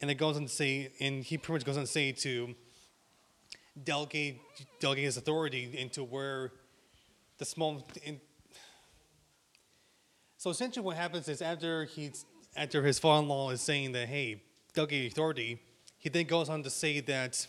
And 0.00 0.10
it 0.10 0.14
goes 0.14 0.36
on 0.36 0.42
to 0.42 0.48
say, 0.48 0.92
and 1.00 1.24
he 1.24 1.38
pretty 1.38 1.60
much 1.60 1.64
goes 1.64 1.76
on 1.76 1.84
to 1.84 1.90
say 1.90 2.12
to 2.12 2.54
delegate, 3.84 4.40
his 4.80 5.16
authority 5.16 5.76
into 5.76 6.04
where 6.04 6.52
the 7.38 7.44
small. 7.44 7.86
In, 8.04 8.20
so 10.36 10.50
essentially, 10.50 10.84
what 10.84 10.96
happens 10.96 11.28
is 11.28 11.42
after 11.42 11.84
he's 11.84 12.24
after 12.56 12.82
his 12.82 12.98
father-in-law 12.98 13.50
is 13.50 13.60
saying 13.60 13.92
that, 13.92 14.08
hey, 14.08 14.42
delegate 14.74 15.12
authority, 15.12 15.60
he 15.98 16.08
then 16.08 16.26
goes 16.26 16.48
on 16.48 16.62
to 16.62 16.70
say 16.70 17.00
that 17.00 17.46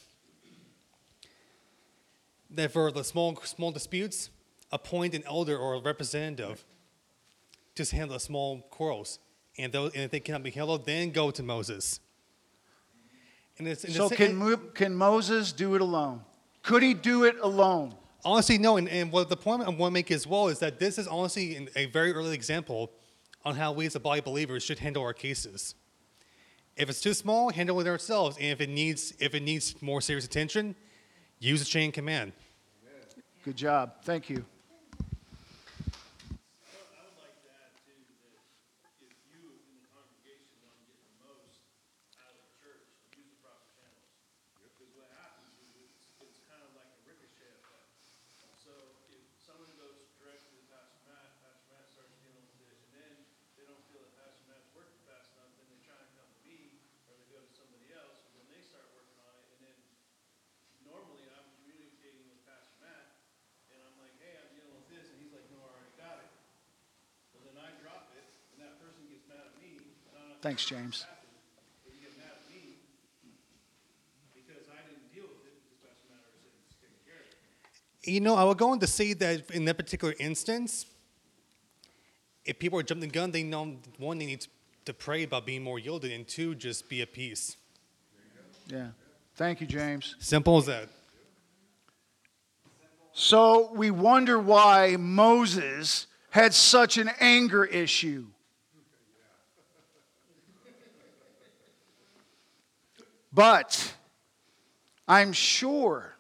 that 2.52 2.72
for 2.72 2.92
the 2.92 3.04
small 3.04 3.36
small 3.44 3.72
disputes, 3.72 4.30
appoint 4.72 5.14
an 5.14 5.24
elder 5.26 5.58
or 5.58 5.76
a 5.76 5.80
representative 5.80 6.66
to 7.76 7.96
handle 7.96 8.16
the 8.16 8.20
small 8.20 8.62
quarrels, 8.70 9.20
and, 9.58 9.72
those, 9.72 9.94
and 9.94 10.04
if 10.04 10.12
they 10.12 10.20
cannot 10.20 10.44
be 10.44 10.52
handled, 10.52 10.86
then 10.86 11.12
go 11.12 11.32
to 11.32 11.42
Moses. 11.42 12.00
And 13.60 13.68
it's, 13.68 13.84
and 13.84 13.94
so 13.94 14.10
can, 14.10 14.36
Mo- 14.36 14.58
can 14.74 14.96
Moses 14.96 15.52
do 15.52 15.76
it 15.76 15.82
alone? 15.82 16.22
Could 16.64 16.82
he 16.82 16.94
do 16.94 17.26
it 17.26 17.36
alone? 17.42 17.94
Honestly, 18.24 18.58
no. 18.58 18.78
And, 18.78 18.88
and 18.90 19.12
what 19.12 19.30
the 19.30 19.38
point 19.38 19.62
I 19.62 19.70
want 19.70 19.92
to 19.92 19.92
make 19.92 20.12
as 20.12 20.26
well 20.26 20.48
is 20.48 20.60
that 20.60 20.80
this 20.80 20.98
is 20.98 21.08
honestly 21.08 21.68
a 21.76 21.86
very 21.88 22.14
early 22.14 22.34
example 22.34 22.92
on 23.46 23.56
how 23.56 23.72
we 23.72 23.86
as 23.86 23.96
a 23.96 24.00
body 24.00 24.22
believers 24.22 24.64
should 24.64 24.80
handle 24.80 25.04
our 25.04 25.14
cases. 25.14 25.76
If 26.76 26.90
it's 26.90 27.02
too 27.02 27.14
small, 27.14 27.50
handle 27.50 27.80
it 27.82 27.88
ourselves. 27.88 28.38
And 28.38 28.48
if 28.48 28.62
it 28.62 28.70
needs, 28.70 29.14
if 29.20 29.36
it 29.36 29.44
needs 29.44 29.82
more 29.82 30.02
serious 30.02 30.26
attention, 30.26 30.76
use 31.40 31.62
a 31.62 31.66
chain 31.66 31.92
command. 31.92 32.32
Good 33.44 33.58
job. 33.58 33.94
Thank 34.04 34.30
you. 34.30 34.46
Thanks, 70.60 70.70
James. 70.70 71.06
You 78.04 78.20
know, 78.20 78.36
I 78.36 78.44
was 78.44 78.56
going 78.56 78.80
to 78.80 78.88
say 78.88 79.14
that 79.14 79.52
in 79.52 79.66
that 79.66 79.78
particular 79.78 80.14
instance, 80.20 80.86
if 82.44 82.60
people 82.60 82.80
are 82.80 82.84
jumping 82.84 83.08
the 83.08 83.14
gun, 83.14 83.32
they 83.32 83.44
know 83.44 83.78
one, 83.98 84.18
they 84.18 84.26
need 84.26 84.48
to 84.86 84.94
pray 84.94 85.24
about 85.24 85.46
being 85.46 85.64
more 85.64 85.80
yielded, 85.80 86.12
and 86.12 86.28
two, 86.28 86.56
just 86.56 86.90
be 86.90 87.02
at 87.02 87.14
peace. 87.14 87.56
Yeah. 88.68 88.88
Thank 89.36 89.62
you, 89.62 89.68
James. 89.68 90.16
Simple 90.20 90.58
as 90.58 90.66
that. 90.66 90.90
So 93.14 93.72
we 93.74 93.92
wonder 93.92 94.40
why 94.40 94.98
Moses 94.98 96.08
had 96.32 96.54
such 96.54 96.98
an 96.98 97.12
anger 97.20 97.64
issue. 97.64 98.26
But 103.32 103.94
I'm 105.08 105.34
sure, 105.34 106.16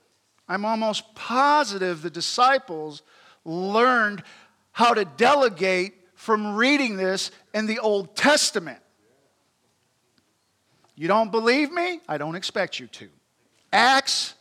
I'm 0.48 0.66
almost 0.66 1.16
positive 1.16 2.02
the 2.02 2.10
disciples 2.10 3.02
learned 3.46 4.24
how 4.72 4.94
to 4.94 5.06
delegate 5.06 5.94
from 6.16 6.56
reading 6.56 6.98
this 6.98 7.32
in 7.54 7.66
the 7.66 7.80
Old 7.80 8.16
Testament. 8.16 8.80
You 10.96 11.08
don't 11.08 11.32
believe 11.32 11.72
me? 11.72 12.02
I 12.10 12.18
don't 12.18 12.36
expect 12.36 12.80
you 12.80 12.88
to. 12.88 13.10
Acts 13.72 14.36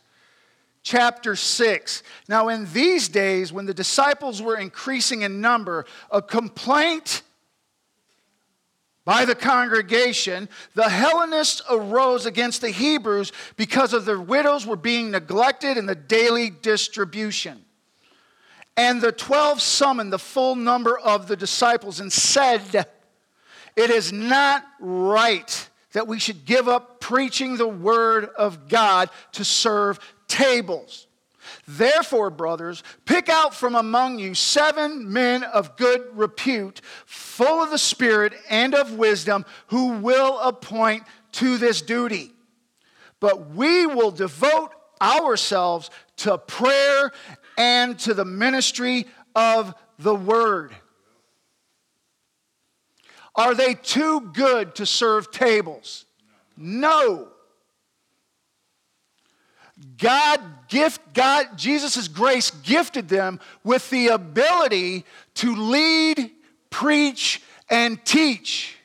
chapter 0.83 1.35
6. 1.35 2.03
Now, 2.27 2.49
in 2.49 2.71
these 2.73 3.07
days, 3.07 3.53
when 3.53 3.65
the 3.65 3.73
disciples 3.73 4.41
were 4.41 4.57
increasing 4.57 5.21
in 5.21 5.39
number, 5.39 5.85
a 6.11 6.21
complaint 6.21 7.21
by 9.09 9.25
the 9.25 9.33
congregation, 9.33 10.47
the 10.75 10.87
Hellenists 10.87 11.63
arose 11.67 12.27
against 12.27 12.61
the 12.61 12.69
Hebrews 12.69 13.31
because 13.57 13.91
of 13.91 14.05
their 14.05 14.19
widows 14.19 14.67
were 14.67 14.75
being 14.75 15.09
neglected 15.09 15.77
in 15.77 15.87
the 15.87 15.95
daily 15.95 16.51
distribution. 16.51 17.65
And 18.77 19.01
the 19.01 19.11
twelve 19.11 19.63
summoned 19.63 20.13
the 20.13 20.19
full 20.19 20.55
number 20.55 20.95
of 20.95 21.27
the 21.27 21.35
disciples 21.35 21.99
and 21.99 22.13
said, 22.13 22.85
It 23.75 23.89
is 23.89 24.13
not 24.13 24.63
right 24.79 25.69
that 25.93 26.07
we 26.07 26.19
should 26.19 26.45
give 26.45 26.67
up 26.67 26.99
preaching 26.99 27.57
the 27.57 27.67
word 27.67 28.25
of 28.37 28.69
God 28.69 29.09
to 29.31 29.43
serve 29.43 29.99
tables. 30.27 31.07
Therefore, 31.71 32.31
brothers, 32.31 32.81
pick 33.05 33.29
out 33.29 33.53
from 33.53 33.75
among 33.75 34.17
you 34.17 34.33
seven 34.33 35.13
men 35.13 35.43
of 35.43 35.77
good 35.77 36.03
repute, 36.13 36.81
full 37.05 37.61
of 37.61 37.69
the 37.69 37.77
Spirit 37.77 38.33
and 38.49 38.73
of 38.73 38.93
wisdom, 38.93 39.45
who 39.67 39.99
will 39.99 40.39
appoint 40.39 41.03
to 41.33 41.59
this 41.59 41.83
duty. 41.83 42.31
But 43.19 43.51
we 43.51 43.85
will 43.85 44.09
devote 44.09 44.71
ourselves 44.99 45.91
to 46.17 46.39
prayer 46.39 47.11
and 47.55 47.99
to 47.99 48.15
the 48.15 48.25
ministry 48.25 49.05
of 49.35 49.75
the 49.99 50.15
word. 50.15 50.75
Are 53.35 53.53
they 53.53 53.75
too 53.75 54.21
good 54.33 54.73
to 54.75 54.87
serve 54.87 55.29
tables? 55.29 56.05
No. 56.57 57.27
God 59.99 60.41
gift 60.69 61.13
God 61.13 61.57
Jesus' 61.57 62.07
grace 62.07 62.51
gifted 62.51 63.09
them 63.09 63.39
with 63.63 63.89
the 63.89 64.07
ability 64.07 65.05
to 65.35 65.55
lead, 65.55 66.31
preach, 66.69 67.41
and 67.69 68.03
teach. 68.05 68.77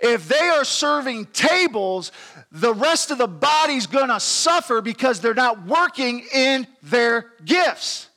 If 0.00 0.28
they 0.28 0.48
are 0.48 0.64
serving 0.64 1.26
tables, 1.26 2.12
the 2.52 2.72
rest 2.72 3.10
of 3.10 3.18
the 3.18 3.26
body's 3.26 3.86
to 4.08 4.20
suffer 4.20 4.80
because 4.80 5.20
they're 5.20 5.34
not 5.34 5.66
working 5.66 6.24
in 6.32 6.66
their 6.82 7.32
gifts. 7.44 8.08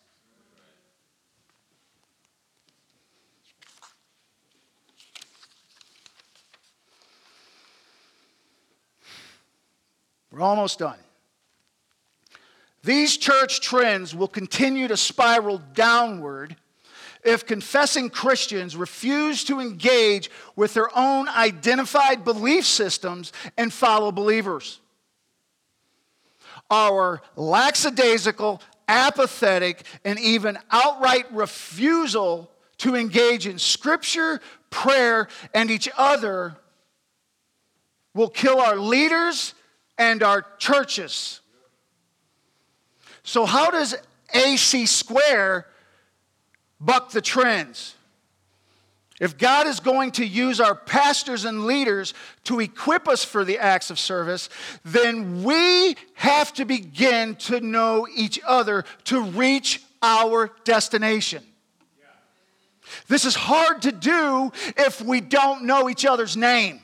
We're 10.32 10.42
almost 10.42 10.80
done. 10.80 10.98
These 12.84 13.18
church 13.18 13.62
trends 13.62 14.16
will 14.16 14.28
continue 14.28 14.88
to 14.88 14.98
spiral 14.98 15.60
downward 15.74 16.56
if 17.24 17.46
confessing 17.46 18.10
Christians 18.10 18.76
refuse 18.76 19.44
to 19.44 19.60
engage 19.60 20.32
with 20.56 20.74
their 20.74 20.90
own 20.98 21.30
identified 21.30 22.24
belief 22.24 22.66
systems 22.66 23.32
and 23.58 23.72
follow 23.72 24.12
believers. 24.12 24.80
Our 26.72 27.22
lackadaisical, 27.36 28.62
apathetic, 28.88 29.84
and 30.04 30.20
even 30.20 30.58
outright 30.72 31.32
refusal 31.32 32.50
to 32.80 32.96
engage 32.96 33.46
in 33.46 33.60
scripture, 33.60 34.42
prayer, 34.72 35.28
and 35.54 35.70
each 35.70 35.90
other 35.98 36.56
will 38.16 38.30
kill 38.30 38.60
our 38.60 38.78
leaders 38.78 39.54
and 40.00 40.24
our 40.24 40.44
churches. 40.58 41.41
So, 43.24 43.46
how 43.46 43.72
does 43.72 43.96
AC 44.34 44.86
square 44.86 45.68
buck 46.80 47.12
the 47.12 47.22
trends? 47.22 47.96
If 49.22 49.38
God 49.38 49.68
is 49.68 49.80
going 49.80 50.14
to 50.14 50.26
use 50.26 50.60
our 50.60 50.74
pastors 50.74 51.46
and 51.46 51.66
leaders 51.66 52.16
to 52.46 52.60
equip 52.60 53.08
us 53.08 53.24
for 53.24 53.46
the 53.46 53.60
acts 53.60 53.92
of 53.92 54.00
service, 54.00 54.50
then 54.84 55.44
we 55.44 55.96
have 56.16 56.52
to 56.54 56.66
begin 56.66 57.36
to 57.36 57.62
know 57.62 58.08
each 58.16 58.40
other 58.48 58.84
to 59.06 59.22
reach 59.22 59.84
our 60.02 60.50
destination. 60.64 61.44
This 63.08 63.26
is 63.26 63.36
hard 63.36 63.84
to 63.84 63.92
do 63.92 64.52
if 64.76 65.02
we 65.02 65.22
don't 65.22 65.66
know 65.66 65.88
each 65.88 66.04
other's 66.04 66.36
name. 66.36 66.82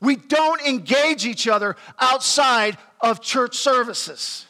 We 0.00 0.16
don't 0.16 0.62
engage 0.62 1.26
each 1.26 1.46
other 1.46 1.76
outside 1.98 2.78
of 3.00 3.20
church 3.20 3.56
services. 3.56 4.46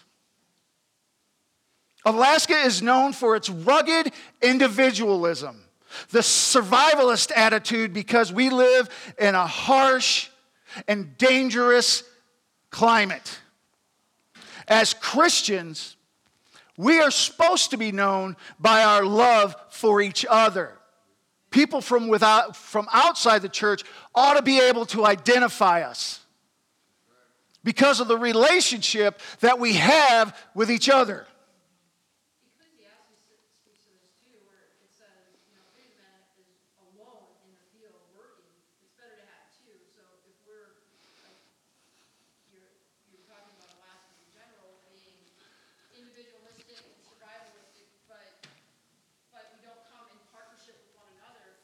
Alaska 2.04 2.54
is 2.54 2.82
known 2.82 3.12
for 3.12 3.36
its 3.36 3.50
rugged 3.50 4.12
individualism, 4.42 5.62
the 6.10 6.20
survivalist 6.20 7.30
attitude 7.34 7.92
because 7.92 8.32
we 8.32 8.50
live 8.50 8.88
in 9.18 9.34
a 9.34 9.46
harsh 9.46 10.28
and 10.88 11.16
dangerous 11.18 12.02
climate. 12.70 13.38
As 14.66 14.94
Christians, 14.94 15.96
we 16.76 17.00
are 17.00 17.10
supposed 17.10 17.70
to 17.70 17.76
be 17.76 17.92
known 17.92 18.36
by 18.58 18.82
our 18.82 19.04
love 19.04 19.54
for 19.70 20.00
each 20.00 20.24
other. 20.28 20.72
People 21.50 21.80
from, 21.80 22.08
without, 22.08 22.56
from 22.56 22.88
outside 22.92 23.42
the 23.42 23.48
church 23.48 23.82
ought 24.14 24.34
to 24.34 24.42
be 24.42 24.60
able 24.60 24.86
to 24.86 25.04
identify 25.04 25.82
us 25.82 26.19
because 27.62 28.00
of 28.00 28.08
the 28.08 28.16
relationship 28.16 29.20
that 29.40 29.58
we 29.58 29.74
have 29.74 30.36
with 30.54 30.70
each 30.70 30.88
other. 30.88 31.26
Ecclesiastes 32.56 33.20
speaks 33.60 33.84
to 33.84 33.92
this 34.00 34.16
too, 34.24 34.38
where 34.48 34.64
it 34.80 34.88
says, 34.92 35.36
you 35.48 35.54
know, 35.58 35.66
if 35.76 35.84
a 35.84 35.96
man 36.00 36.20
is 36.40 36.48
alone 36.80 37.28
in 37.44 37.52
the 37.52 37.64
field 37.76 38.00
working, 38.16 38.48
it's 38.80 38.96
better 38.96 39.16
to 39.20 39.26
have 39.28 39.44
two. 39.60 39.76
So 39.92 40.00
if 40.24 40.36
we're, 40.48 40.72
like, 41.26 41.36
you're, 42.48 42.72
you're 43.12 43.26
talking 43.28 43.52
about 43.60 43.68
Alaska 43.76 44.16
in 44.16 44.28
general 44.32 44.80
being 44.88 45.20
individualistic 45.92 46.80
and 46.80 46.96
survivalistic, 47.04 47.88
but, 48.08 48.40
but 49.36 49.44
we 49.52 49.60
don't 49.60 49.84
come 49.92 50.08
in 50.08 50.18
partnership 50.32 50.80
with 50.80 50.96
one 50.96 51.12
another, 51.20 51.60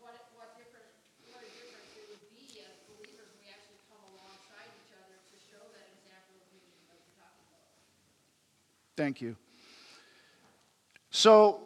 what, 0.00 0.16
what 0.40 0.56
different, 0.56 0.88
what 1.28 1.44
a 1.44 1.50
difference 1.52 1.92
it 2.00 2.08
would 2.08 2.24
be 2.32 2.64
as 2.64 2.72
believers 2.88 3.28
when 3.28 3.44
we 3.44 3.48
actually 3.52 3.80
come 3.92 4.00
alongside 4.16 4.68
each 4.80 4.92
other 4.96 5.16
to 5.20 5.36
show 5.40 5.62
that 5.72 5.88
example 6.00 6.36
of 6.40 6.44
unity 6.52 6.84
like 6.88 7.00
you're 7.04 7.20
talking 7.20 7.44
about. 7.48 7.68
Thank 8.96 9.20
you. 9.20 9.36
So, 11.10 11.60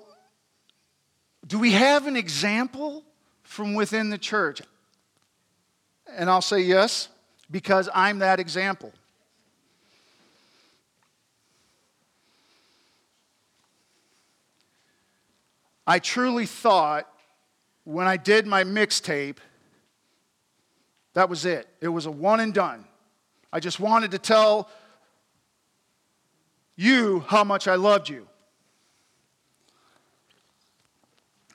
do 1.47 1.59
we 1.59 1.73
have 1.73 2.07
an 2.07 2.17
example 2.17 3.03
from 3.43 3.75
within 3.75 4.11
the 4.11 4.19
church? 4.19 4.63
And 6.17 6.31
I'll 6.31 6.43
say 6.43 6.61
yes, 6.61 7.09
because 7.51 7.89
I'm 7.95 8.21
that 8.21 8.41
example. 8.41 8.93
I 15.87 15.99
truly 15.99 16.45
thought 16.45 17.11
when 17.85 18.07
I 18.07 18.19
did 18.19 18.47
my 18.47 18.65
mixtape, 18.65 19.39
that 21.15 21.31
was 21.31 21.47
it. 21.47 21.67
It 21.81 21.89
was 21.89 22.05
a 22.05 22.11
one 22.11 22.41
and 22.41 22.53
done. 22.53 22.85
I 23.51 23.61
just 23.61 23.81
wanted 23.81 24.11
to 24.11 24.19
tell 24.19 24.69
you 26.79 27.25
how 27.27 27.43
much 27.43 27.67
I 27.67 27.75
loved 27.75 28.09
you. 28.09 28.27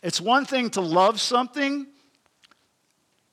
It's 0.03 0.19
one 0.19 0.43
thing 0.43 0.69
to 0.71 0.81
love 0.81 1.21
something, 1.21 1.87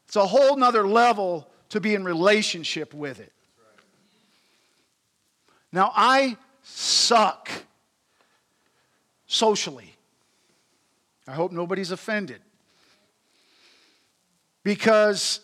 it's 0.07 0.14
a 0.14 0.26
whole 0.26 0.57
nother 0.57 0.86
level 0.86 1.49
to 1.70 1.80
be 1.80 1.95
in 1.95 2.05
relationship 2.05 2.95
with 2.95 3.18
it. 3.18 3.32
Now, 5.72 5.93
I 5.95 6.36
suck 6.62 7.51
socially. 9.26 9.97
I 11.26 11.32
hope 11.32 11.51
nobody's 11.53 11.91
offended. 11.91 12.41
Because 14.62 15.41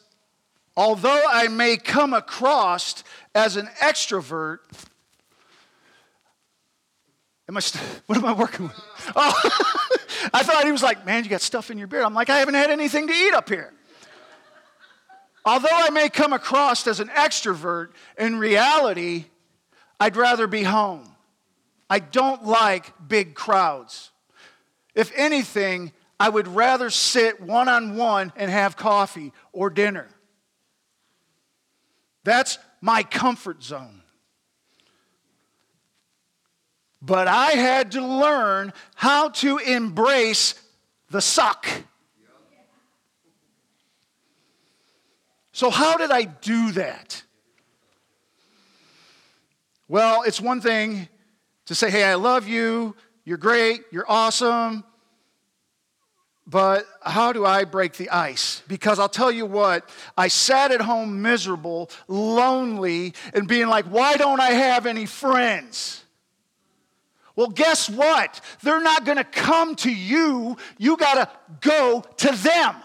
although 0.77 1.23
I 1.29 1.49
may 1.49 1.77
come 1.77 2.13
across 2.13 3.03
as 3.35 3.57
an 3.57 3.69
extrovert, 3.81 4.59
Am 7.49 7.57
I 7.57 7.61
st- 7.61 7.83
what 8.07 8.19
am 8.19 8.25
I 8.25 8.33
working 8.33 8.69
with? 8.69 8.83
Oh, 9.15 9.33
I 10.35 10.43
thought 10.43 10.65
he 10.65 10.73
was 10.73 10.83
like, 10.83 11.07
man, 11.07 11.23
you 11.23 11.31
got 11.31 11.41
stuff 11.41 11.71
in 11.71 11.79
your 11.79 11.87
beard. 11.87 12.05
I'm 12.05 12.15
like, 12.15 12.29
I 12.29 12.39
haven't 12.39 12.55
had 12.55 12.71
anything 12.71 13.07
to 13.07 13.13
eat 13.13 13.33
up 13.33 13.49
here. 13.49 13.73
Although 15.45 15.69
I 15.71 15.91
may 15.91 16.09
come 16.09 16.33
across 16.33 16.85
as 16.89 16.99
an 16.99 17.09
extrovert, 17.09 17.91
in 18.19 18.39
reality, 18.39 19.27
I'd 20.01 20.17
rather 20.17 20.49
be 20.49 20.65
home. 20.65 21.15
I 21.89 22.01
don't 22.01 22.45
like 22.45 22.93
big 23.07 23.35
crowds. 23.35 24.11
If 24.97 25.13
anything, 25.15 25.93
I 26.19 26.29
would 26.29 26.49
rather 26.49 26.91
sit 26.91 27.41
one 27.41 27.69
on 27.69 27.97
one 27.97 28.33
and 28.35 28.51
have 28.51 28.77
coffee 28.77 29.33
or 29.53 29.71
dinner. 29.71 30.09
That's 32.25 32.59
my 32.81 33.05
comfort 33.05 33.63
zone. 33.63 34.03
But 37.03 37.29
I 37.29 37.53
had 37.53 37.93
to 37.93 38.05
learn 38.05 38.73
how 38.95 39.29
to 39.29 39.59
embrace 39.59 40.55
the 41.11 41.21
suck. 41.21 41.67
So, 45.53 45.71
how 45.71 45.97
did 45.97 46.11
I 46.11 46.25
do 46.25 46.73
that? 46.73 47.23
Well, 49.89 50.23
it's 50.23 50.41
one 50.41 50.61
thing 50.61 51.09
to 51.67 51.75
say, 51.75 51.91
hey, 51.91 52.05
I 52.05 52.15
love 52.15 52.49
you, 52.49 52.97
you're 53.25 53.39
great, 53.39 53.83
you're 53.91 54.05
awesome, 54.11 54.85
but 56.47 56.87
how 57.03 57.33
do 57.33 57.45
I 57.45 57.65
break 57.65 57.95
the 57.95 58.11
ice? 58.11 58.63
Because 58.69 58.99
I'll 58.99 59.09
tell 59.09 59.33
you 59.33 59.47
what, 59.47 59.89
I 60.17 60.29
sat 60.29 60.71
at 60.71 60.81
home 60.81 61.23
miserable, 61.23 61.91
lonely, 62.07 63.15
and 63.35 63.49
being 63.49 63.67
like, 63.67 63.87
why 63.87 64.17
don't 64.17 64.41
I 64.41 64.51
have 64.51 64.87
any 64.87 65.07
friends? 65.07 66.05
Well, 67.37 67.49
guess 67.49 67.89
what? 67.91 68.41
They're 68.63 68.81
not 68.81 69.05
going 69.05 69.19
to 69.19 69.25
come 69.25 69.77
to 69.77 69.93
you. 69.93 70.57
You 70.79 70.97
got 70.97 71.15
to 71.15 71.31
go 71.61 72.03
to 72.17 72.33
them. 72.33 72.77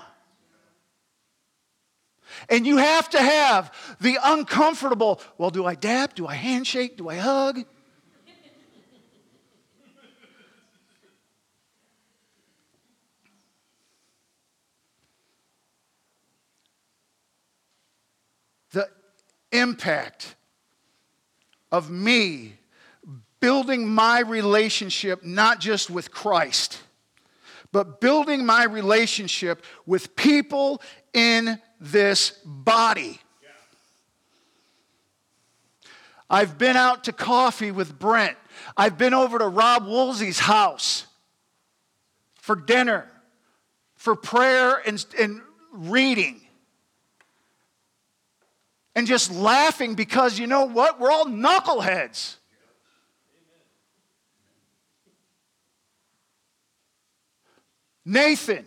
And 2.50 2.68
you 2.68 2.78
have 2.78 3.10
to 3.12 3.20
have 3.20 3.74
the 4.02 4.18
uncomfortable 4.22 5.22
well, 5.38 5.52
do 5.52 5.66
I 5.66 5.76
dap? 5.76 6.16
Do 6.16 6.28
I 6.28 6.36
handshake? 6.36 6.98
Do 6.98 7.10
I 7.10 7.16
hug? 7.16 7.66
the 18.72 18.90
impact 19.52 20.36
of 21.72 21.90
me 21.90 22.54
building 23.42 23.88
my 23.88 24.22
relationship 24.22 25.24
not 25.24 25.60
just 25.60 25.90
with 25.90 26.12
Christ, 26.12 26.82
but 27.74 28.00
building 28.00 28.46
my 28.46 28.64
relationship 28.64 29.64
with 29.86 30.16
people 30.16 30.82
in 31.14 31.60
this 31.80 32.32
body. 32.46 33.20
I've 36.30 36.58
been 36.58 36.78
out 36.78 37.06
to 37.06 37.12
coffee 37.12 37.72
with 37.72 38.00
Brent. 38.00 38.38
I've 38.78 38.98
been 38.98 39.14
over 39.14 39.38
to 39.38 39.48
Rob 39.48 39.86
Woolsey's 39.86 40.40
house 40.40 41.06
for 42.36 42.56
dinner, 42.56 43.06
for 43.96 44.16
prayer 44.16 44.82
and, 44.86 45.04
and 45.20 45.42
reading 45.74 46.42
and 48.96 49.08
just 49.08 49.32
laughing 49.32 49.96
because 49.96 50.38
you 50.40 50.48
know 50.48 50.66
what? 50.66 51.00
We're 51.00 51.12
all 51.12 51.26
knuckleheads. 51.26 52.36
Nathan, 58.12 58.66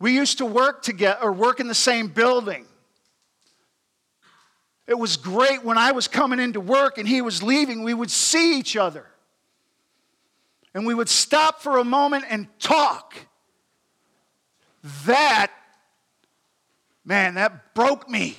we 0.00 0.14
used 0.14 0.38
to 0.38 0.46
work 0.46 0.82
together 0.82 1.18
or 1.22 1.32
work 1.32 1.60
in 1.60 1.68
the 1.68 1.74
same 1.74 2.08
building. 2.08 2.64
It 4.86 4.98
was 4.98 5.18
great 5.18 5.62
when 5.62 5.76
I 5.76 5.92
was 5.92 6.08
coming 6.08 6.40
into 6.40 6.58
work 6.58 6.96
and 6.96 7.06
he 7.06 7.20
was 7.20 7.42
leaving, 7.42 7.82
we 7.82 7.92
would 7.92 8.10
see 8.10 8.58
each 8.58 8.76
other. 8.76 9.04
And 10.72 10.86
we 10.86 10.94
would 10.94 11.10
stop 11.10 11.60
for 11.60 11.76
a 11.76 11.84
moment 11.84 12.24
and 12.30 12.46
talk. 12.58 13.14
That, 15.04 15.52
man, 17.04 17.34
that 17.34 17.74
broke 17.74 18.08
me. 18.08 18.38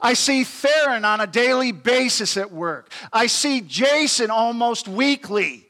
I 0.00 0.14
see 0.14 0.44
Theron 0.44 1.04
on 1.04 1.20
a 1.20 1.26
daily 1.26 1.72
basis 1.72 2.36
at 2.36 2.52
work. 2.52 2.92
I 3.12 3.26
see 3.26 3.60
Jason 3.62 4.30
almost 4.30 4.86
weekly. 4.86 5.66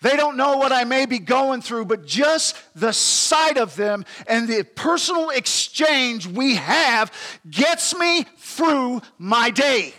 They 0.00 0.16
don't 0.16 0.36
know 0.36 0.58
what 0.58 0.70
I 0.70 0.84
may 0.84 1.06
be 1.06 1.18
going 1.18 1.60
through, 1.60 1.86
but 1.86 2.06
just 2.06 2.56
the 2.76 2.92
sight 2.92 3.58
of 3.58 3.74
them 3.74 4.04
and 4.28 4.46
the 4.46 4.62
personal 4.62 5.30
exchange 5.30 6.26
we 6.26 6.54
have 6.54 7.12
gets 7.50 7.96
me 7.98 8.24
through 8.36 9.02
my 9.18 9.50
day. 9.50 9.92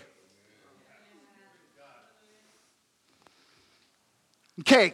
Okay. 4.62 4.94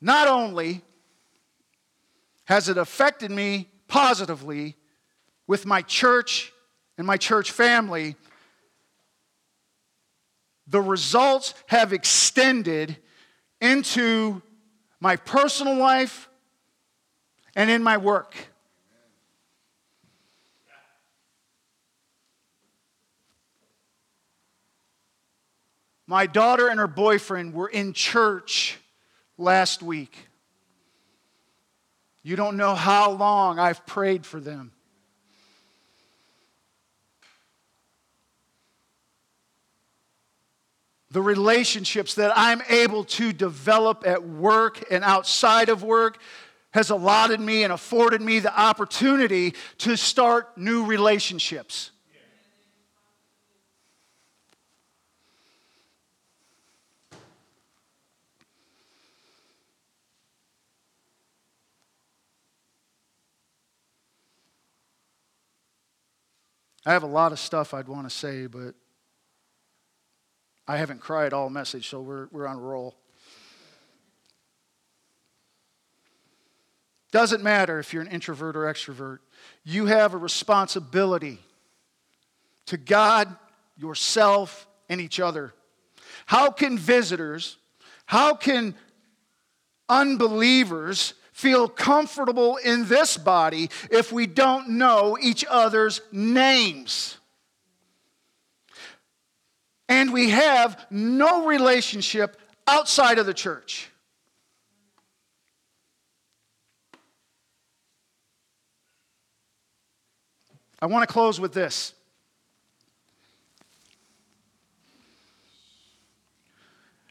Not 0.00 0.26
only 0.26 0.82
has 2.44 2.68
it 2.68 2.76
affected 2.76 3.30
me 3.30 3.68
positively 3.86 4.76
with 5.46 5.64
my 5.66 5.82
church 5.82 6.52
and 6.98 7.06
my 7.06 7.16
church 7.16 7.52
family? 7.52 8.16
The 10.72 10.80
results 10.80 11.52
have 11.66 11.92
extended 11.92 12.96
into 13.60 14.40
my 15.00 15.16
personal 15.16 15.76
life 15.76 16.30
and 17.54 17.70
in 17.70 17.82
my 17.82 17.98
work. 17.98 18.34
My 26.06 26.24
daughter 26.24 26.68
and 26.68 26.80
her 26.80 26.86
boyfriend 26.86 27.52
were 27.52 27.68
in 27.68 27.92
church 27.92 28.78
last 29.36 29.82
week. 29.82 30.16
You 32.22 32.34
don't 32.34 32.56
know 32.56 32.74
how 32.74 33.10
long 33.10 33.58
I've 33.58 33.84
prayed 33.84 34.24
for 34.24 34.40
them. 34.40 34.71
The 41.12 41.20
relationships 41.20 42.14
that 42.14 42.32
I'm 42.34 42.62
able 42.70 43.04
to 43.04 43.34
develop 43.34 44.04
at 44.06 44.24
work 44.26 44.82
and 44.90 45.04
outside 45.04 45.68
of 45.68 45.82
work 45.82 46.18
has 46.70 46.88
allotted 46.88 47.38
me 47.38 47.64
and 47.64 47.72
afforded 47.72 48.22
me 48.22 48.38
the 48.38 48.58
opportunity 48.58 49.52
to 49.78 49.94
start 49.94 50.56
new 50.56 50.86
relationships. 50.86 51.90
I 66.86 66.92
have 66.92 67.02
a 67.02 67.06
lot 67.06 67.32
of 67.32 67.38
stuff 67.38 67.74
I'd 67.74 67.86
want 67.86 68.08
to 68.08 68.10
say, 68.10 68.46
but 68.46 68.74
I 70.72 70.78
haven't 70.78 71.00
cried 71.00 71.34
all 71.34 71.50
message, 71.50 71.90
so 71.90 72.00
we're, 72.00 72.28
we're 72.32 72.46
on 72.46 72.56
a 72.56 72.60
roll. 72.60 72.96
Doesn't 77.10 77.42
matter 77.42 77.78
if 77.78 77.92
you're 77.92 78.00
an 78.00 78.08
introvert 78.08 78.56
or 78.56 78.62
extrovert, 78.62 79.18
you 79.64 79.84
have 79.84 80.14
a 80.14 80.16
responsibility 80.16 81.40
to 82.64 82.78
God, 82.78 83.36
yourself, 83.76 84.66
and 84.88 84.98
each 84.98 85.20
other. 85.20 85.52
How 86.24 86.50
can 86.50 86.78
visitors, 86.78 87.58
how 88.06 88.34
can 88.34 88.74
unbelievers 89.90 91.12
feel 91.34 91.68
comfortable 91.68 92.56
in 92.56 92.86
this 92.86 93.18
body 93.18 93.68
if 93.90 94.10
we 94.10 94.26
don't 94.26 94.70
know 94.70 95.18
each 95.20 95.44
other's 95.50 96.00
names. 96.12 97.18
And 99.92 100.10
we 100.10 100.30
have 100.30 100.86
no 100.90 101.44
relationship 101.44 102.38
outside 102.66 103.18
of 103.18 103.26
the 103.26 103.34
church. 103.34 103.90
I 110.80 110.86
want 110.86 111.06
to 111.06 111.12
close 111.12 111.38
with 111.38 111.52
this. 111.52 111.92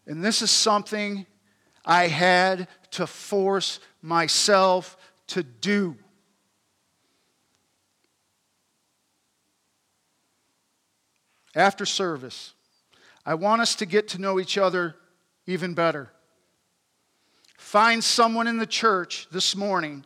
And 0.08 0.26
this 0.26 0.42
is 0.42 0.50
something 0.50 1.28
I 1.86 2.08
had 2.08 2.68
to 2.94 3.06
force 3.06 3.80
myself 4.02 4.98
to 5.28 5.44
do. 5.44 5.98
After 11.54 11.86
service, 11.86 12.56
I 13.26 13.36
want 13.36 13.62
us 13.62 13.76
to 13.76 13.86
get 13.86 14.08
to 14.10 14.22
know 14.22 14.40
each 14.40 14.58
other 14.58 14.96
even 15.46 15.74
better. 15.74 16.12
Find 17.58 18.04
someone 18.04 18.48
in 18.48 18.58
the 18.58 18.66
church 18.66 19.28
this 19.32 19.56
morning, 19.56 20.06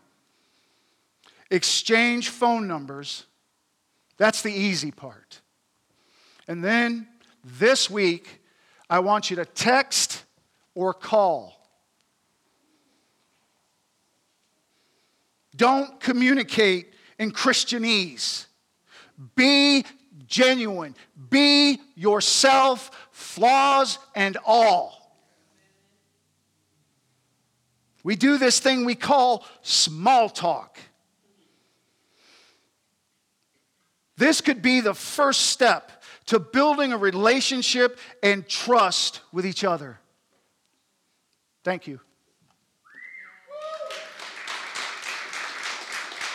exchange 1.50 2.30
phone 2.30 2.68
numbers. 2.68 3.26
That's 4.18 4.42
the 4.42 4.52
easy 4.52 4.92
part. 4.92 5.42
And 6.48 6.64
then 6.64 7.08
this 7.44 7.90
week, 7.90 8.42
I 8.90 9.00
want 9.00 9.30
you 9.30 9.38
to 9.38 9.46
text 9.46 10.24
or 10.74 10.94
call. 10.94 11.54
Don't 15.56 16.00
communicate 16.00 16.94
in 17.18 17.32
Christianese. 17.32 18.46
Be 19.36 19.86
genuine. 20.28 20.96
Be 21.30 21.80
yourself, 21.96 22.92
flaws 23.16 23.98
and 24.14 24.38
all. 24.46 25.18
We 28.04 28.18
do 28.18 28.38
this 28.38 28.60
thing 28.60 28.84
we 28.84 28.94
call 28.94 29.46
small 29.62 30.28
talk. 30.28 30.78
This 34.18 34.42
could 34.42 34.62
be 34.62 34.82
the 34.82 34.94
first 34.94 35.44
step 35.44 36.04
to 36.26 36.40
building 36.40 36.92
a 36.92 36.98
relationship 36.98 38.00
and 38.22 38.46
trust 38.50 39.22
with 39.32 39.46
each 39.46 39.64
other. 39.64 39.98
Thank 41.64 41.88
you. 41.88 42.02